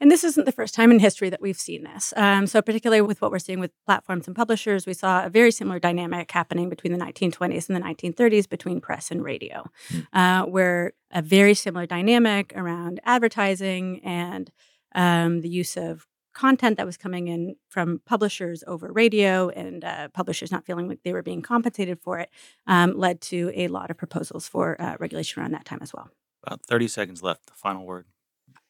And 0.00 0.10
this 0.10 0.24
isn't 0.24 0.44
the 0.44 0.52
first 0.52 0.74
time 0.74 0.90
in 0.90 0.98
history 0.98 1.30
that 1.30 1.40
we've 1.40 1.58
seen 1.58 1.84
this. 1.84 2.12
Um, 2.16 2.46
so, 2.46 2.62
particularly 2.62 3.00
with 3.00 3.20
what 3.20 3.30
we're 3.30 3.38
seeing 3.38 3.60
with 3.60 3.72
platforms 3.86 4.26
and 4.26 4.36
publishers, 4.36 4.86
we 4.86 4.94
saw 4.94 5.24
a 5.24 5.30
very 5.30 5.50
similar 5.50 5.78
dynamic 5.78 6.30
happening 6.30 6.68
between 6.68 6.92
the 6.92 6.98
1920s 6.98 7.68
and 7.68 7.76
the 7.76 7.80
1930s 7.80 8.48
between 8.48 8.80
press 8.80 9.10
and 9.10 9.22
radio, 9.24 9.68
mm. 9.90 10.06
uh, 10.12 10.46
where 10.46 10.92
a 11.10 11.22
very 11.22 11.54
similar 11.54 11.86
dynamic 11.86 12.52
around 12.54 13.00
advertising 13.04 14.00
and 14.04 14.50
um, 14.94 15.40
the 15.40 15.48
use 15.48 15.76
of 15.76 16.06
content 16.38 16.76
that 16.76 16.86
was 16.86 16.96
coming 16.96 17.26
in 17.26 17.56
from 17.68 18.00
publishers 18.06 18.62
over 18.68 18.92
radio 18.92 19.48
and 19.48 19.82
uh, 19.82 20.08
publishers 20.08 20.52
not 20.52 20.64
feeling 20.64 20.88
like 20.88 21.02
they 21.02 21.12
were 21.12 21.22
being 21.22 21.42
compensated 21.42 21.98
for 22.00 22.20
it 22.20 22.30
um, 22.68 22.96
led 22.96 23.20
to 23.20 23.50
a 23.54 23.66
lot 23.66 23.90
of 23.90 23.96
proposals 23.96 24.46
for 24.46 24.80
uh, 24.80 24.96
regulation 25.00 25.42
around 25.42 25.52
that 25.52 25.64
time 25.64 25.80
as 25.82 25.92
well. 25.92 26.08
About 26.46 26.64
30 26.64 26.86
seconds 26.86 27.22
left. 27.22 27.46
The 27.46 27.54
final 27.54 27.84
word. 27.84 28.06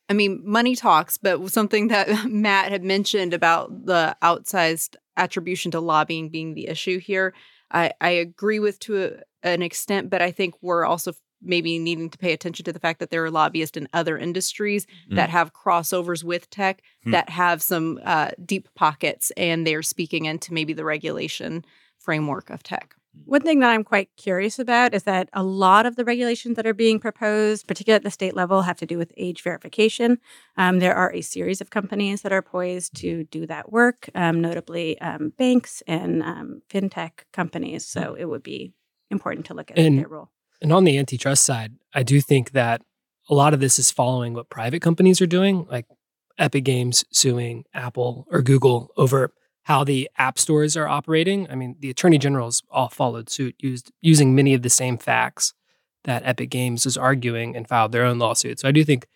I 0.09 0.15
mean, 0.15 0.43
money 0.45 0.75
talks, 0.75 1.19
but 1.19 1.51
something 1.51 1.89
that 1.89 2.09
Matt 2.29 2.71
had 2.71 2.83
mentioned 2.83 3.35
about 3.35 3.87
the 3.87 4.17
outsized 4.23 4.97
attribution 5.17 5.71
to 5.73 5.81
lobbying 5.81 6.31
being 6.31 6.55
the 6.55 6.69
issue 6.69 6.99
here, 6.99 7.35
I, 7.71 7.93
I 8.01 8.11
agree 8.11 8.59
with 8.59 8.79
to 8.81 9.05
a, 9.05 9.49
an 9.49 9.63
extent, 9.63 10.11
but 10.11 10.23
I 10.23 10.31
think 10.31 10.55
we're 10.63 10.85
also 10.85 11.13
maybe 11.41 11.79
needing 11.79 12.11
to 12.11 12.19
pay 12.19 12.33
attention 12.33 12.65
to 12.65 12.73
the 12.73 12.81
fact 12.81 12.99
that 13.01 13.11
there 13.11 13.25
are 13.25 13.31
lobbyists 13.31 13.77
in 13.77 13.89
other 13.93 14.19
industries 14.19 14.87
mm. 15.11 15.17
that 15.17 15.31
have 15.31 15.53
crossovers 15.53 16.25
with 16.25 16.51
tech 16.51 16.83
mm. 17.07 17.13
that 17.13 17.29
have 17.29 17.63
some 17.63 18.01
uh, 18.05 18.31
deep 18.45 18.69
pockets 18.75 19.31
and 19.37 19.67
they're 19.67 19.83
speaking 19.83 20.25
into 20.25 20.53
maybe 20.53 20.73
the 20.73 20.85
regulation 20.85 21.65
framework 21.99 22.51
of 22.51 22.63
tech. 22.63 22.97
One 23.25 23.43
thing 23.43 23.61
that 23.61 23.71
I'm 23.71 23.85
quite 23.85 24.09
curious 24.17 24.59
about 24.59 24.95
is 24.95 25.05
that 25.05 25.29
a 25.33 25.43
lot 25.43 25.87
of 25.87 25.97
the 25.97 26.05
regulations 26.05 26.57
that 26.57 26.67
are 26.67 26.75
being 26.75 26.99
proposed, 26.99 27.67
particularly 27.67 27.97
at 27.97 28.03
the 28.03 28.11
state 28.11 28.35
level, 28.35 28.63
have 28.63 28.79
to 28.79 28.87
do 28.87 28.99
with 28.99 29.13
age 29.17 29.43
verification. 29.43 30.19
Um, 30.57 30.79
there 30.79 30.95
are 30.95 31.13
a 31.13 31.21
series 31.21 31.61
of 31.61 31.71
companies 31.71 32.23
that 32.23 32.33
are 32.33 32.43
poised 32.43 32.95
to 32.97 33.25
do 33.25 33.47
that 33.47 33.71
work, 33.71 34.09
um, 34.15 34.41
notably 34.41 35.01
um, 35.01 35.33
banks 35.37 35.83
and 35.87 36.23
um, 36.23 36.63
fintech 36.71 37.25
companies. 37.33 37.87
So 37.87 38.15
it 38.19 38.27
would 38.27 38.43
be 38.43 38.73
important 39.11 39.47
to 39.47 39.55
look 39.55 39.71
at 39.71 39.79
and, 39.79 39.99
their 39.99 40.09
role. 40.09 40.31
And 40.61 40.73
on 40.73 40.85
the 40.85 40.99
antitrust 40.99 41.45
side, 41.45 41.75
I 41.95 42.03
do 42.03 42.21
think 42.21 42.53
that 42.53 42.83
a 43.29 43.35
lot 43.35 43.55
of 43.55 43.61
this 43.61 43.79
is 43.79 43.91
following 43.91 44.35
what 44.35 44.49
private 44.49 44.81
companies 44.81 45.21
are 45.21 45.27
doing, 45.27 45.67
like 45.71 45.87
Epic 46.39 46.65
Games 46.65 47.05
suing 47.11 47.65
Apple 47.75 48.27
or 48.31 48.43
Google 48.43 48.91
over 48.97 49.33
how 49.69 49.85
the 49.85 50.09
app 50.17 50.39
stores 50.39 50.79
are 50.79 50.89
operating. 50.89 51.47
I 51.51 51.55
mean, 51.55 51.77
the 51.79 51.91
attorney 51.91 52.17
generals 52.17 52.63
all 52.71 52.89
followed 52.89 53.29
suit, 53.29 53.55
used 53.59 53.93
using 54.01 54.35
many 54.35 54.55
of 54.55 54.63
the 54.63 54.71
same 54.71 54.97
facts 54.97 55.53
that 56.05 56.23
Epic 56.25 56.49
Games 56.49 56.87
is 56.87 56.97
arguing 56.97 57.55
and 57.55 57.69
filed 57.69 57.93
their 57.93 58.07
own 58.07 58.19
lawsuit. 58.19 58.61
So 58.61 58.69
I 58.69 58.73
do 58.73 58.83
think 58.83 59.07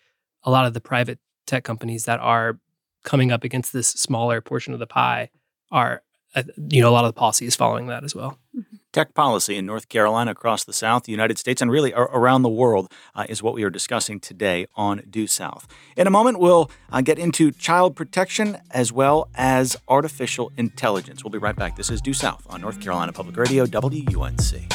a 0.43 0.51
lot 0.51 0.67
of 0.67 0.75
the 0.75 0.79
private 0.79 1.17
tech 1.47 1.63
companies 1.63 2.05
that 2.05 2.19
are 2.19 2.59
coming 3.03 3.31
up 3.31 3.43
against 3.43 3.73
this 3.73 3.87
smaller 3.87 4.41
portion 4.41 4.75
of 4.75 4.79
the 4.79 4.85
pie 4.85 5.31
are, 5.71 6.03
uh, 6.35 6.43
you 6.69 6.83
know, 6.83 6.89
a 6.89 6.93
lot 6.93 7.03
of 7.03 7.09
the 7.15 7.19
policy 7.19 7.47
is 7.47 7.55
following 7.55 7.87
that 7.87 8.03
as 8.03 8.13
well. 8.13 8.37
Mm-hmm. 8.55 8.75
Tech 8.93 9.15
policy 9.15 9.57
in 9.57 9.65
North 9.65 9.89
Carolina, 9.89 10.29
across 10.31 10.63
the 10.63 10.71
South, 10.71 11.05
the 11.05 11.11
United 11.11 11.39
States, 11.39 11.63
and 11.63 11.71
really 11.71 11.91
around 11.95 12.43
the 12.43 12.49
world 12.49 12.91
uh, 13.15 13.25
is 13.27 13.41
what 13.41 13.55
we 13.55 13.63
are 13.63 13.71
discussing 13.71 14.19
today 14.19 14.67
on 14.75 15.01
Due 15.09 15.25
South. 15.25 15.67
In 15.97 16.05
a 16.05 16.11
moment, 16.11 16.39
we'll 16.39 16.69
uh, 16.91 17.01
get 17.01 17.17
into 17.17 17.49
child 17.49 17.95
protection 17.95 18.59
as 18.69 18.93
well 18.93 19.29
as 19.33 19.75
artificial 19.87 20.51
intelligence. 20.57 21.23
We'll 21.23 21.31
be 21.31 21.39
right 21.39 21.55
back. 21.55 21.75
This 21.75 21.89
is 21.89 22.01
Due 22.01 22.13
South 22.13 22.45
on 22.51 22.61
North 22.61 22.79
Carolina 22.79 23.11
Public 23.11 23.35
Radio, 23.35 23.65
WUNC. 23.65 24.71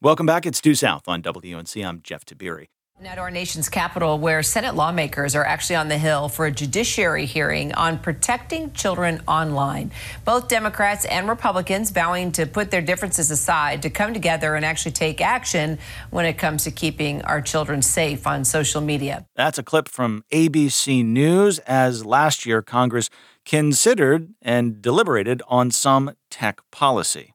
Welcome 0.00 0.26
back. 0.26 0.46
It's 0.46 0.60
Due 0.60 0.76
South 0.76 1.08
on 1.08 1.20
WUNC. 1.20 1.84
I'm 1.84 2.00
Jeff 2.02 2.24
Tiberii. 2.24 2.68
To 3.02 3.18
our 3.18 3.32
nation's 3.32 3.68
capital, 3.68 4.16
where 4.20 4.44
Senate 4.44 4.76
lawmakers 4.76 5.34
are 5.34 5.44
actually 5.44 5.74
on 5.74 5.88
the 5.88 5.98
Hill 5.98 6.28
for 6.28 6.46
a 6.46 6.52
judiciary 6.52 7.26
hearing 7.26 7.74
on 7.74 7.98
protecting 7.98 8.72
children 8.74 9.20
online. 9.26 9.90
Both 10.24 10.46
Democrats 10.46 11.04
and 11.04 11.28
Republicans 11.28 11.90
vowing 11.90 12.30
to 12.32 12.46
put 12.46 12.70
their 12.70 12.80
differences 12.80 13.32
aside 13.32 13.82
to 13.82 13.90
come 13.90 14.14
together 14.14 14.54
and 14.54 14.64
actually 14.64 14.92
take 14.92 15.20
action 15.20 15.78
when 16.10 16.26
it 16.26 16.38
comes 16.38 16.62
to 16.62 16.70
keeping 16.70 17.22
our 17.22 17.40
children 17.40 17.82
safe 17.82 18.24
on 18.24 18.44
social 18.44 18.80
media. 18.80 19.26
That's 19.34 19.58
a 19.58 19.64
clip 19.64 19.88
from 19.88 20.24
ABC 20.32 21.04
News 21.04 21.58
as 21.60 22.06
last 22.06 22.46
year 22.46 22.62
Congress 22.62 23.10
considered 23.44 24.32
and 24.40 24.80
deliberated 24.80 25.42
on 25.48 25.72
some 25.72 26.12
tech 26.30 26.60
policy. 26.70 27.34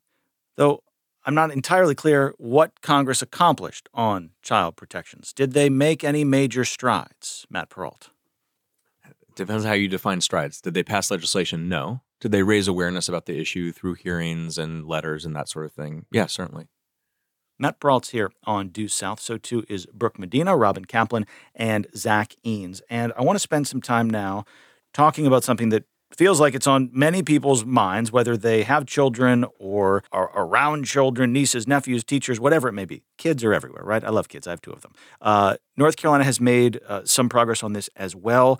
Though 0.55 0.79
I'm 1.27 1.35
not 1.35 1.51
entirely 1.51 1.93
clear 1.93 2.33
what 2.37 2.81
Congress 2.81 3.21
accomplished 3.21 3.89
on 3.93 4.29
child 4.41 4.77
protections. 4.77 5.33
Did 5.33 5.51
they 5.51 5.69
make 5.69 6.05
any 6.05 6.23
major 6.23 6.63
strides, 6.63 7.45
Matt 7.49 7.69
Perault? 7.69 8.07
Depends 9.35 9.65
how 9.65 9.73
you 9.73 9.89
define 9.89 10.21
strides. 10.21 10.61
Did 10.61 10.73
they 10.73 10.83
pass 10.83 11.11
legislation? 11.11 11.67
No. 11.67 11.99
Did 12.21 12.31
they 12.31 12.43
raise 12.43 12.69
awareness 12.69 13.09
about 13.09 13.25
the 13.25 13.39
issue 13.39 13.73
through 13.73 13.95
hearings 13.95 14.57
and 14.57 14.87
letters 14.87 15.25
and 15.25 15.35
that 15.35 15.49
sort 15.49 15.65
of 15.65 15.73
thing? 15.73 16.05
Yeah, 16.11 16.27
certainly. 16.27 16.67
Matt 17.59 17.81
Perault's 17.81 18.09
here 18.11 18.31
on 18.45 18.69
Due 18.69 18.87
South. 18.87 19.19
So 19.19 19.37
too 19.37 19.65
is 19.67 19.85
Brooke 19.87 20.17
Medina, 20.17 20.55
Robyn 20.55 20.85
Caplan, 20.85 21.27
and 21.53 21.87
Zach 21.93 22.35
Eanes. 22.45 22.81
And 22.89 23.11
I 23.17 23.23
want 23.23 23.35
to 23.35 23.41
spend 23.41 23.67
some 23.67 23.81
time 23.81 24.09
now 24.09 24.45
talking 24.93 25.27
about 25.27 25.43
something 25.43 25.69
that 25.69 25.83
feels 26.15 26.39
like 26.39 26.55
it's 26.55 26.67
on 26.67 26.89
many 26.93 27.21
people's 27.21 27.65
minds, 27.65 28.11
whether 28.11 28.37
they 28.37 28.63
have 28.63 28.85
children 28.85 29.45
or 29.59 30.03
are 30.11 30.31
around 30.35 30.85
children, 30.85 31.33
nieces, 31.33 31.67
nephews, 31.67 32.03
teachers, 32.03 32.39
whatever 32.39 32.67
it 32.67 32.73
may 32.73 32.85
be. 32.85 33.03
Kids 33.17 33.43
are 33.43 33.53
everywhere, 33.53 33.83
right? 33.83 34.03
I 34.03 34.09
love 34.09 34.29
kids. 34.29 34.47
I 34.47 34.51
have 34.51 34.61
two 34.61 34.71
of 34.71 34.81
them. 34.81 34.93
Uh, 35.21 35.57
North 35.75 35.97
Carolina 35.97 36.23
has 36.23 36.39
made 36.39 36.79
uh, 36.87 37.01
some 37.05 37.29
progress 37.29 37.63
on 37.63 37.73
this 37.73 37.89
as 37.95 38.15
well. 38.15 38.59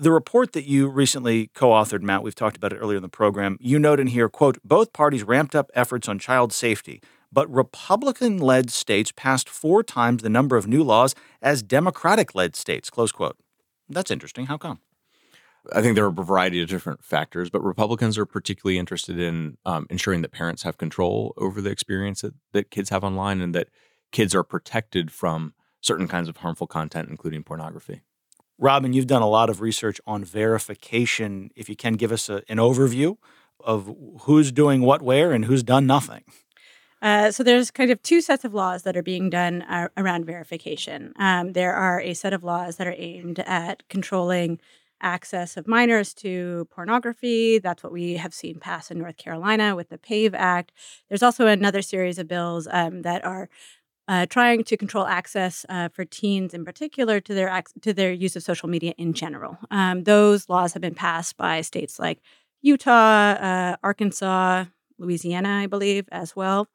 The 0.00 0.10
report 0.10 0.52
that 0.52 0.64
you 0.64 0.88
recently 0.88 1.48
co-authored, 1.54 2.02
Matt, 2.02 2.22
we've 2.22 2.34
talked 2.34 2.56
about 2.56 2.72
it 2.72 2.76
earlier 2.76 2.96
in 2.96 3.02
the 3.02 3.08
program. 3.08 3.56
You 3.60 3.78
note 3.78 4.00
in 4.00 4.08
here, 4.08 4.28
quote, 4.28 4.58
both 4.64 4.92
parties 4.92 5.22
ramped 5.22 5.54
up 5.54 5.70
efforts 5.74 6.08
on 6.08 6.18
child 6.18 6.52
safety, 6.52 7.00
but 7.30 7.48
Republican-led 7.52 8.70
states 8.70 9.12
passed 9.12 9.48
four 9.48 9.82
times 9.82 10.22
the 10.22 10.28
number 10.28 10.56
of 10.56 10.66
new 10.66 10.82
laws 10.82 11.14
as 11.42 11.62
Democratic-led 11.62 12.56
states, 12.56 12.90
close 12.90 13.12
quote. 13.12 13.36
That's 13.88 14.10
interesting. 14.10 14.46
How 14.46 14.56
come? 14.56 14.80
I 15.72 15.82
think 15.82 15.94
there 15.94 16.04
are 16.04 16.08
a 16.08 16.24
variety 16.24 16.62
of 16.62 16.68
different 16.68 17.04
factors, 17.04 17.50
but 17.50 17.62
Republicans 17.62 18.18
are 18.18 18.26
particularly 18.26 18.78
interested 18.78 19.18
in 19.18 19.58
um, 19.64 19.86
ensuring 19.90 20.22
that 20.22 20.32
parents 20.32 20.62
have 20.62 20.78
control 20.78 21.34
over 21.36 21.60
the 21.60 21.70
experience 21.70 22.22
that, 22.22 22.34
that 22.52 22.70
kids 22.70 22.90
have 22.90 23.04
online 23.04 23.40
and 23.40 23.54
that 23.54 23.68
kids 24.12 24.34
are 24.34 24.42
protected 24.42 25.10
from 25.10 25.54
certain 25.80 26.08
kinds 26.08 26.28
of 26.28 26.38
harmful 26.38 26.66
content, 26.66 27.08
including 27.08 27.42
pornography. 27.42 28.02
Robyn, 28.58 28.92
you've 28.92 29.06
done 29.06 29.22
a 29.22 29.28
lot 29.28 29.50
of 29.50 29.60
research 29.60 30.00
on 30.06 30.24
verification. 30.24 31.50
If 31.54 31.68
you 31.68 31.76
can 31.76 31.94
give 31.94 32.12
us 32.12 32.28
a, 32.28 32.42
an 32.48 32.56
overview 32.56 33.16
of 33.60 33.94
who's 34.22 34.52
doing 34.52 34.82
what 34.82 35.02
where 35.02 35.32
and 35.32 35.44
who's 35.44 35.62
done 35.62 35.86
nothing. 35.86 36.24
Uh, 37.02 37.30
so 37.30 37.42
there's 37.42 37.70
kind 37.70 37.90
of 37.90 38.02
two 38.02 38.20
sets 38.20 38.44
of 38.44 38.54
laws 38.54 38.82
that 38.84 38.96
are 38.96 39.02
being 39.02 39.28
done 39.28 39.62
uh, 39.62 39.88
around 39.96 40.24
verification. 40.24 41.12
Um, 41.16 41.52
there 41.52 41.74
are 41.74 42.00
a 42.00 42.14
set 42.14 42.32
of 42.32 42.42
laws 42.42 42.76
that 42.76 42.86
are 42.86 42.94
aimed 42.96 43.38
at 43.40 43.86
controlling 43.88 44.58
access 45.00 45.56
of 45.56 45.66
minors 45.68 46.14
to 46.14 46.66
pornography. 46.70 47.58
That's 47.58 47.82
what 47.82 47.92
we 47.92 48.14
have 48.14 48.34
seen 48.34 48.58
pass 48.58 48.90
in 48.90 48.98
North 48.98 49.16
Carolina 49.16 49.76
with 49.76 49.88
the 49.88 49.98
PAVE 49.98 50.34
Act. 50.34 50.72
There's 51.08 51.22
also 51.22 51.46
another 51.46 51.82
series 51.82 52.18
of 52.18 52.28
bills 52.28 52.66
um, 52.70 53.02
that 53.02 53.24
are 53.24 53.48
uh, 54.08 54.26
trying 54.26 54.64
to 54.64 54.76
control 54.76 55.06
access 55.06 55.66
uh, 55.68 55.88
for 55.88 56.04
teens 56.04 56.54
in 56.54 56.64
particular 56.64 57.20
to 57.20 57.34
their 57.34 57.48
ac- 57.48 57.80
to 57.82 57.92
their 57.92 58.12
use 58.12 58.36
of 58.36 58.42
social 58.42 58.68
media 58.68 58.94
in 58.96 59.12
general. 59.12 59.58
Um, 59.70 60.04
those 60.04 60.48
laws 60.48 60.72
have 60.74 60.82
been 60.82 60.94
passed 60.94 61.36
by 61.36 61.60
states 61.60 61.98
like 61.98 62.20
Utah, 62.62 63.32
uh, 63.32 63.76
Arkansas, 63.82 64.66
Louisiana, 64.98 65.60
I 65.62 65.66
believe, 65.66 66.08
as 66.12 66.34
well. 66.36 66.68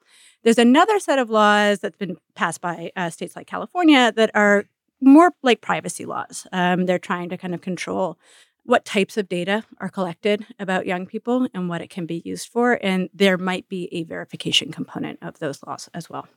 There's 0.44 0.58
another 0.58 1.00
set 1.00 1.20
of 1.20 1.30
laws 1.30 1.80
that's 1.80 1.98
been 1.98 2.18
passed 2.36 2.62
by 2.62 2.92
uh, 2.96 3.10
states 3.10 3.36
like 3.36 3.48
California 3.48 4.12
that 4.16 4.32
are 4.34 4.66
more 5.02 5.34
like 5.42 5.62
privacy 5.62 6.06
laws. 6.06 6.48
Um, 6.52 6.86
they're 6.86 7.00
trying 7.00 7.30
to 7.30 7.38
kind 7.38 7.54
of 7.54 7.62
control 7.62 8.18
what 8.64 8.86
types 8.86 9.18
of 9.18 9.28
data 9.28 9.64
are 9.80 9.90
collected 9.90 10.46
about 10.60 10.86
young 10.86 11.08
people 11.08 11.48
and 11.54 11.68
what 11.68 11.82
it 11.82 11.90
can 11.90 12.06
be 12.06 12.22
used 12.24 12.48
for. 12.48 12.80
And 12.82 13.10
there 13.14 13.38
might 13.38 13.68
be 13.68 13.90
a 13.92 14.04
verification 14.04 14.72
component 14.72 15.20
of 15.22 15.40
those 15.40 15.64
laws 15.66 15.90
as 15.94 16.10
well. 16.10 16.28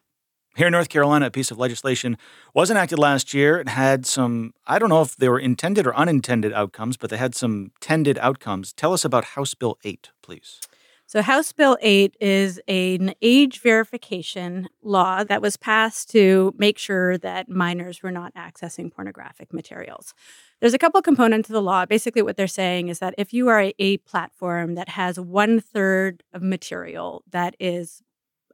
Here 0.57 0.69
in 0.69 0.73
North 0.73 0.89
Carolina, 0.89 1.27
a 1.27 1.31
piece 1.33 1.51
of 1.51 1.59
legislation 1.59 2.17
was 2.55 2.71
enacted 2.71 2.99
last 2.99 3.35
year. 3.35 3.59
It 3.59 3.69
had 3.69 4.07
some, 4.07 4.55
I 4.69 4.79
don't 4.79 4.89
know 4.89 5.03
if 5.03 5.17
they 5.17 5.29
were 5.29 5.41
intended 5.41 5.85
or 5.85 5.97
unintended 5.97 6.53
outcomes, 6.53 6.97
but 6.97 7.11
they 7.11 7.17
had 7.17 7.35
some 7.35 7.73
tended 7.81 8.19
outcomes. 8.19 8.73
Tell 8.73 8.93
us 8.93 9.05
about 9.05 9.25
House 9.25 9.55
Bill 9.55 9.77
8, 9.83 10.11
please. 10.23 10.61
So, 11.07 11.21
House 11.21 11.53
Bill 11.53 11.77
8 11.83 12.17
is 12.19 12.61
an 12.67 13.15
age 13.21 13.61
verification 13.61 14.69
law 14.83 15.23
that 15.23 15.43
was 15.43 15.59
passed 15.59 16.11
to 16.13 16.55
make 16.57 16.79
sure 16.79 17.19
that 17.19 17.49
minors 17.49 18.03
were 18.03 18.11
not 18.11 18.35
accessing 18.35 18.91
pornographic 18.91 19.53
materials. 19.53 20.15
There's 20.61 20.73
a 20.73 20.79
couple 20.79 21.03
components 21.03 21.49
to 21.49 21.53
the 21.53 21.61
law. 21.61 21.85
Basically, 21.85 22.23
what 22.23 22.39
they're 22.39 22.47
saying 22.47 22.89
is 22.89 23.01
that 23.01 23.15
if 23.19 23.35
you 23.35 23.49
are 23.49 23.61
a, 23.61 23.75
a 23.79 23.99
platform 23.99 24.77
that 24.77 24.89
has 24.89 25.21
one 25.21 25.61
third 25.61 26.23
of 26.33 26.43
material 26.43 27.23
that 27.31 27.55
is 27.61 28.03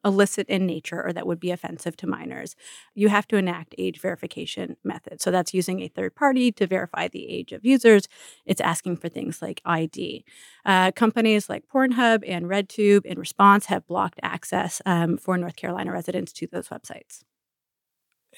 illicit 0.04 0.48
in 0.48 0.66
nature 0.66 1.04
or 1.04 1.12
that 1.12 1.26
would 1.26 1.40
be 1.40 1.50
offensive 1.50 1.96
to 1.98 2.06
minors, 2.06 2.56
you 2.94 3.08
have 3.08 3.26
to 3.28 3.36
enact 3.36 3.74
age 3.78 4.00
verification 4.00 4.76
methods. 4.84 5.22
So 5.22 5.30
that's 5.30 5.54
using 5.54 5.80
a 5.80 5.88
third 5.88 6.14
party 6.14 6.52
to 6.52 6.66
verify 6.66 7.08
the 7.08 7.28
age 7.28 7.52
of 7.52 7.64
users. 7.64 8.08
It's 8.46 8.60
asking 8.60 8.96
for 8.96 9.08
things 9.08 9.42
like 9.42 9.60
ID. 9.64 10.24
Uh, 10.64 10.92
companies 10.92 11.48
like 11.48 11.68
Pornhub 11.68 12.22
and 12.26 12.46
RedTube, 12.46 13.04
in 13.04 13.18
response, 13.18 13.66
have 13.66 13.86
blocked 13.86 14.20
access 14.22 14.80
um, 14.86 15.16
for 15.16 15.36
North 15.36 15.56
Carolina 15.56 15.92
residents 15.92 16.32
to 16.34 16.46
those 16.46 16.68
websites. 16.68 17.22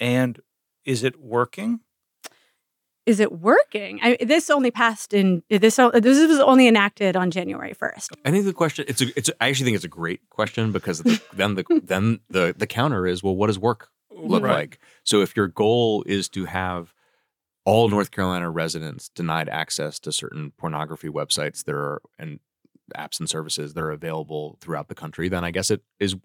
And 0.01 0.41
is 0.85 1.05
it 1.05 1.21
working? 1.21 1.81
Is 3.07 3.21
it 3.21 3.33
working? 3.33 3.99
I, 4.03 4.17
this 4.21 4.51
only 4.51 4.71
passed 4.71 5.13
in 5.13 5.43
this. 5.49 5.77
This 5.77 6.29
was 6.29 6.41
only 6.41 6.69
enacted 6.69 7.17
on 7.17 7.31
January 7.31 7.73
first. 7.73 8.13
I 8.25 8.31
think 8.31 8.45
the 8.45 8.53
question 8.53 8.85
it's 8.89 9.03
a, 9.03 9.07
it's 9.17 9.29
a, 9.29 9.43
I 9.43 9.49
actually 9.49 9.67
think 9.67 9.77
it's 9.77 9.85
a 9.85 9.89
great 9.89 10.29
question 10.31 10.73
because 10.73 11.01
the, 11.01 11.21
then 11.33 11.55
the 11.55 11.65
then 11.83 12.21
the 12.31 12.55
the 12.57 12.67
counter 12.67 13.07
is 13.07 13.23
well, 13.23 13.35
what 13.35 13.49
does 13.49 13.59
work 13.59 13.89
look 14.11 14.43
right. 14.43 14.53
like? 14.53 14.79
So 15.05 15.21
if 15.21 15.37
your 15.37 15.49
goal 15.49 16.05
is 16.07 16.29
to 16.31 16.45
have 16.45 16.95
all 17.65 17.89
North 17.89 18.11
Carolina 18.11 18.51
residents 18.51 19.09
denied 19.09 19.49
access 19.49 19.99
to 20.01 20.13
certain 20.13 20.53
pornography 20.57 21.09
websites 21.09 21.65
that 21.65 21.75
are 21.75 22.03
and 22.19 22.41
apps 22.97 23.21
and 23.21 23.29
services 23.29 23.75
that 23.75 23.81
are 23.81 23.91
available 23.91 24.59
throughout 24.61 24.89
the 24.89 24.95
country, 24.95 25.29
then 25.29 25.45
I 25.45 25.51
guess 25.51 25.71
it 25.71 25.83
is 25.99 26.15
uh, 26.15 26.19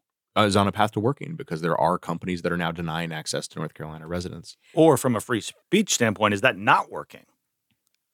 is 0.45 0.55
on 0.55 0.67
a 0.67 0.71
path 0.71 0.91
to 0.91 0.99
working 0.99 1.35
because 1.35 1.61
there 1.61 1.77
are 1.77 1.97
companies 1.97 2.41
that 2.41 2.51
are 2.51 2.57
now 2.57 2.71
denying 2.71 3.11
access 3.11 3.47
to 3.49 3.59
North 3.59 3.73
Carolina 3.73 4.07
residents. 4.07 4.57
Or 4.73 4.97
from 4.97 5.15
a 5.15 5.21
free 5.21 5.41
speech 5.41 5.93
standpoint, 5.93 6.33
is 6.33 6.41
that 6.41 6.57
not 6.57 6.91
working? 6.91 7.25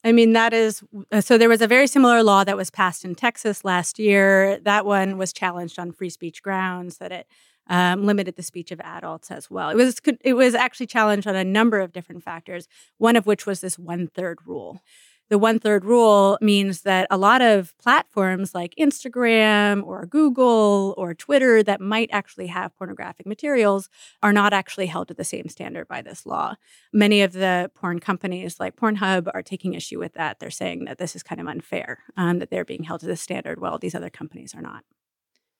I 0.03 0.11
mean, 0.11 0.33
that 0.33 0.53
is 0.53 0.83
uh, 1.11 1.21
so. 1.21 1.37
There 1.37 1.47
was 1.47 1.61
a 1.61 1.67
very 1.67 1.87
similar 1.87 2.23
law 2.23 2.43
that 2.43 2.57
was 2.57 2.69
passed 2.69 3.05
in 3.05 3.15
Texas 3.15 3.63
last 3.63 3.99
year. 3.99 4.59
That 4.59 4.85
one 4.85 5.17
was 5.17 5.31
challenged 5.31 5.79
on 5.79 5.93
free 5.93 6.09
speech 6.09 6.43
grounds 6.43 6.97
that 6.97 7.13
it 7.13 7.27
um, 7.67 8.05
limited 8.05 8.35
the 8.35 8.43
speech 8.43 8.71
of 8.71 8.81
adults 8.81 9.31
as 9.31 9.49
well. 9.49 9.69
It 9.69 9.75
was 9.75 10.01
it 10.21 10.33
was 10.33 10.55
actually 10.55 10.87
challenged 10.87 11.25
on 11.25 11.35
a 11.35 11.43
number 11.45 11.79
of 11.79 11.93
different 11.93 12.23
factors. 12.23 12.67
One 12.97 13.15
of 13.15 13.25
which 13.25 13.45
was 13.45 13.61
this 13.61 13.79
one 13.79 14.07
third 14.07 14.39
rule 14.45 14.81
the 15.29 15.37
one 15.37 15.59
third 15.59 15.85
rule 15.85 16.37
means 16.41 16.81
that 16.81 17.07
a 17.09 17.17
lot 17.17 17.41
of 17.41 17.75
platforms 17.77 18.53
like 18.53 18.75
Instagram 18.79 19.83
or 19.83 20.05
Google 20.05 20.93
or 20.97 21.13
Twitter 21.13 21.63
that 21.63 21.81
might 21.81 22.09
actually 22.11 22.47
have 22.47 22.75
pornographic 22.77 23.25
materials 23.25 23.89
are 24.21 24.33
not 24.33 24.53
actually 24.53 24.87
held 24.87 25.07
to 25.07 25.13
the 25.13 25.23
same 25.23 25.47
standard 25.47 25.87
by 25.87 26.01
this 26.01 26.25
law. 26.25 26.55
Many 26.91 27.21
of 27.21 27.33
the 27.33 27.71
porn 27.73 27.99
companies 27.99 28.59
like 28.59 28.75
Pornhub 28.75 29.27
are 29.33 29.41
taking 29.41 29.73
issue 29.73 29.99
with 29.99 30.13
that. 30.13 30.39
They're 30.39 30.51
saying 30.51 30.85
that 30.85 30.97
this 30.97 31.15
is 31.15 31.23
kind 31.23 31.41
of 31.41 31.47
unfair, 31.47 31.99
um, 32.17 32.39
that 32.39 32.49
they're 32.49 32.65
being 32.65 32.83
held 32.83 32.99
to 33.01 33.07
this 33.07 33.21
standard 33.21 33.59
while 33.59 33.79
these 33.79 33.95
other 33.95 34.09
companies 34.09 34.53
are 34.53 34.61
not. 34.61 34.83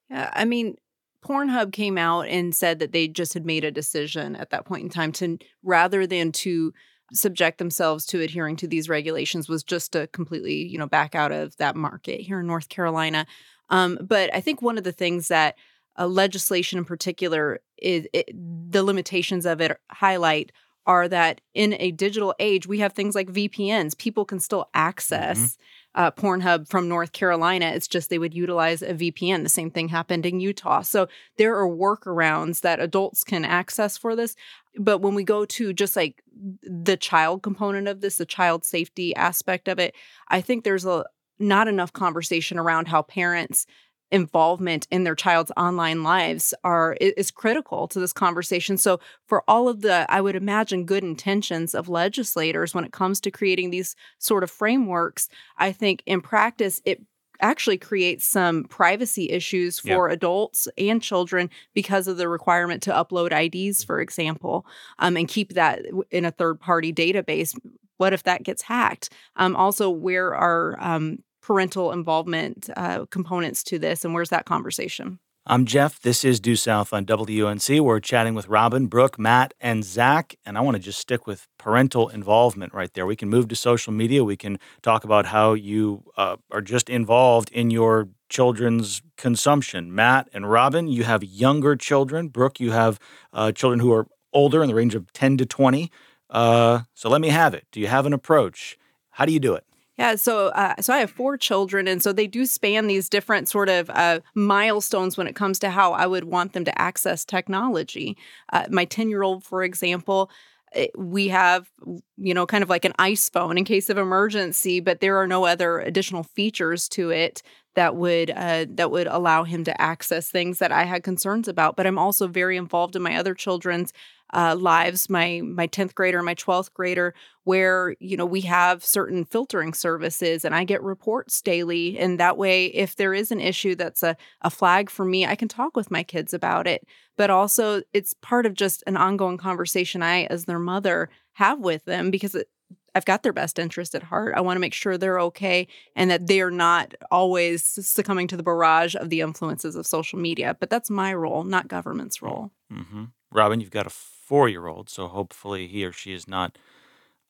Yeah, 0.10 0.30
I 0.34 0.46
mean, 0.46 0.76
Pornhub 1.24 1.72
came 1.72 1.98
out 1.98 2.28
and 2.28 2.54
said 2.54 2.80
that 2.80 2.92
they 2.92 3.08
just 3.08 3.34
had 3.34 3.46
made 3.46 3.64
a 3.64 3.72
decision 3.72 4.36
at 4.36 4.50
that 4.50 4.66
point 4.66 4.84
in 4.84 4.90
time 4.90 5.12
to 5.14 5.38
rather 5.64 6.06
than 6.06 6.32
to 6.34 6.74
subject 7.14 7.58
themselves 7.58 8.06
to 8.08 8.22
adhering 8.22 8.56
to 8.58 8.68
these 8.68 8.90
regulations 8.90 9.48
was 9.48 9.64
just 9.64 9.94
to 9.94 10.08
completely, 10.08 10.68
you 10.68 10.78
know, 10.78 10.88
back 10.88 11.16
out 11.16 11.32
of 11.32 11.56
that 11.58 11.76
market 11.76 12.22
here 12.22 12.40
in 12.40 12.48
North 12.48 12.70
Carolina. 12.70 13.26
Um, 13.70 13.98
but 14.02 14.34
I 14.34 14.42
think 14.42 14.62
one 14.62 14.78
of 14.78 14.84
the 14.84 14.92
things 14.92 15.28
that 15.30 15.56
uh, 15.98 16.08
legislation 16.08 16.80
in 16.80 16.86
particular 16.86 17.60
is 17.78 18.08
it, 18.14 18.30
the 18.72 18.84
limitations 18.84 19.46
of 19.46 19.62
it 19.62 19.78
highlight 19.92 20.52
are 20.86 21.08
that 21.08 21.40
in 21.54 21.76
a 21.80 21.92
digital 21.92 22.36
age 22.40 22.68
we 22.68 22.80
have 22.80 22.94
things 22.94 23.16
like 23.16 23.32
VPNs. 23.32 23.98
People 23.98 24.26
can 24.26 24.40
still 24.40 24.70
access. 24.74 25.40
Mm-hmm 25.40 25.64
uh, 25.96 26.12
Pornhub 26.12 26.68
from 26.68 26.88
North 26.88 27.12
Carolina. 27.12 27.68
It's 27.68 27.88
just 27.88 28.10
they 28.10 28.20
would 28.20 28.34
utilize 28.34 28.82
a 28.82 28.94
VPN. 28.94 29.44
The 29.44 29.50
same 29.50 29.70
thing 29.70 29.90
happened 29.90 30.26
in 30.26 30.40
Utah. 30.40 30.82
So 30.82 31.08
there 31.38 31.56
are 31.58 31.68
workarounds 31.68 32.62
that 32.62 32.80
adults 32.80 33.24
can 33.24 33.46
access 33.46 33.98
for 33.98 34.16
this. 34.16 34.36
But 34.78 35.00
when 35.00 35.14
we 35.14 35.24
go 35.24 35.46
to 35.46 35.74
just 35.74 35.96
like 35.96 36.24
the 36.64 36.98
child 36.98 37.44
component 37.44 37.88
of 37.88 38.02
this, 38.02 38.18
the 38.18 38.26
child 38.26 38.66
safety 38.66 39.16
aspect 39.16 39.68
of 39.68 39.80
it, 39.80 39.94
I 40.30 40.42
think 40.42 40.64
there's 40.64 40.86
a 40.86 41.06
not 41.40 41.68
enough 41.68 41.94
conversation 41.94 42.58
around 42.58 42.88
how 42.88 43.02
parents 43.02 43.66
involvement 44.14 44.88
in 44.92 45.04
their 45.04 45.16
child's 45.16 45.52
online 45.58 46.04
lives 46.04 46.54
are 46.64 46.96
is 47.02 47.32
critical 47.32 47.88
to 47.88 48.00
this 48.00 48.14
conversation. 48.14 48.78
So 48.78 49.00
for 49.26 49.44
all 49.48 49.68
of 49.68 49.82
the 49.82 50.06
I 50.08 50.22
would 50.22 50.36
imagine 50.36 50.86
good 50.86 51.04
intentions 51.04 51.74
of 51.74 51.90
legislators 51.90 52.76
when 52.76 52.86
it 52.86 52.94
comes 52.94 53.20
to 53.22 53.32
creating 53.32 53.72
these 53.72 53.96
sort 54.20 54.44
of 54.44 54.52
frameworks, 54.52 55.30
I 55.58 55.72
think 55.72 56.04
in 56.06 56.22
practice 56.22 56.80
it 56.86 57.02
actually 57.42 57.80
creates 57.80 58.26
some 58.28 58.66
privacy 58.66 59.32
issues 59.32 59.80
for 59.80 60.08
yeah. 60.08 60.14
adults 60.14 60.68
and 60.78 61.02
children 61.02 61.50
because 61.74 62.08
of 62.08 62.18
the 62.18 62.30
requirement 62.30 62.84
to 62.84 62.92
upload 62.92 63.32
IDs, 63.34 63.84
for 63.84 64.00
example, 64.00 64.66
um, 65.00 65.18
and 65.18 65.28
keep 65.28 65.54
that 65.54 65.82
in 66.12 66.24
a 66.24 66.32
third 66.32 66.60
party 66.60 66.94
database. 66.94 67.58
What 67.98 68.14
if 68.14 68.24
that 68.24 68.44
gets 68.44 68.62
hacked? 68.62 69.10
Um, 69.38 69.56
also, 69.56 69.90
where 69.90 70.36
are 70.36 70.78
um, 70.80 71.24
parental 71.44 71.92
involvement 71.92 72.70
uh, 72.76 73.06
components 73.12 73.64
to 73.66 73.78
this, 73.78 74.04
and 74.04 74.14
where's 74.14 74.30
that 74.30 74.46
conversation? 74.46 75.20
I'm 75.46 75.66
Jeff. 75.66 76.02
This 76.02 76.24
is 76.24 76.40
Due 76.40 76.56
South 76.56 76.94
on 76.94 77.06
WUNC. 77.06 77.82
We're 77.82 78.00
chatting 78.00 78.34
with 78.34 78.48
Robyn, 78.48 78.88
Brooke, 78.88 79.20
Matt, 79.20 79.54
and 79.60 79.84
Zach. 79.84 80.38
And 80.46 80.58
I 80.58 80.62
want 80.62 80.78
to 80.78 80.82
just 80.82 81.00
stick 81.00 81.28
with 81.28 81.50
parental 81.58 82.08
involvement 82.08 82.74
right 82.74 82.94
there. 82.94 83.06
We 83.06 83.18
can 83.18 83.28
move 83.28 83.50
to 83.50 83.56
social 83.58 83.92
media. 83.92 84.24
We 84.24 84.38
can 84.38 84.58
talk 84.82 85.04
about 85.04 85.26
how 85.26 85.52
you 85.52 86.06
uh, 86.16 86.38
are 86.50 86.62
just 86.62 86.90
involved 86.90 87.52
in 87.52 87.72
your 87.72 88.08
children's 88.30 89.02
consumption. 89.18 89.94
Matt 89.94 90.30
and 90.34 90.50
Robyn, 90.50 90.88
you 90.88 91.04
have 91.04 91.26
younger 91.26 91.76
children. 91.76 92.30
Brooke, 92.30 92.62
you 92.62 92.72
have 92.72 92.98
uh, 93.34 93.52
children 93.52 93.82
who 93.82 93.92
are 93.92 94.08
older 94.32 94.64
in 94.64 94.70
the 94.70 94.76
range 94.76 94.96
of 94.96 95.12
10 95.12 95.36
to 95.40 95.46
20. 95.46 95.92
Uh, 96.30 96.84
so 96.94 97.10
let 97.10 97.20
me 97.20 97.28
have 97.28 97.54
it. 97.54 97.68
Do 97.74 97.82
you 97.82 97.88
have 97.88 98.06
an 98.06 98.14
approach? 98.14 98.78
How 99.10 99.26
do 99.26 99.34
you 99.34 99.42
do 99.42 99.56
it? 99.56 99.66
Yeah, 99.98 100.16
so 100.16 100.48
uh, 100.48 100.76
so 100.82 100.92
I 100.94 101.00
have 101.00 101.12
four 101.12 101.38
children, 101.38 101.88
and 101.88 102.02
so 102.02 102.12
they 102.14 102.26
do 102.26 102.46
span 102.48 102.88
these 102.88 103.10
different 103.10 103.48
sort 103.48 103.70
of 103.70 103.90
uh, 103.92 104.22
milestones 104.34 105.18
when 105.18 105.28
it 105.28 105.36
comes 105.36 105.60
to 105.60 105.70
how 105.70 105.94
I 105.94 106.08
would 106.08 106.24
want 106.24 106.54
them 106.54 106.66
to 106.66 106.82
access 106.82 107.24
technology. 107.24 108.18
Uh, 108.52 108.66
my 108.72 108.86
ten 108.86 109.10
year 109.10 109.22
old, 109.22 109.44
for 109.44 109.64
example, 109.64 110.32
eh, 110.74 110.88
we 110.98 111.28
have 111.28 111.70
you 112.18 112.34
know 112.34 112.48
kind 112.48 112.64
of 112.64 112.70
like 112.70 112.86
an 112.86 112.94
ice 112.98 113.30
phone 113.30 113.56
in 113.58 113.66
case 113.66 113.88
of 113.90 114.00
emergency, 114.00 114.80
but 114.80 115.00
there 115.00 115.18
are 115.18 115.28
no 115.28 115.46
other 115.46 115.80
additional 115.80 116.24
features 116.24 116.90
to 116.90 117.12
it 117.12 117.44
that 117.76 117.96
would 117.96 118.32
uh, 118.32 118.66
that 118.70 118.90
would 118.90 119.06
allow 119.08 119.44
him 119.44 119.64
to 119.66 119.80
access 119.82 120.32
things 120.32 120.58
that 120.58 120.72
I 120.72 120.86
had 120.86 121.04
concerns 121.04 121.48
about. 121.48 121.76
But 121.76 121.86
I'm 121.86 122.00
also 122.00 122.28
very 122.28 122.58
involved 122.58 122.96
in 122.96 123.04
my 123.04 123.16
other 123.16 123.36
children's 123.36 123.94
uh, 124.34 124.56
lives, 124.58 125.10
my 125.10 125.42
my 125.44 125.68
10th 125.68 125.94
grader 125.94 126.24
my 126.24 126.36
12th 126.36 126.74
grader, 126.74 127.14
where 127.44 127.96
you 128.00 128.18
know 128.18 128.26
we 128.26 128.42
have 128.42 128.84
certain 128.84 129.26
filtering 129.26 129.74
services, 129.74 130.44
and 130.46 130.56
I 130.56 130.64
get 130.64 130.82
reports 130.82 131.42
daily. 131.42 131.98
And 132.00 132.20
that 132.20 132.38
way, 132.38 132.68
if 132.68 132.96
there 132.96 133.14
is 133.14 133.32
an 133.32 133.40
issue 133.40 133.76
that's 133.76 134.04
a 134.04 134.18
a 134.42 134.50
flag 134.50 134.90
for 134.90 135.06
me, 135.06 135.26
I 135.26 135.36
can 135.36 135.48
talk 135.48 135.76
with 135.76 135.92
my 135.92 136.04
kids 136.04 136.34
about 136.34 136.68
it. 136.68 136.86
But 137.18 137.30
also, 137.30 137.84
it's 137.94 138.14
part 138.16 138.46
of 138.46 138.56
just 138.56 138.84
an 138.88 138.98
ongoing 138.98 139.38
conversation 139.38 140.02
I, 140.02 140.24
as 140.26 140.46
their 140.46 140.60
mother, 140.60 141.10
have 141.34 141.60
with 141.60 141.86
them 141.86 142.10
because 142.10 142.34
it, 142.34 142.48
I've 142.96 143.06
got 143.06 143.24
their 143.24 143.34
best 143.34 143.60
interest 143.60 143.96
at 143.96 144.04
heart. 144.04 144.34
I 144.36 144.42
want 144.42 144.56
to 144.56 144.62
make 144.62 144.74
sure 144.74 144.98
they're 144.98 145.20
okay 145.20 145.68
and 145.96 146.12
that 146.12 146.28
they're 146.28 146.52
not 146.52 146.94
always 147.12 147.64
succumbing 147.64 148.28
to 148.28 148.38
the 148.38 148.44
barrage 148.44 148.96
of 148.96 149.10
the 149.10 149.22
influences 149.22 149.76
of 149.76 149.88
social 149.88 150.20
media. 150.20 150.56
But 150.60 150.70
that's 150.70 150.90
my 150.90 151.14
role, 151.14 151.44
not 151.44 151.68
government's 151.68 152.22
role. 152.22 152.52
Mm-hmm. 152.72 153.06
Robyn, 153.32 153.62
you've 153.62 153.72
got 153.72 153.88
a 153.88 153.92
four 154.24 154.48
year 154.50 154.68
old, 154.68 154.90
so 154.90 155.08
hopefully 155.08 155.68
he 155.68 155.86
or 155.86 155.92
she 155.92 156.14
is 156.14 156.28
not, 156.28 156.58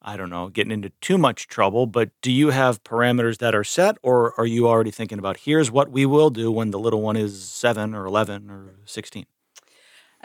I 0.01 0.15
don't 0.15 0.29
know, 0.29 0.47
getting 0.49 0.71
into 0.71 0.89
too 1.01 1.17
much 1.17 1.47
trouble. 1.47 1.87
But 1.87 2.09
do 2.21 2.31
you 2.31 2.51
have 2.51 2.83
parameters 2.83 3.39
that 3.39 3.55
are 3.55 3.63
set, 3.63 3.97
or 4.03 4.33
are 4.39 4.45
you 4.45 4.67
already 4.67 4.91
thinking 4.91 5.19
about 5.19 5.37
here's 5.37 5.71
what 5.71 5.91
we 5.91 6.05
will 6.05 6.29
do 6.29 6.51
when 6.51 6.71
the 6.71 6.79
little 6.79 7.01
one 7.01 7.15
is 7.15 7.43
seven 7.49 7.93
or 7.93 8.05
11 8.05 8.49
or 8.49 8.75
16? 8.85 9.25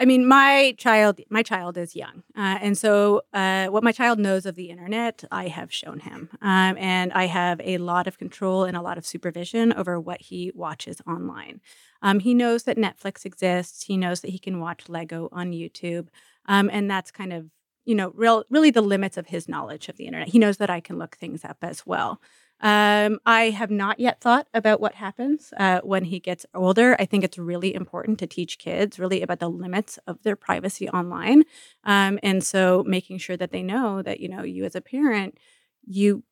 I 0.01 0.05
mean, 0.05 0.25
my 0.25 0.75
child, 0.77 1.19
my 1.29 1.43
child 1.43 1.77
is 1.77 1.93
young, 1.93 2.23
uh, 2.33 2.57
and 2.61 2.77
so 2.77 3.23
uh, 3.33 3.67
what 3.67 3.83
my 3.83 3.91
child 3.91 4.17
knows 4.17 4.45
of 4.45 4.55
the 4.55 4.69
internet, 4.69 5.25
I 5.29 5.49
have 5.49 5.73
shown 5.73 5.99
him, 5.99 6.29
um, 6.41 6.77
and 6.77 7.11
I 7.11 7.25
have 7.25 7.59
a 7.61 7.79
lot 7.79 8.07
of 8.07 8.17
control 8.17 8.63
and 8.63 8.77
a 8.77 8.81
lot 8.81 8.97
of 8.97 9.05
supervision 9.05 9.73
over 9.73 9.99
what 9.99 10.21
he 10.21 10.53
watches 10.55 11.01
online. 11.05 11.59
Um, 12.01 12.21
he 12.21 12.33
knows 12.33 12.63
that 12.63 12.77
Netflix 12.77 13.25
exists. 13.25 13.83
He 13.83 13.97
knows 13.97 14.21
that 14.21 14.31
he 14.31 14.39
can 14.39 14.61
watch 14.61 14.87
Lego 14.87 15.27
on 15.33 15.51
YouTube, 15.51 16.07
um, 16.49 16.69
and 16.73 16.91
that's 16.91 17.11
kind 17.11 17.31
of 17.31 17.49
you 17.85 17.95
know 17.95 18.11
real, 18.13 18.43
really 18.49 18.71
the 18.71 18.81
limits 18.81 19.15
of 19.15 19.27
his 19.27 19.47
knowledge 19.47 19.87
of 19.87 19.95
the 19.95 20.05
internet. 20.05 20.27
He 20.27 20.39
knows 20.39 20.57
that 20.57 20.69
I 20.69 20.81
can 20.81 20.97
look 20.97 21.15
things 21.15 21.45
up 21.45 21.59
as 21.61 21.85
well. 21.85 22.19
Um, 22.61 23.19
I 23.25 23.51
have 23.51 23.71
not 23.71 24.01
yet 24.01 24.19
thought 24.19 24.47
about 24.53 24.81
what 24.81 24.95
happens 24.95 25.53
uh, 25.57 25.79
when 25.81 26.03
he 26.03 26.19
gets 26.19 26.45
older. 26.53 26.97
I 26.99 27.05
think 27.05 27.23
it's 27.23 27.37
really 27.37 27.73
important 27.73 28.19
to 28.19 28.27
teach 28.27 28.59
kids 28.59 28.99
really 28.99 29.21
about 29.21 29.39
the 29.39 29.49
limits 29.49 29.97
of 30.07 30.21
their 30.23 30.35
privacy 30.35 30.89
online. 30.89 31.43
Um, 31.85 32.19
and 32.21 32.43
so 32.43 32.83
making 32.85 33.19
sure 33.19 33.37
that 33.37 33.51
they 33.51 33.63
know 33.63 34.01
that, 34.01 34.19
you 34.19 34.27
know, 34.27 34.43
you 34.43 34.65
as 34.65 34.75
a 34.75 34.81
parent, 34.81 35.37
you 35.85 36.23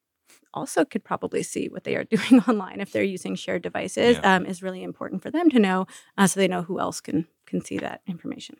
also 0.53 0.83
could 0.83 1.03
probably 1.03 1.43
see 1.43 1.69
what 1.69 1.85
they 1.85 1.95
are 1.95 2.03
doing 2.15 2.41
online 2.47 2.81
if 2.81 2.91
they're 2.91 3.03
using 3.03 3.35
shared 3.35 3.61
devices 3.61 4.17
yeah. 4.21 4.35
um, 4.35 4.45
is 4.45 4.61
really 4.61 4.83
important 4.83 5.21
for 5.21 5.31
them 5.31 5.49
to 5.49 5.59
know 5.59 5.87
uh, 6.17 6.27
so 6.27 6.39
they 6.39 6.47
know 6.47 6.63
who 6.63 6.79
else 6.79 6.99
can 6.99 7.27
can 7.45 7.61
see 7.63 7.77
that 7.77 8.01
information 8.07 8.57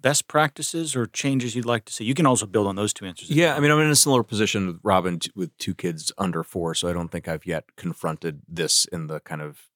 best 0.00 0.28
practices 0.28 0.94
or 0.94 1.06
changes 1.06 1.54
you'd 1.54 1.64
like 1.64 1.84
to 1.86 1.92
see? 1.92 2.04
You 2.04 2.14
can 2.14 2.26
also 2.26 2.46
build 2.46 2.66
on 2.66 2.76
those 2.76 2.92
two 2.92 3.04
answers. 3.04 3.30
Yeah, 3.30 3.54
I 3.54 3.60
mean, 3.60 3.70
I'm 3.70 3.80
in 3.80 3.90
a 3.90 3.96
similar 3.96 4.22
position 4.22 4.66
with 4.66 4.80
Robyn 4.82 5.18
t- 5.20 5.30
with 5.34 5.56
two 5.58 5.74
kids 5.74 6.12
under 6.18 6.42
four, 6.42 6.74
so 6.74 6.88
I 6.88 6.92
don't 6.92 7.10
think 7.10 7.28
I've 7.28 7.46
yet 7.46 7.64
confronted 7.76 8.42
this 8.48 8.84
in 8.86 9.06
the 9.06 9.20
kind 9.20 9.42
of 9.42 9.68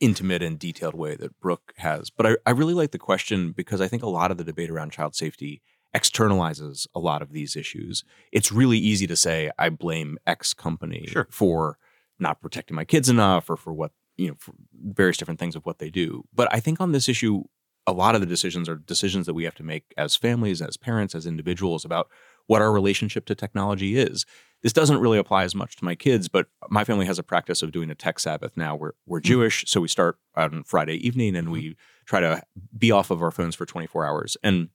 intimate 0.00 0.42
and 0.42 0.58
detailed 0.58 0.94
way 0.94 1.16
that 1.16 1.38
Brooke 1.40 1.74
has. 1.76 2.10
But 2.10 2.26
I, 2.26 2.36
I 2.46 2.50
really 2.50 2.74
like 2.74 2.92
the 2.92 2.98
question 2.98 3.52
because 3.52 3.80
I 3.80 3.88
think 3.88 4.02
a 4.02 4.08
lot 4.08 4.30
of 4.30 4.38
the 4.38 4.44
debate 4.44 4.70
around 4.70 4.92
child 4.92 5.14
safety 5.14 5.62
externalizes 5.94 6.86
a 6.94 7.00
lot 7.00 7.22
of 7.22 7.32
these 7.32 7.56
issues. 7.56 8.04
It's 8.30 8.52
really 8.52 8.78
easy 8.78 9.06
to 9.06 9.16
say, 9.16 9.50
I 9.58 9.70
blame 9.70 10.18
X 10.26 10.54
company 10.54 11.06
sure. 11.08 11.26
for 11.30 11.78
not 12.18 12.40
protecting 12.40 12.76
my 12.76 12.84
kids 12.84 13.08
enough 13.08 13.48
or 13.48 13.56
for 13.56 13.72
what, 13.72 13.92
you 14.16 14.28
know, 14.28 14.34
for 14.38 14.52
various 14.72 15.16
different 15.16 15.40
things 15.40 15.56
of 15.56 15.64
what 15.64 15.78
they 15.78 15.90
do. 15.90 16.24
But 16.34 16.48
I 16.52 16.60
think 16.60 16.80
on 16.80 16.92
this 16.92 17.08
issue, 17.08 17.44
a 17.88 17.92
lot 17.92 18.14
of 18.14 18.20
the 18.20 18.26
decisions 18.26 18.68
are 18.68 18.76
decisions 18.76 19.24
that 19.24 19.32
we 19.32 19.44
have 19.44 19.54
to 19.54 19.62
make 19.62 19.94
as 19.96 20.14
families, 20.14 20.60
as 20.60 20.76
parents, 20.76 21.14
as 21.14 21.24
individuals 21.24 21.86
about 21.86 22.10
what 22.46 22.60
our 22.60 22.70
relationship 22.70 23.24
to 23.24 23.34
technology 23.34 23.96
is. 23.96 24.26
This 24.62 24.74
doesn't 24.74 25.00
really 25.00 25.16
apply 25.16 25.44
as 25.44 25.54
much 25.54 25.76
to 25.76 25.84
my 25.86 25.94
kids, 25.94 26.28
but 26.28 26.48
my 26.68 26.84
family 26.84 27.06
has 27.06 27.18
a 27.18 27.22
practice 27.22 27.62
of 27.62 27.72
doing 27.72 27.90
a 27.90 27.94
tech 27.94 28.20
Sabbath 28.20 28.56
now. 28.58 28.76
We're, 28.76 28.92
we're 29.06 29.20
hmm. 29.20 29.26
Jewish, 29.26 29.64
so 29.66 29.80
we 29.80 29.88
start 29.88 30.18
on 30.34 30.64
Friday 30.64 30.96
evening 30.96 31.34
and 31.34 31.50
we 31.50 31.76
try 32.04 32.20
to 32.20 32.42
be 32.76 32.92
off 32.92 33.10
of 33.10 33.22
our 33.22 33.30
phones 33.30 33.54
for 33.54 33.64
24 33.64 34.04
hours. 34.04 34.36
And 34.42 34.68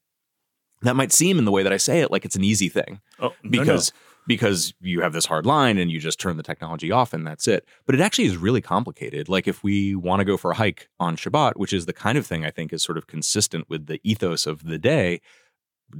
that 0.81 0.95
might 0.95 1.11
seem 1.11 1.37
in 1.37 1.45
the 1.45 1.51
way 1.51 1.61
that 1.61 1.73
I 1.73 1.77
say 1.77 2.01
it 2.01 2.09
like 2.09 2.25
it's 2.25 2.35
an 2.35 2.43
easy 2.43 2.67
thing. 2.67 2.99
Oh, 3.19 3.33
because 3.47 3.91
no, 3.93 3.99
no 3.99 4.12
because 4.27 4.73
you 4.79 5.01
have 5.01 5.13
this 5.13 5.25
hard 5.25 5.45
line 5.45 5.77
and 5.77 5.91
you 5.91 5.99
just 5.99 6.19
turn 6.19 6.37
the 6.37 6.43
technology 6.43 6.91
off 6.91 7.13
and 7.13 7.25
that's 7.25 7.47
it. 7.47 7.65
But 7.85 7.95
it 7.95 8.01
actually 8.01 8.25
is 8.25 8.37
really 8.37 8.61
complicated. 8.61 9.29
Like 9.29 9.47
if 9.47 9.63
we 9.63 9.95
want 9.95 10.19
to 10.19 10.25
go 10.25 10.37
for 10.37 10.51
a 10.51 10.55
hike 10.55 10.89
on 10.99 11.15
Shabbat, 11.15 11.57
which 11.57 11.73
is 11.73 11.85
the 11.85 11.93
kind 11.93 12.17
of 12.17 12.25
thing 12.25 12.45
I 12.45 12.51
think 12.51 12.71
is 12.71 12.83
sort 12.83 12.97
of 12.97 13.07
consistent 13.07 13.69
with 13.69 13.87
the 13.87 13.99
ethos 14.03 14.45
of 14.45 14.63
the 14.63 14.77
day, 14.77 15.21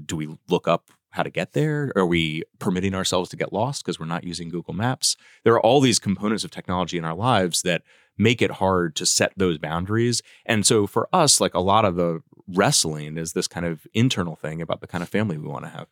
do 0.06 0.16
we 0.16 0.38
look 0.48 0.68
up 0.68 0.90
how 1.12 1.24
to 1.24 1.30
get 1.30 1.54
there? 1.54 1.92
Are 1.96 2.06
we 2.06 2.44
permitting 2.60 2.96
ourselves 2.96 3.30
to 3.30 3.38
get 3.38 3.54
lost 3.54 3.84
because 3.84 4.00
we're 4.00 4.06
not 4.08 4.24
using 4.24 4.50
Google 4.50 4.74
Maps? 4.74 5.16
There 5.44 5.54
are 5.54 5.62
all 5.62 5.80
these 5.80 6.00
components 6.00 6.44
of 6.44 6.52
technology 6.52 6.98
in 6.98 7.06
our 7.06 7.16
lives 7.16 7.62
that 7.62 7.84
make 8.18 8.42
it 8.42 8.52
hard 8.52 8.96
to 8.96 9.06
set 9.06 9.32
those 9.38 9.58
boundaries. 9.58 10.22
And 10.46 10.66
so 10.66 10.88
for 10.88 11.08
us, 11.14 11.40
like 11.40 11.54
a 11.54 11.60
lot 11.60 11.86
of 11.86 11.96
the 11.96 12.22
wrestling 12.48 13.18
is 13.18 13.34
this 13.34 13.48
kind 13.48 13.66
of 13.66 13.86
internal 13.94 14.36
thing 14.36 14.62
about 14.62 14.82
the 14.82 14.88
kind 14.88 15.04
of 15.04 15.10
family 15.10 15.38
we 15.38 15.48
want 15.48 15.66
to 15.66 15.72
have. 15.72 15.88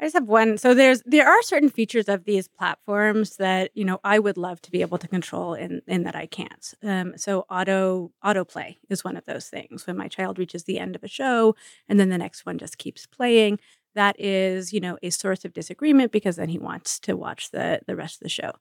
I 0.00 0.04
just 0.04 0.14
have 0.14 0.28
one. 0.28 0.58
So 0.58 0.74
there's 0.74 1.02
there 1.06 1.26
are 1.26 1.42
certain 1.42 1.68
features 1.70 2.08
of 2.08 2.24
these 2.24 2.46
platforms 2.46 3.36
that 3.38 3.72
you 3.74 3.84
know 3.84 3.98
I 4.04 4.20
would 4.20 4.36
love 4.36 4.62
to 4.62 4.70
be 4.70 4.80
able 4.80 4.98
to 4.98 5.08
control 5.08 5.54
in 5.54 5.82
in 5.88 6.04
that 6.04 6.14
I 6.14 6.26
can't. 6.26 6.72
Um, 6.84 7.14
so 7.16 7.46
auto 7.50 8.12
autoplay 8.24 8.76
is 8.88 9.02
one 9.02 9.16
of 9.16 9.24
those 9.24 9.46
things. 9.48 9.86
When 9.88 9.96
my 9.96 10.06
child 10.06 10.38
reaches 10.38 10.64
the 10.64 10.78
end 10.78 10.94
of 10.94 11.02
a 11.02 11.08
show 11.08 11.56
and 11.88 11.98
then 11.98 12.10
the 12.10 12.18
next 12.18 12.46
one 12.46 12.58
just 12.58 12.78
keeps 12.78 13.06
playing, 13.06 13.58
that 13.94 14.18
is, 14.20 14.72
you 14.72 14.80
know, 14.80 14.98
a 15.02 15.10
source 15.10 15.44
of 15.44 15.52
disagreement 15.52 16.12
because 16.12 16.36
then 16.36 16.48
he 16.48 16.58
wants 16.58 16.98
to 17.00 17.16
watch 17.16 17.50
the 17.50 17.80
the 17.86 17.96
rest 17.96 18.16
of 18.16 18.20
the 18.20 18.28
show. 18.28 18.52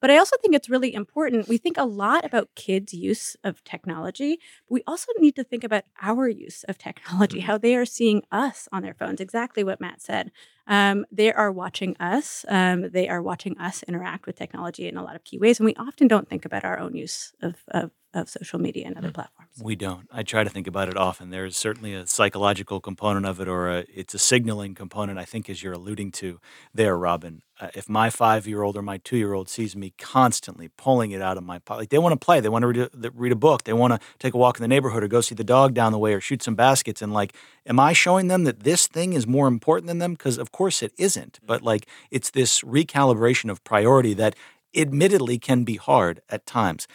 But 0.00 0.10
I 0.10 0.18
also 0.18 0.36
think 0.40 0.54
it's 0.54 0.68
really 0.68 0.94
important. 0.94 1.48
We 1.48 1.58
think 1.58 1.76
a 1.76 1.84
lot 1.84 2.24
about 2.24 2.54
kids' 2.54 2.92
use 2.92 3.36
of 3.42 3.64
technology, 3.64 4.38
but 4.68 4.74
we 4.74 4.82
also 4.86 5.12
need 5.18 5.36
to 5.36 5.44
think 5.44 5.64
about 5.64 5.84
our 6.00 6.28
use 6.28 6.64
of 6.64 6.78
technology, 6.78 7.38
mm-hmm. 7.38 7.46
how 7.46 7.58
they 7.58 7.74
are 7.76 7.86
seeing 7.86 8.22
us 8.30 8.68
on 8.72 8.82
their 8.82 8.94
phones. 8.94 9.20
Exactly 9.20 9.64
what 9.64 9.80
Matt 9.80 10.00
said. 10.02 10.30
Um, 10.66 11.06
they 11.12 11.32
are 11.32 11.52
watching 11.52 11.96
us. 11.98 12.44
Um, 12.48 12.90
they 12.90 13.08
are 13.08 13.22
watching 13.22 13.56
us 13.58 13.82
interact 13.84 14.26
with 14.26 14.36
technology 14.36 14.88
in 14.88 14.96
a 14.96 15.04
lot 15.04 15.16
of 15.16 15.24
key 15.24 15.38
ways, 15.38 15.58
and 15.58 15.66
we 15.66 15.74
often 15.76 16.08
don't 16.08 16.28
think 16.28 16.44
about 16.44 16.64
our 16.64 16.78
own 16.78 16.94
use 16.96 17.32
of, 17.40 17.56
of 17.68 17.90
of 18.22 18.28
social 18.28 18.58
media 18.58 18.86
and 18.86 18.96
other 18.96 19.10
mm. 19.10 19.14
platforms. 19.14 19.50
We 19.60 19.76
don't. 19.76 20.08
I 20.12 20.22
try 20.22 20.44
to 20.44 20.50
think 20.50 20.66
about 20.66 20.88
it 20.88 20.96
often. 20.96 21.30
There's 21.30 21.56
certainly 21.56 21.94
a 21.94 22.06
psychological 22.06 22.80
component 22.80 23.26
of 23.26 23.40
it, 23.40 23.48
or 23.48 23.68
a, 23.68 23.84
it's 23.94 24.14
a 24.14 24.18
signaling 24.18 24.74
component. 24.74 25.18
I 25.18 25.24
think, 25.24 25.48
as 25.48 25.62
you're 25.62 25.72
alluding 25.72 26.12
to 26.12 26.40
there, 26.74 26.96
Robyn. 26.96 27.42
Uh, 27.58 27.68
if 27.74 27.88
my 27.88 28.10
five-year-old 28.10 28.76
or 28.76 28.82
my 28.82 28.98
two-year-old 28.98 29.48
sees 29.48 29.74
me 29.74 29.94
constantly 29.96 30.68
pulling 30.76 31.12
it 31.12 31.22
out 31.22 31.38
of 31.38 31.42
my 31.42 31.58
pocket, 31.58 31.80
like 31.80 31.88
they 31.88 31.98
want 31.98 32.12
to 32.12 32.22
play, 32.22 32.38
they 32.38 32.50
want 32.50 32.62
to 32.62 32.66
read 32.68 32.90
read 33.14 33.32
a 33.32 33.36
book, 33.36 33.64
they 33.64 33.72
want 33.72 33.94
to 33.94 33.98
take 34.18 34.34
a 34.34 34.36
walk 34.36 34.58
in 34.58 34.62
the 34.62 34.68
neighborhood, 34.68 35.02
or 35.02 35.08
go 35.08 35.22
see 35.22 35.34
the 35.34 35.42
dog 35.42 35.72
down 35.72 35.92
the 35.92 35.98
way, 35.98 36.12
or 36.12 36.20
shoot 36.20 36.42
some 36.42 36.54
baskets, 36.54 37.00
and 37.00 37.14
like, 37.14 37.34
am 37.64 37.80
I 37.80 37.94
showing 37.94 38.28
them 38.28 38.44
that 38.44 38.60
this 38.60 38.86
thing 38.86 39.14
is 39.14 39.26
more 39.26 39.48
important 39.48 39.86
than 39.86 40.00
them? 40.00 40.12
Because 40.12 40.36
of 40.36 40.52
course 40.52 40.82
it 40.82 40.92
isn't. 40.98 41.40
But 41.46 41.62
like, 41.62 41.86
it's 42.10 42.30
this 42.30 42.60
recalibration 42.60 43.50
of 43.50 43.64
priority 43.64 44.12
that 44.14 44.36
admittedly 44.74 45.38
can 45.38 45.64
be 45.64 45.76
hard 45.76 46.20
at 46.28 46.44
times. 46.44 46.86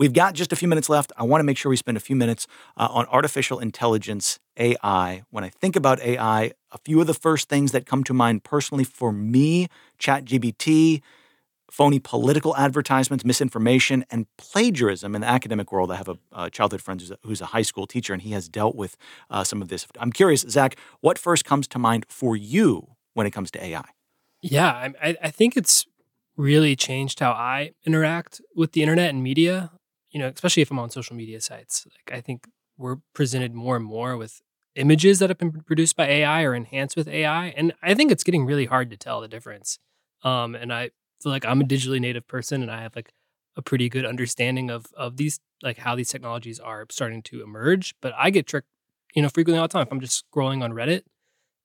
We've 0.00 0.14
got 0.14 0.32
just 0.32 0.50
a 0.50 0.56
few 0.56 0.66
minutes 0.66 0.88
left. 0.88 1.12
I 1.18 1.24
want 1.24 1.40
to 1.40 1.44
make 1.44 1.58
sure 1.58 1.68
we 1.68 1.76
spend 1.76 1.98
a 1.98 2.00
few 2.00 2.16
minutes 2.16 2.46
uh, 2.78 2.88
on 2.90 3.04
artificial 3.08 3.58
intelligence, 3.58 4.38
AI. 4.56 5.24
When 5.28 5.44
I 5.44 5.50
think 5.50 5.76
about 5.76 6.00
AI, 6.00 6.52
a 6.72 6.78
few 6.86 7.02
of 7.02 7.06
the 7.06 7.12
first 7.12 7.50
things 7.50 7.72
that 7.72 7.84
come 7.84 8.02
to 8.04 8.14
mind 8.14 8.42
personally 8.42 8.82
for 8.82 9.12
me 9.12 9.68
ChatGPT, 9.98 11.02
phony 11.70 11.98
political 11.98 12.56
advertisements, 12.56 13.26
misinformation, 13.26 14.06
and 14.10 14.24
plagiarism 14.38 15.14
in 15.14 15.20
the 15.20 15.26
academic 15.26 15.70
world. 15.70 15.92
I 15.92 15.96
have 15.96 16.08
a, 16.08 16.16
a 16.32 16.48
childhood 16.48 16.80
friend 16.80 16.98
who's 16.98 17.10
a, 17.10 17.18
who's 17.22 17.40
a, 17.42 17.46
high 17.46 17.60
school 17.60 17.86
teacher, 17.86 18.14
and 18.14 18.22
he 18.22 18.30
has 18.30 18.48
dealt 18.48 18.76
with 18.76 18.96
uh, 19.28 19.44
some 19.44 19.60
of 19.60 19.68
this. 19.68 19.86
I'm 19.98 20.12
curious, 20.12 20.46
Zach, 20.48 20.76
what 21.02 21.18
first 21.18 21.44
comes 21.44 21.68
to 21.68 21.78
mind 21.78 22.06
for 22.08 22.34
you 22.34 22.96
when 23.12 23.26
it 23.26 23.32
comes 23.32 23.50
to 23.50 23.62
AI? 23.62 23.84
Yeah, 24.40 24.92
I, 25.02 25.16
I 25.22 25.30
think 25.30 25.58
it's 25.58 25.84
really 26.38 26.74
changed 26.74 27.20
how 27.20 27.32
I 27.32 27.72
interact 27.84 28.40
with 28.56 28.72
the 28.72 28.80
internet 28.80 29.10
and 29.10 29.22
media 29.22 29.72
you 30.10 30.20
know, 30.20 30.28
especially 30.28 30.62
if 30.62 30.70
I'm 30.70 30.78
on 30.78 30.90
social 30.90 31.16
media 31.16 31.40
sites, 31.40 31.86
like 31.86 32.16
I 32.16 32.20
think 32.20 32.46
we're 32.76 32.96
presented 33.14 33.54
more 33.54 33.76
and 33.76 33.84
more 33.84 34.16
with 34.16 34.40
images 34.74 35.18
that 35.18 35.30
have 35.30 35.38
been 35.38 35.52
produced 35.52 35.96
by 35.96 36.06
AI 36.06 36.42
or 36.44 36.54
enhanced 36.54 36.96
with 36.96 37.08
AI, 37.08 37.48
and 37.48 37.72
I 37.82 37.94
think 37.94 38.10
it's 38.10 38.24
getting 38.24 38.44
really 38.46 38.66
hard 38.66 38.90
to 38.90 38.96
tell 38.96 39.20
the 39.20 39.28
difference. 39.28 39.78
Um, 40.22 40.54
and 40.54 40.72
I 40.72 40.90
feel 41.22 41.32
like 41.32 41.44
I'm 41.44 41.60
a 41.60 41.64
digitally 41.64 42.00
native 42.00 42.26
person, 42.26 42.62
and 42.62 42.70
I 42.70 42.82
have 42.82 42.96
like 42.96 43.12
a 43.56 43.62
pretty 43.62 43.88
good 43.88 44.06
understanding 44.06 44.70
of 44.70 44.86
of 44.96 45.16
these 45.16 45.40
like 45.62 45.78
how 45.78 45.94
these 45.96 46.08
technologies 46.08 46.58
are 46.60 46.86
starting 46.90 47.22
to 47.24 47.42
emerge. 47.42 47.94
But 48.00 48.12
I 48.16 48.30
get 48.30 48.46
tricked, 48.46 48.68
you 49.14 49.22
know, 49.22 49.28
frequently 49.28 49.58
all 49.58 49.68
the 49.68 49.72
time. 49.72 49.82
If 49.82 49.92
I'm 49.92 50.00
just 50.00 50.24
scrolling 50.30 50.62
on 50.62 50.72
Reddit 50.72 51.02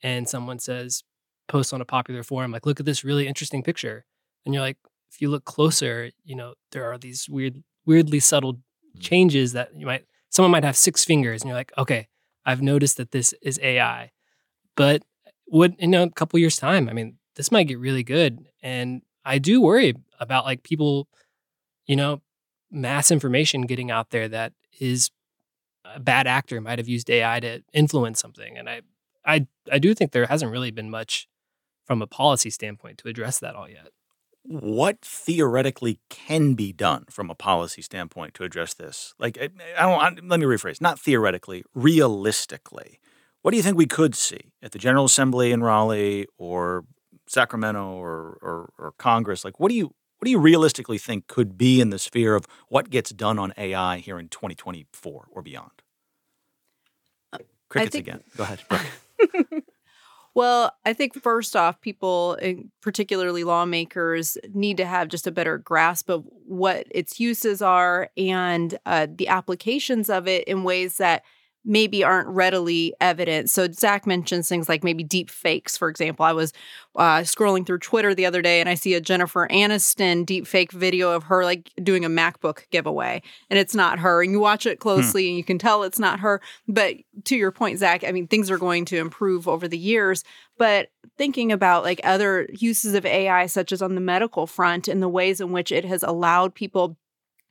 and 0.04 0.28
someone 0.30 0.60
says 0.60 1.04
post 1.48 1.74
on 1.74 1.82
a 1.82 1.86
popular 1.86 2.24
forum 2.24 2.52
like, 2.52 2.66
"Look 2.66 2.80
at 2.80 2.86
this 2.86 3.04
really 3.04 3.28
interesting 3.28 3.64
picture," 3.64 4.06
and 4.46 4.54
you're 4.54 4.64
like, 4.64 4.78
if 5.12 5.22
you 5.22 5.30
look 5.30 5.46
closer, 5.46 6.12
you 6.24 6.36
know, 6.36 6.56
there 6.72 6.92
are 6.92 6.98
these 6.98 7.30
weird 7.30 7.64
weirdly 7.86 8.20
subtle 8.20 8.54
mm. 8.54 8.60
changes 9.00 9.54
that 9.54 9.76
you 9.76 9.86
might 9.86 10.06
someone 10.30 10.52
might 10.52 10.64
have 10.64 10.78
six 10.78 11.06
fingers 11.06 11.42
and 11.42 11.50
you're 11.50 11.58
like, 11.58 11.72
okay, 11.78 12.08
I've 12.46 12.62
noticed 12.62 12.98
that 12.98 13.12
this 13.12 13.34
is 13.42 13.60
AI. 13.64 14.12
But 14.76 15.04
what 15.46 15.74
in 15.80 15.94
a 15.94 16.10
couple 16.10 16.40
years 16.40 16.58
time, 16.58 16.90
I 16.90 16.94
mean, 16.94 17.18
this 17.36 17.52
might 17.52 17.68
get 17.68 17.80
really 17.80 18.04
good. 18.04 18.46
And 18.62 19.02
I 19.24 19.38
do 19.38 19.62
worry 19.62 19.96
about 20.20 20.46
like 20.46 20.64
people, 20.64 21.08
you 21.88 21.96
know, 21.96 22.22
mass 22.72 23.12
information 23.12 23.62
getting 23.62 23.92
out 23.92 24.10
there 24.10 24.28
that 24.28 24.54
is 24.80 25.10
a 25.86 26.00
bad 26.00 26.28
actor 26.28 26.60
might 26.60 26.80
have 26.80 26.88
used 26.88 27.10
AI 27.10 27.40
to 27.40 27.64
influence 27.74 28.20
something. 28.20 28.58
And 28.58 28.70
I 28.70 28.82
I 29.26 29.48
I 29.72 29.80
do 29.80 29.94
think 29.94 30.12
there 30.12 30.26
hasn't 30.26 30.52
really 30.52 30.72
been 30.72 30.90
much 30.90 31.28
from 31.86 32.02
a 32.02 32.08
policy 32.08 32.50
standpoint 32.50 32.98
to 33.00 33.08
address 33.08 33.40
that 33.40 33.56
all 33.56 33.70
yet 33.70 33.90
what 34.48 35.02
theoretically 35.02 36.00
can 36.10 36.54
be 36.54 36.72
done 36.72 37.06
from 37.10 37.30
a 37.30 37.36
policy 37.36 37.82
standpoint 37.82 38.34
to 38.36 38.44
address 38.44 38.74
this? 38.74 39.14
Like, 39.20 39.38
eh, 39.40 39.50
I 39.78 39.82
don't. 39.82 40.00
I, 40.00 40.28
let 40.28 40.40
me 40.40 40.46
rephrase. 40.46 40.80
Not 40.82 41.00
theoretically, 41.00 41.64
realistically. 41.74 43.00
What 43.42 43.52
do 43.52 43.58
you 43.58 43.64
think 43.64 43.78
we 43.78 43.86
could 43.86 44.16
see 44.16 44.52
at 44.62 44.72
the 44.72 44.80
General 44.80 45.06
Assembly 45.06 45.52
in 45.52 45.62
Raleigh 45.62 46.26
or 46.38 46.86
Sacramento 47.28 47.94
or, 47.94 48.38
or, 48.42 48.74
or 48.78 48.94
Congress? 48.98 49.46
Like, 49.46 49.60
what 49.60 49.70
do 49.70 49.76
you 49.76 49.94
what 50.18 50.26
do 50.26 50.32
you 50.32 50.40
realistically 50.40 50.98
think 50.98 51.28
could 51.28 51.58
be 51.58 51.82
in 51.82 51.90
the 51.90 52.00
sphere 52.00 52.36
of 52.36 52.48
what 52.70 52.90
gets 52.90 53.12
done 53.12 53.38
on 53.38 53.54
AI 53.58 53.98
here 53.98 54.18
in 54.18 54.30
2024 54.30 55.28
or 55.30 55.42
beyond? 55.42 55.72
Uh, 57.34 57.40
Crickets 57.70 57.94
think, 57.94 58.08
again. 58.08 58.24
Go 58.38 58.44
ahead. 58.44 58.62
well, 60.36 60.74
I 60.86 60.92
think 60.92 61.22
first 61.24 61.56
off, 61.56 61.80
people, 61.80 62.38
particularly 62.82 63.46
lawmakers, 63.46 64.38
need 64.54 64.78
to 64.78 64.86
have 64.86 65.08
just 65.08 65.26
a 65.26 65.32
better 65.32 65.58
grasp 65.58 66.10
of 66.10 66.26
what 66.46 66.86
its 66.92 67.22
uses 67.22 67.62
are 67.62 68.10
and 68.18 68.78
uh, 68.86 69.08
the 69.10 69.30
applications 69.30 70.10
of 70.10 70.28
it 70.28 70.46
in 70.48 70.64
ways 70.64 70.98
that 70.98 71.24
maybe 71.66 72.04
aren't 72.04 72.28
readily 72.30 72.94
evident. 73.02 73.50
So 73.50 73.70
Zach 73.72 74.06
mentions 74.06 74.48
things 74.48 74.70
like 74.70 74.84
maybe 74.84 75.04
deep 75.04 75.30
fakes, 75.32 75.78
for 75.78 75.90
example. 75.90 76.24
I 76.24 76.32
was 76.32 76.54
uh, 76.96 77.20
scrolling 77.20 77.66
through 77.66 77.80
Twitter 77.80 78.14
the 78.14 78.26
other 78.26 78.42
day 78.42 78.60
and 78.60 78.70
I 78.70 78.76
see 78.76 78.94
a 78.94 79.02
Jennifer 79.02 79.48
Aniston 79.50 80.26
deep 80.26 80.46
fake 80.46 80.72
video 80.72 81.12
of 81.12 81.24
her 81.24 81.44
like 81.44 81.72
doing 81.82 82.06
a 82.06 82.10
MacBook 82.10 82.70
giveaway, 82.70 83.22
and 83.50 83.58
it's 83.60 83.76
not 83.76 84.00
her. 84.00 84.22
And 84.22 84.32
you 84.32 84.40
watch 84.40 84.66
it 84.66 84.78
hmm. 84.78 84.82
closely 84.82 85.26
hmm. 85.26 85.30
and 85.30 85.38
you 85.38 85.44
can 85.44 85.58
tell 85.58 85.84
it's 85.84 86.00
not 86.00 86.20
her. 86.20 86.42
But 86.68 86.96
to 87.26 87.36
your 87.36 87.52
point, 87.52 87.80
Zach, 87.80 88.04
I 88.04 88.12
mean 88.12 88.28
things 88.28 88.52
are 88.52 88.60
going 88.60 88.86
to 88.86 88.98
improve 88.98 89.48
over 89.48 89.68
the 89.68 89.78
years. 89.78 90.24
But 90.58 90.90
thinking 91.18 91.52
about 91.52 91.84
like 91.84 92.00
other 92.04 92.48
uses 92.52 92.94
of 92.94 93.06
AI, 93.06 93.48
such 93.48 93.72
as 93.72 93.82
on 93.82 93.96
the 93.96 94.02
medical 94.02 94.48
front, 94.48 94.88
and 94.88 95.02
the 95.02 95.10
ways 95.10 95.42
in 95.42 95.52
which 95.52 95.72
it 95.72 95.86
has 95.86 96.04
allowed 96.04 96.54
people 96.54 96.98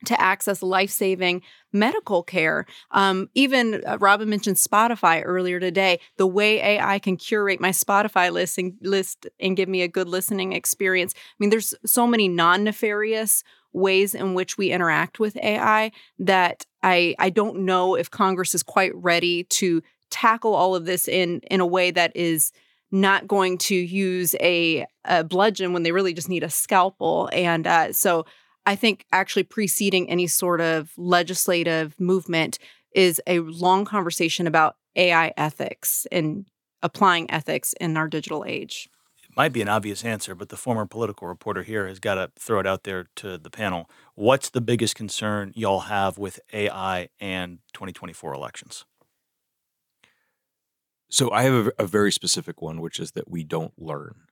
to 0.05 0.19
access 0.19 0.61
life 0.61 0.89
saving 0.89 1.41
medical 1.71 2.23
care. 2.23 2.65
Um, 2.91 3.29
even 3.33 3.81
uh, 3.85 3.97
Robyn 3.97 4.27
mentioned 4.27 4.57
Spotify 4.57 5.21
earlier 5.23 5.59
today. 5.59 5.99
The 6.17 6.27
way 6.27 6.61
AI 6.61 6.99
can 6.99 7.17
curate 7.17 7.59
my 7.59 7.69
Spotify 7.69 8.31
list 8.31 8.57
and, 8.57 8.73
list 8.81 9.27
and 9.39 9.57
give 9.57 9.69
me 9.69 9.81
a 9.81 9.87
good 9.87 10.07
listening 10.07 10.53
experience. 10.53 11.13
I 11.15 11.35
mean, 11.39 11.49
there's 11.49 11.73
so 11.85 12.07
many 12.07 12.27
non 12.27 12.63
nefarious 12.63 13.43
ways 13.73 14.15
in 14.15 14.33
which 14.33 14.57
we 14.57 14.71
interact 14.71 15.19
with 15.19 15.37
AI 15.37 15.91
that 16.19 16.65
I, 16.81 17.15
I 17.19 17.29
don't 17.29 17.65
know 17.65 17.95
if 17.95 18.09
Congress 18.09 18.55
is 18.55 18.63
quite 18.63 18.95
ready 18.95 19.43
to 19.45 19.81
tackle 20.09 20.53
all 20.53 20.75
of 20.75 20.85
this 20.85 21.07
in, 21.07 21.41
in 21.51 21.59
a 21.59 21.65
way 21.65 21.91
that 21.91 22.15
is 22.15 22.51
not 22.91 23.27
going 23.27 23.57
to 23.57 23.75
use 23.75 24.35
a, 24.39 24.85
a 25.03 25.23
bludgeon 25.23 25.73
when 25.73 25.83
they 25.83 25.91
really 25.91 26.13
just 26.13 26.29
need 26.29 26.43
a 26.43 26.49
scalpel. 26.49 27.29
And 27.33 27.67
uh, 27.67 27.91
so 27.91 28.25
I 28.65 28.75
think 28.75 29.05
actually 29.11 29.43
preceding 29.43 30.09
any 30.09 30.27
sort 30.27 30.61
of 30.61 30.91
legislative 30.97 31.99
movement 31.99 32.57
is 32.93 33.21
a 33.27 33.39
long 33.39 33.85
conversation 33.85 34.47
about 34.47 34.77
AI 34.95 35.33
ethics 35.37 36.07
and 36.11 36.45
applying 36.81 37.29
ethics 37.29 37.73
in 37.79 37.97
our 37.97 38.07
digital 38.07 38.45
age. 38.47 38.89
It 39.23 39.35
might 39.35 39.53
be 39.53 39.61
an 39.61 39.69
obvious 39.69 40.05
answer, 40.05 40.33
but 40.33 40.49
the 40.49 40.57
former 40.57 40.85
political 40.85 41.27
reporter 41.27 41.63
here 41.63 41.87
has 41.87 41.99
got 41.99 42.15
to 42.15 42.31
throw 42.39 42.59
it 42.59 42.67
out 42.67 42.83
there 42.83 43.07
to 43.17 43.37
the 43.37 43.49
panel. 43.49 43.89
What's 44.15 44.49
the 44.49 44.61
biggest 44.61 44.95
concern 44.95 45.51
y'all 45.55 45.81
have 45.81 46.17
with 46.17 46.39
AI 46.53 47.09
and 47.19 47.59
2024 47.73 48.33
elections? 48.33 48.85
So 51.09 51.31
I 51.31 51.43
have 51.43 51.67
a, 51.67 51.83
a 51.83 51.87
very 51.87 52.11
specific 52.11 52.61
one, 52.61 52.81
which 52.81 52.99
is 52.99 53.11
that 53.11 53.29
we 53.29 53.43
don't 53.43 53.73
learn. 53.77 54.24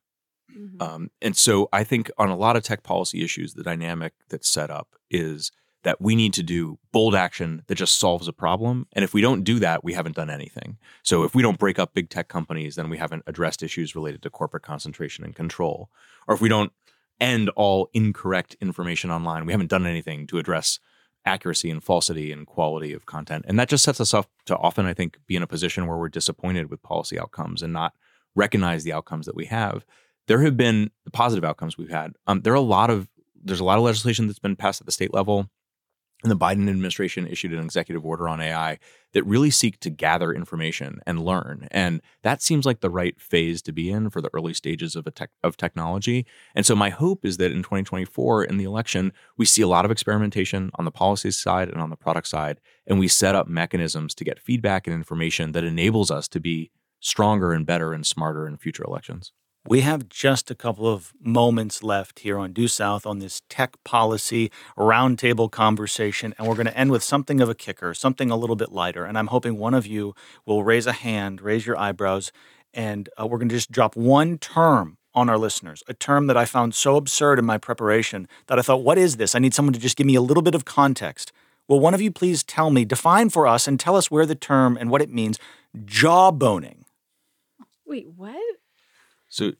Mm-hmm. 0.57 0.81
Um, 0.81 1.11
and 1.21 1.35
so 1.35 1.69
I 1.73 1.83
think 1.83 2.11
on 2.17 2.29
a 2.29 2.37
lot 2.37 2.55
of 2.55 2.63
tech 2.63 2.83
policy 2.83 3.23
issues, 3.23 3.53
the 3.53 3.63
dynamic 3.63 4.13
that's 4.29 4.49
set 4.49 4.69
up 4.69 4.95
is 5.09 5.51
that 5.83 6.01
we 6.01 6.15
need 6.15 6.33
to 6.33 6.43
do 6.43 6.79
bold 6.91 7.13
action 7.13 7.63
that 7.67 7.75
just 7.75 7.99
solves 7.99 8.27
a 8.27 8.33
problem. 8.33 8.87
And 8.93 9.03
if 9.03 9.13
we 9.13 9.21
don't 9.21 9.43
do 9.43 9.59
that, 9.59 9.83
we 9.83 9.93
haven't 9.93 10.15
done 10.15 10.29
anything. 10.29 10.77
So 11.03 11.23
if 11.23 11.35
we 11.35 11.41
don't 11.41 11.59
break 11.59 11.77
up 11.77 11.93
big 11.93 12.09
tech 12.09 12.29
companies, 12.29 12.75
then 12.75 12.89
we 12.89 12.97
haven't 12.97 13.23
addressed 13.27 13.61
issues 13.61 13.95
related 13.95 14.21
to 14.23 14.29
corporate 14.29 14.63
concentration 14.63 15.25
and 15.25 15.35
control. 15.35 15.89
Or 16.27 16.35
if 16.35 16.41
we 16.41 16.49
don't 16.49 16.71
end 17.19 17.49
all 17.49 17.89
incorrect 17.93 18.55
information 18.61 19.11
online, 19.11 19.45
we 19.45 19.51
haven't 19.51 19.69
done 19.69 19.85
anything 19.85 20.25
to 20.27 20.39
address 20.39 20.79
accuracy 21.25 21.69
and 21.69 21.83
falsity 21.83 22.31
and 22.31 22.47
quality 22.47 22.93
of 22.93 23.05
content. 23.05 23.45
And 23.47 23.59
that 23.59 23.69
just 23.69 23.83
sets 23.83 24.01
us 24.01 24.13
up 24.13 24.29
to 24.45 24.57
often, 24.57 24.85
I 24.85 24.93
think, 24.93 25.17
be 25.27 25.35
in 25.35 25.43
a 25.43 25.47
position 25.47 25.87
where 25.87 25.97
we're 25.97 26.09
disappointed 26.09 26.69
with 26.69 26.81
policy 26.81 27.19
outcomes 27.19 27.61
and 27.61 27.71
not 27.71 27.93
recognize 28.35 28.83
the 28.83 28.93
outcomes 28.93 29.25
that 29.25 29.35
we 29.35 29.45
have 29.45 29.85
there 30.27 30.41
have 30.41 30.57
been 30.57 30.91
positive 31.11 31.43
outcomes 31.43 31.77
we've 31.77 31.89
had. 31.89 32.13
Um, 32.27 32.41
there 32.41 32.53
are 32.53 32.57
a 32.57 32.61
lot 32.61 32.89
of 32.89 33.09
there's 33.43 33.59
a 33.59 33.65
lot 33.65 33.77
of 33.77 33.83
legislation 33.83 34.27
that's 34.27 34.39
been 34.39 34.55
passed 34.55 34.81
at 34.81 34.85
the 34.85 34.91
state 34.91 35.13
level. 35.13 35.49
And 36.23 36.31
the 36.31 36.37
Biden 36.37 36.69
administration 36.69 37.27
issued 37.27 37.51
an 37.51 37.59
executive 37.59 38.05
order 38.05 38.29
on 38.29 38.39
AI 38.39 38.79
that 39.11 39.25
really 39.25 39.49
seek 39.49 39.81
to 39.81 39.89
gather 39.89 40.31
information 40.31 41.01
and 41.05 41.25
learn. 41.25 41.67
And 41.69 42.01
that 42.21 42.41
seems 42.41 42.65
like 42.65 42.79
the 42.79 42.89
right 42.89 43.19
phase 43.19 43.61
to 43.63 43.73
be 43.73 43.91
in 43.91 44.09
for 44.09 44.21
the 44.21 44.29
early 44.33 44.53
stages 44.53 44.95
of, 44.95 45.05
tech, 45.13 45.31
of 45.43 45.57
technology. 45.57 46.25
And 46.55 46.65
so 46.65 46.77
my 46.77 46.89
hope 46.91 47.25
is 47.25 47.35
that 47.37 47.51
in 47.51 47.57
2024, 47.57 48.45
in 48.45 48.55
the 48.55 48.63
election, 48.63 49.11
we 49.37 49.45
see 49.45 49.61
a 49.61 49.67
lot 49.67 49.83
of 49.83 49.91
experimentation 49.91 50.71
on 50.75 50.85
the 50.85 50.91
policy 50.91 51.29
side 51.29 51.67
and 51.67 51.81
on 51.81 51.89
the 51.89 51.97
product 51.97 52.29
side. 52.29 52.61
And 52.87 52.99
we 52.99 53.09
set 53.09 53.35
up 53.35 53.49
mechanisms 53.49 54.15
to 54.15 54.23
get 54.23 54.39
feedback 54.39 54.87
and 54.87 54.93
information 54.93 55.51
that 55.51 55.65
enables 55.65 56.09
us 56.09 56.29
to 56.29 56.39
be 56.39 56.71
stronger 57.01 57.51
and 57.51 57.65
better 57.65 57.91
and 57.91 58.07
smarter 58.07 58.47
in 58.47 58.55
future 58.55 58.85
elections. 58.85 59.33
We 59.65 59.79
have 59.79 60.09
just 60.09 60.51
a 60.51 60.55
couple 60.55 60.89
of 60.89 61.13
moments 61.21 61.83
left 61.83 62.19
here 62.19 62.37
on 62.37 62.51
Due 62.51 62.67
South 62.67 63.05
on 63.05 63.19
this 63.19 63.41
tech 63.47 63.81
policy 63.85 64.51
roundtable 64.77 65.49
conversation, 65.49 66.33
and 66.37 66.47
we're 66.47 66.55
going 66.55 66.65
to 66.65 66.77
end 66.77 66.91
with 66.91 67.01
something 67.01 67.39
of 67.39 67.47
a 67.47 67.55
kicker, 67.55 67.93
something 67.93 68.29
a 68.29 68.35
little 68.35 68.57
bit 68.57 68.73
lighter. 68.73 69.05
And 69.05 69.17
I'm 69.17 69.27
hoping 69.27 69.57
one 69.57 69.73
of 69.73 69.87
you 69.87 70.15
will 70.45 70.65
raise 70.65 70.85
a 70.85 70.91
hand, 70.91 71.39
raise 71.39 71.65
your 71.65 71.79
eyebrows, 71.79 72.33
and 72.73 73.07
uh, 73.17 73.25
we're 73.25 73.37
going 73.37 73.47
to 73.47 73.55
just 73.55 73.71
drop 73.71 73.95
one 73.95 74.37
term 74.37 74.97
on 75.13 75.29
our 75.29 75.37
listeners, 75.37 75.81
a 75.87 75.93
term 75.93 76.27
that 76.27 76.35
I 76.35 76.43
found 76.43 76.75
so 76.75 76.97
absurd 76.97 77.39
in 77.39 77.45
my 77.45 77.57
preparation 77.57 78.27
that 78.47 78.59
I 78.59 78.63
thought, 78.63 78.83
what 78.83 78.97
is 78.97 79.15
this? 79.15 79.33
I 79.33 79.39
need 79.39 79.53
someone 79.53 79.73
to 79.73 79.79
just 79.79 79.95
give 79.95 80.07
me 80.07 80.15
a 80.15 80.21
little 80.21 80.43
bit 80.43 80.55
of 80.55 80.65
context. 80.65 81.31
Will 81.69 81.79
one 81.79 81.93
of 81.93 82.01
you 82.01 82.11
please 82.11 82.43
tell 82.43 82.69
me, 82.69 82.83
define 82.83 83.29
for 83.29 83.47
us, 83.47 83.65
and 83.65 83.79
tell 83.79 83.95
us 83.95 84.11
where 84.11 84.25
the 84.25 84.35
term 84.35 84.75
and 84.75 84.89
what 84.89 85.01
it 85.01 85.09
means 85.09 85.39
jawboning? 85.85 86.83
Wait, 87.85 88.09
what? 88.09 88.35
So 89.33 89.53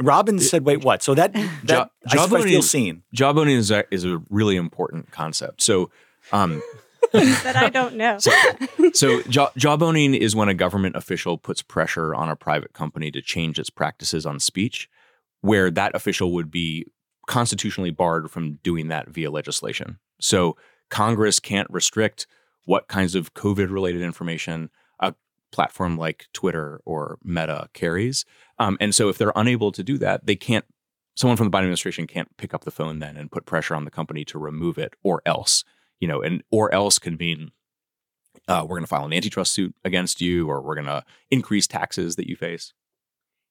Robyn 0.00 0.38
said, 0.38 0.64
"Wait, 0.64 0.84
what?" 0.84 1.02
So 1.02 1.14
that 1.14 1.32
that 1.32 1.90
job 2.08 2.32
I, 2.32 2.38
I 2.38 2.42
feel 2.42 2.62
seen. 2.62 3.02
Jawboning 3.14 3.56
is 3.56 3.70
a, 3.70 3.84
is 3.92 4.04
a 4.04 4.22
really 4.30 4.56
important 4.56 5.10
concept. 5.10 5.62
So. 5.62 5.90
Um, 6.32 6.62
that 7.12 7.54
I 7.54 7.68
don't 7.68 7.94
know. 7.94 8.18
So, 8.18 8.32
so 8.92 9.22
jaw, 9.22 9.50
jawboning 9.56 10.18
is 10.18 10.34
when 10.34 10.48
a 10.48 10.54
government 10.54 10.96
official 10.96 11.38
puts 11.38 11.62
pressure 11.62 12.16
on 12.16 12.28
a 12.28 12.34
private 12.34 12.72
company 12.72 13.12
to 13.12 13.22
change 13.22 13.60
its 13.60 13.70
practices 13.70 14.26
on 14.26 14.40
speech, 14.40 14.88
where 15.40 15.70
that 15.70 15.94
official 15.94 16.32
would 16.32 16.50
be 16.50 16.84
constitutionally 17.28 17.92
barred 17.92 18.28
from 18.28 18.54
doing 18.64 18.88
that 18.88 19.08
via 19.08 19.30
legislation. 19.30 20.00
So 20.20 20.56
Congress 20.90 21.38
can't 21.38 21.68
restrict 21.70 22.26
what 22.64 22.88
kinds 22.88 23.14
of 23.14 23.34
COVID 23.34 23.70
related 23.70 24.02
information 24.02 24.70
a 24.98 25.14
platform 25.52 25.96
like 25.96 26.26
Twitter 26.32 26.80
or 26.84 27.18
Meta 27.22 27.68
carries. 27.72 28.24
Um, 28.58 28.76
and 28.80 28.94
so 28.94 29.08
if 29.08 29.18
they're 29.18 29.32
unable 29.36 29.72
to 29.72 29.82
do 29.82 29.98
that, 29.98 30.26
they 30.26 30.36
can't, 30.36 30.64
someone 31.14 31.36
from 31.36 31.50
the 31.50 31.56
Biden 31.56 31.62
administration 31.62 32.06
can't 32.06 32.34
pick 32.36 32.54
up 32.54 32.64
the 32.64 32.70
phone 32.70 32.98
then 32.98 33.16
and 33.16 33.30
put 33.30 33.46
pressure 33.46 33.74
on 33.74 33.84
the 33.84 33.90
company 33.90 34.24
to 34.26 34.38
remove 34.38 34.78
it 34.78 34.94
or 35.02 35.22
else, 35.26 35.64
you 36.00 36.08
know, 36.08 36.22
and 36.22 36.42
or 36.50 36.72
else 36.74 36.98
can 36.98 37.16
mean 37.16 37.52
uh, 38.48 38.62
we're 38.62 38.76
going 38.76 38.82
to 38.82 38.86
file 38.86 39.06
an 39.06 39.12
antitrust 39.12 39.52
suit 39.52 39.74
against 39.84 40.20
you 40.20 40.48
or 40.48 40.60
we're 40.60 40.74
going 40.74 40.86
to 40.86 41.04
increase 41.30 41.66
taxes 41.66 42.16
that 42.16 42.28
you 42.28 42.36
face. 42.36 42.72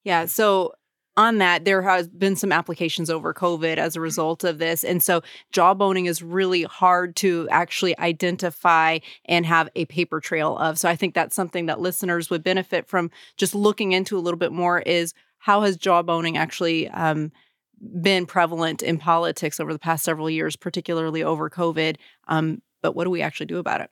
Yeah. 0.03 0.26
So 0.26 0.74
on 1.18 1.38
that, 1.38 1.66
there 1.66 1.82
has 1.82 2.07
been 2.07 2.36
some 2.36 2.51
applications 2.51 3.09
over 3.09 3.34
COVID 3.34 3.78
as 3.78 3.95
a 3.95 4.01
result 4.01 4.43
of 4.43 4.57
this. 4.57 4.84
And 4.84 5.01
so 5.01 5.22
jawboning 5.53 6.07
is 6.07 6.22
really 6.22 6.63
hard 6.63 7.16
to 7.18 7.47
actually 7.49 7.97
identify 7.99 8.99
and 9.26 9.45
have 9.45 9.70
a 9.76 9.86
paper 9.86 10.20
trail 10.20 10.57
of. 10.57 10.78
So 10.78 10.89
I 10.89 10.95
think 10.95 11.13
that's 11.13 11.36
something 11.36 11.68
that 11.68 11.80
listeners 11.80 12.30
would 12.30 12.43
benefit 12.43 12.88
from 12.88 13.11
just 13.38 13.55
looking 13.55 13.93
into 13.93 14.18
a 14.18 14.20
little 14.20 14.38
bit 14.38 14.51
more 14.51 14.80
is 14.80 15.13
how 15.38 15.61
has 15.61 15.78
jawboning 15.78 16.38
actually 16.38 16.89
um, 16.89 17.32
been 18.01 18.26
prevalent 18.26 18.82
in 18.82 18.97
politics 18.97 19.59
over 19.59 19.72
the 19.72 19.80
past 19.80 20.03
several 20.03 20.30
years, 20.30 20.55
particularly 20.55 21.24
over 21.24 21.49
COVID? 21.49 21.95
Um, 22.28 22.61
but 22.82 22.95
what 22.95 23.05
do 23.05 23.09
we 23.09 23.22
actually 23.22 23.45
do 23.45 23.57
about 23.57 23.82
it? 23.82 23.89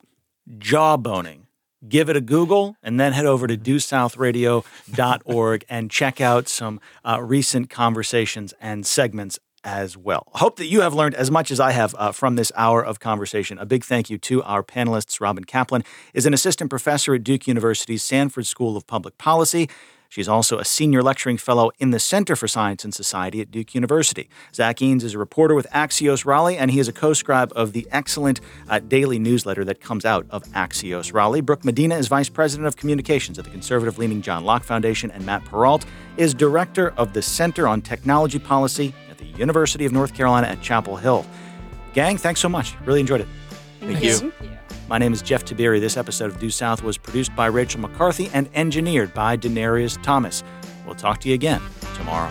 Jawboning 0.58 1.46
give 1.88 2.08
it 2.08 2.16
a 2.16 2.20
Google, 2.20 2.76
and 2.82 2.98
then 2.98 3.12
head 3.12 3.26
over 3.26 3.46
to 3.46 3.56
duesouthradio.org 3.56 5.64
and 5.68 5.90
check 5.90 6.20
out 6.20 6.48
some 6.48 6.80
uh, 7.04 7.22
recent 7.22 7.70
conversations 7.70 8.54
and 8.60 8.86
segments 8.86 9.38
as 9.64 9.96
well. 9.96 10.28
Hope 10.34 10.56
that 10.56 10.66
you 10.66 10.82
have 10.82 10.94
learned 10.94 11.14
as 11.14 11.30
much 11.30 11.50
as 11.50 11.58
I 11.58 11.72
have 11.72 11.94
uh, 11.98 12.12
from 12.12 12.36
this 12.36 12.52
hour 12.54 12.84
of 12.84 13.00
conversation. 13.00 13.58
A 13.58 13.64
big 13.64 13.82
thank 13.82 14.10
you 14.10 14.18
to 14.18 14.42
our 14.42 14.62
panelists. 14.62 15.20
Robyn 15.20 15.44
Caplan 15.44 15.84
is 16.12 16.26
an 16.26 16.34
assistant 16.34 16.70
professor 16.70 17.14
at 17.14 17.24
Duke 17.24 17.48
University's 17.48 18.02
Sanford 18.02 18.46
School 18.46 18.76
of 18.76 18.86
Public 18.86 19.16
Policy. 19.16 19.68
She's 20.14 20.28
also 20.28 20.60
a 20.60 20.64
senior 20.64 21.02
lecturing 21.02 21.38
fellow 21.38 21.72
in 21.80 21.90
the 21.90 21.98
Center 21.98 22.36
for 22.36 22.46
Science 22.46 22.84
and 22.84 22.94
Society 22.94 23.40
at 23.40 23.50
Duke 23.50 23.74
University. 23.74 24.28
Zach 24.54 24.76
Eanes 24.76 25.02
is 25.02 25.14
a 25.14 25.18
reporter 25.18 25.56
with 25.56 25.66
Axios 25.70 26.24
Raleigh, 26.24 26.56
and 26.56 26.70
he 26.70 26.78
is 26.78 26.86
a 26.86 26.92
co 26.92 27.14
scribe 27.14 27.52
of 27.56 27.72
the 27.72 27.88
excellent 27.90 28.40
uh, 28.68 28.78
daily 28.78 29.18
newsletter 29.18 29.64
that 29.64 29.80
comes 29.80 30.04
out 30.04 30.24
of 30.30 30.44
Axios 30.52 31.12
Raleigh. 31.12 31.40
Brooke 31.40 31.64
Medina 31.64 31.96
is 31.96 32.06
vice 32.06 32.28
president 32.28 32.68
of 32.68 32.76
communications 32.76 33.40
at 33.40 33.44
the 33.44 33.50
conservative 33.50 33.98
leaning 33.98 34.22
John 34.22 34.44
Locke 34.44 34.62
Foundation, 34.62 35.10
and 35.10 35.26
Matt 35.26 35.44
Perault 35.46 35.84
is 36.16 36.32
director 36.32 36.90
of 36.96 37.12
the 37.12 37.20
Center 37.20 37.66
on 37.66 37.82
Technology 37.82 38.38
Policy 38.38 38.94
at 39.10 39.18
the 39.18 39.26
University 39.26 39.84
of 39.84 39.90
North 39.90 40.14
Carolina 40.14 40.46
at 40.46 40.62
Chapel 40.62 40.94
Hill. 40.94 41.26
Gang, 41.92 42.18
thanks 42.18 42.38
so 42.38 42.48
much. 42.48 42.76
Really 42.84 43.00
enjoyed 43.00 43.22
it. 43.22 43.28
Thank, 43.80 43.98
Thank 43.98 44.22
you. 44.22 44.32
you. 44.42 44.53
My 44.86 44.98
name 44.98 45.14
is 45.14 45.22
Jeff 45.22 45.44
Tiberii. 45.44 45.80
This 45.80 45.96
episode 45.96 46.30
of 46.30 46.38
Due 46.38 46.50
South 46.50 46.82
was 46.82 46.98
produced 46.98 47.34
by 47.34 47.46
Rachel 47.46 47.80
McCarthy 47.80 48.30
and 48.34 48.50
engineered 48.54 49.14
by 49.14 49.34
Denarius 49.34 49.96
Thomas. 50.02 50.44
We'll 50.84 50.94
talk 50.94 51.20
to 51.20 51.28
you 51.28 51.34
again 51.34 51.62
tomorrow. 51.94 52.30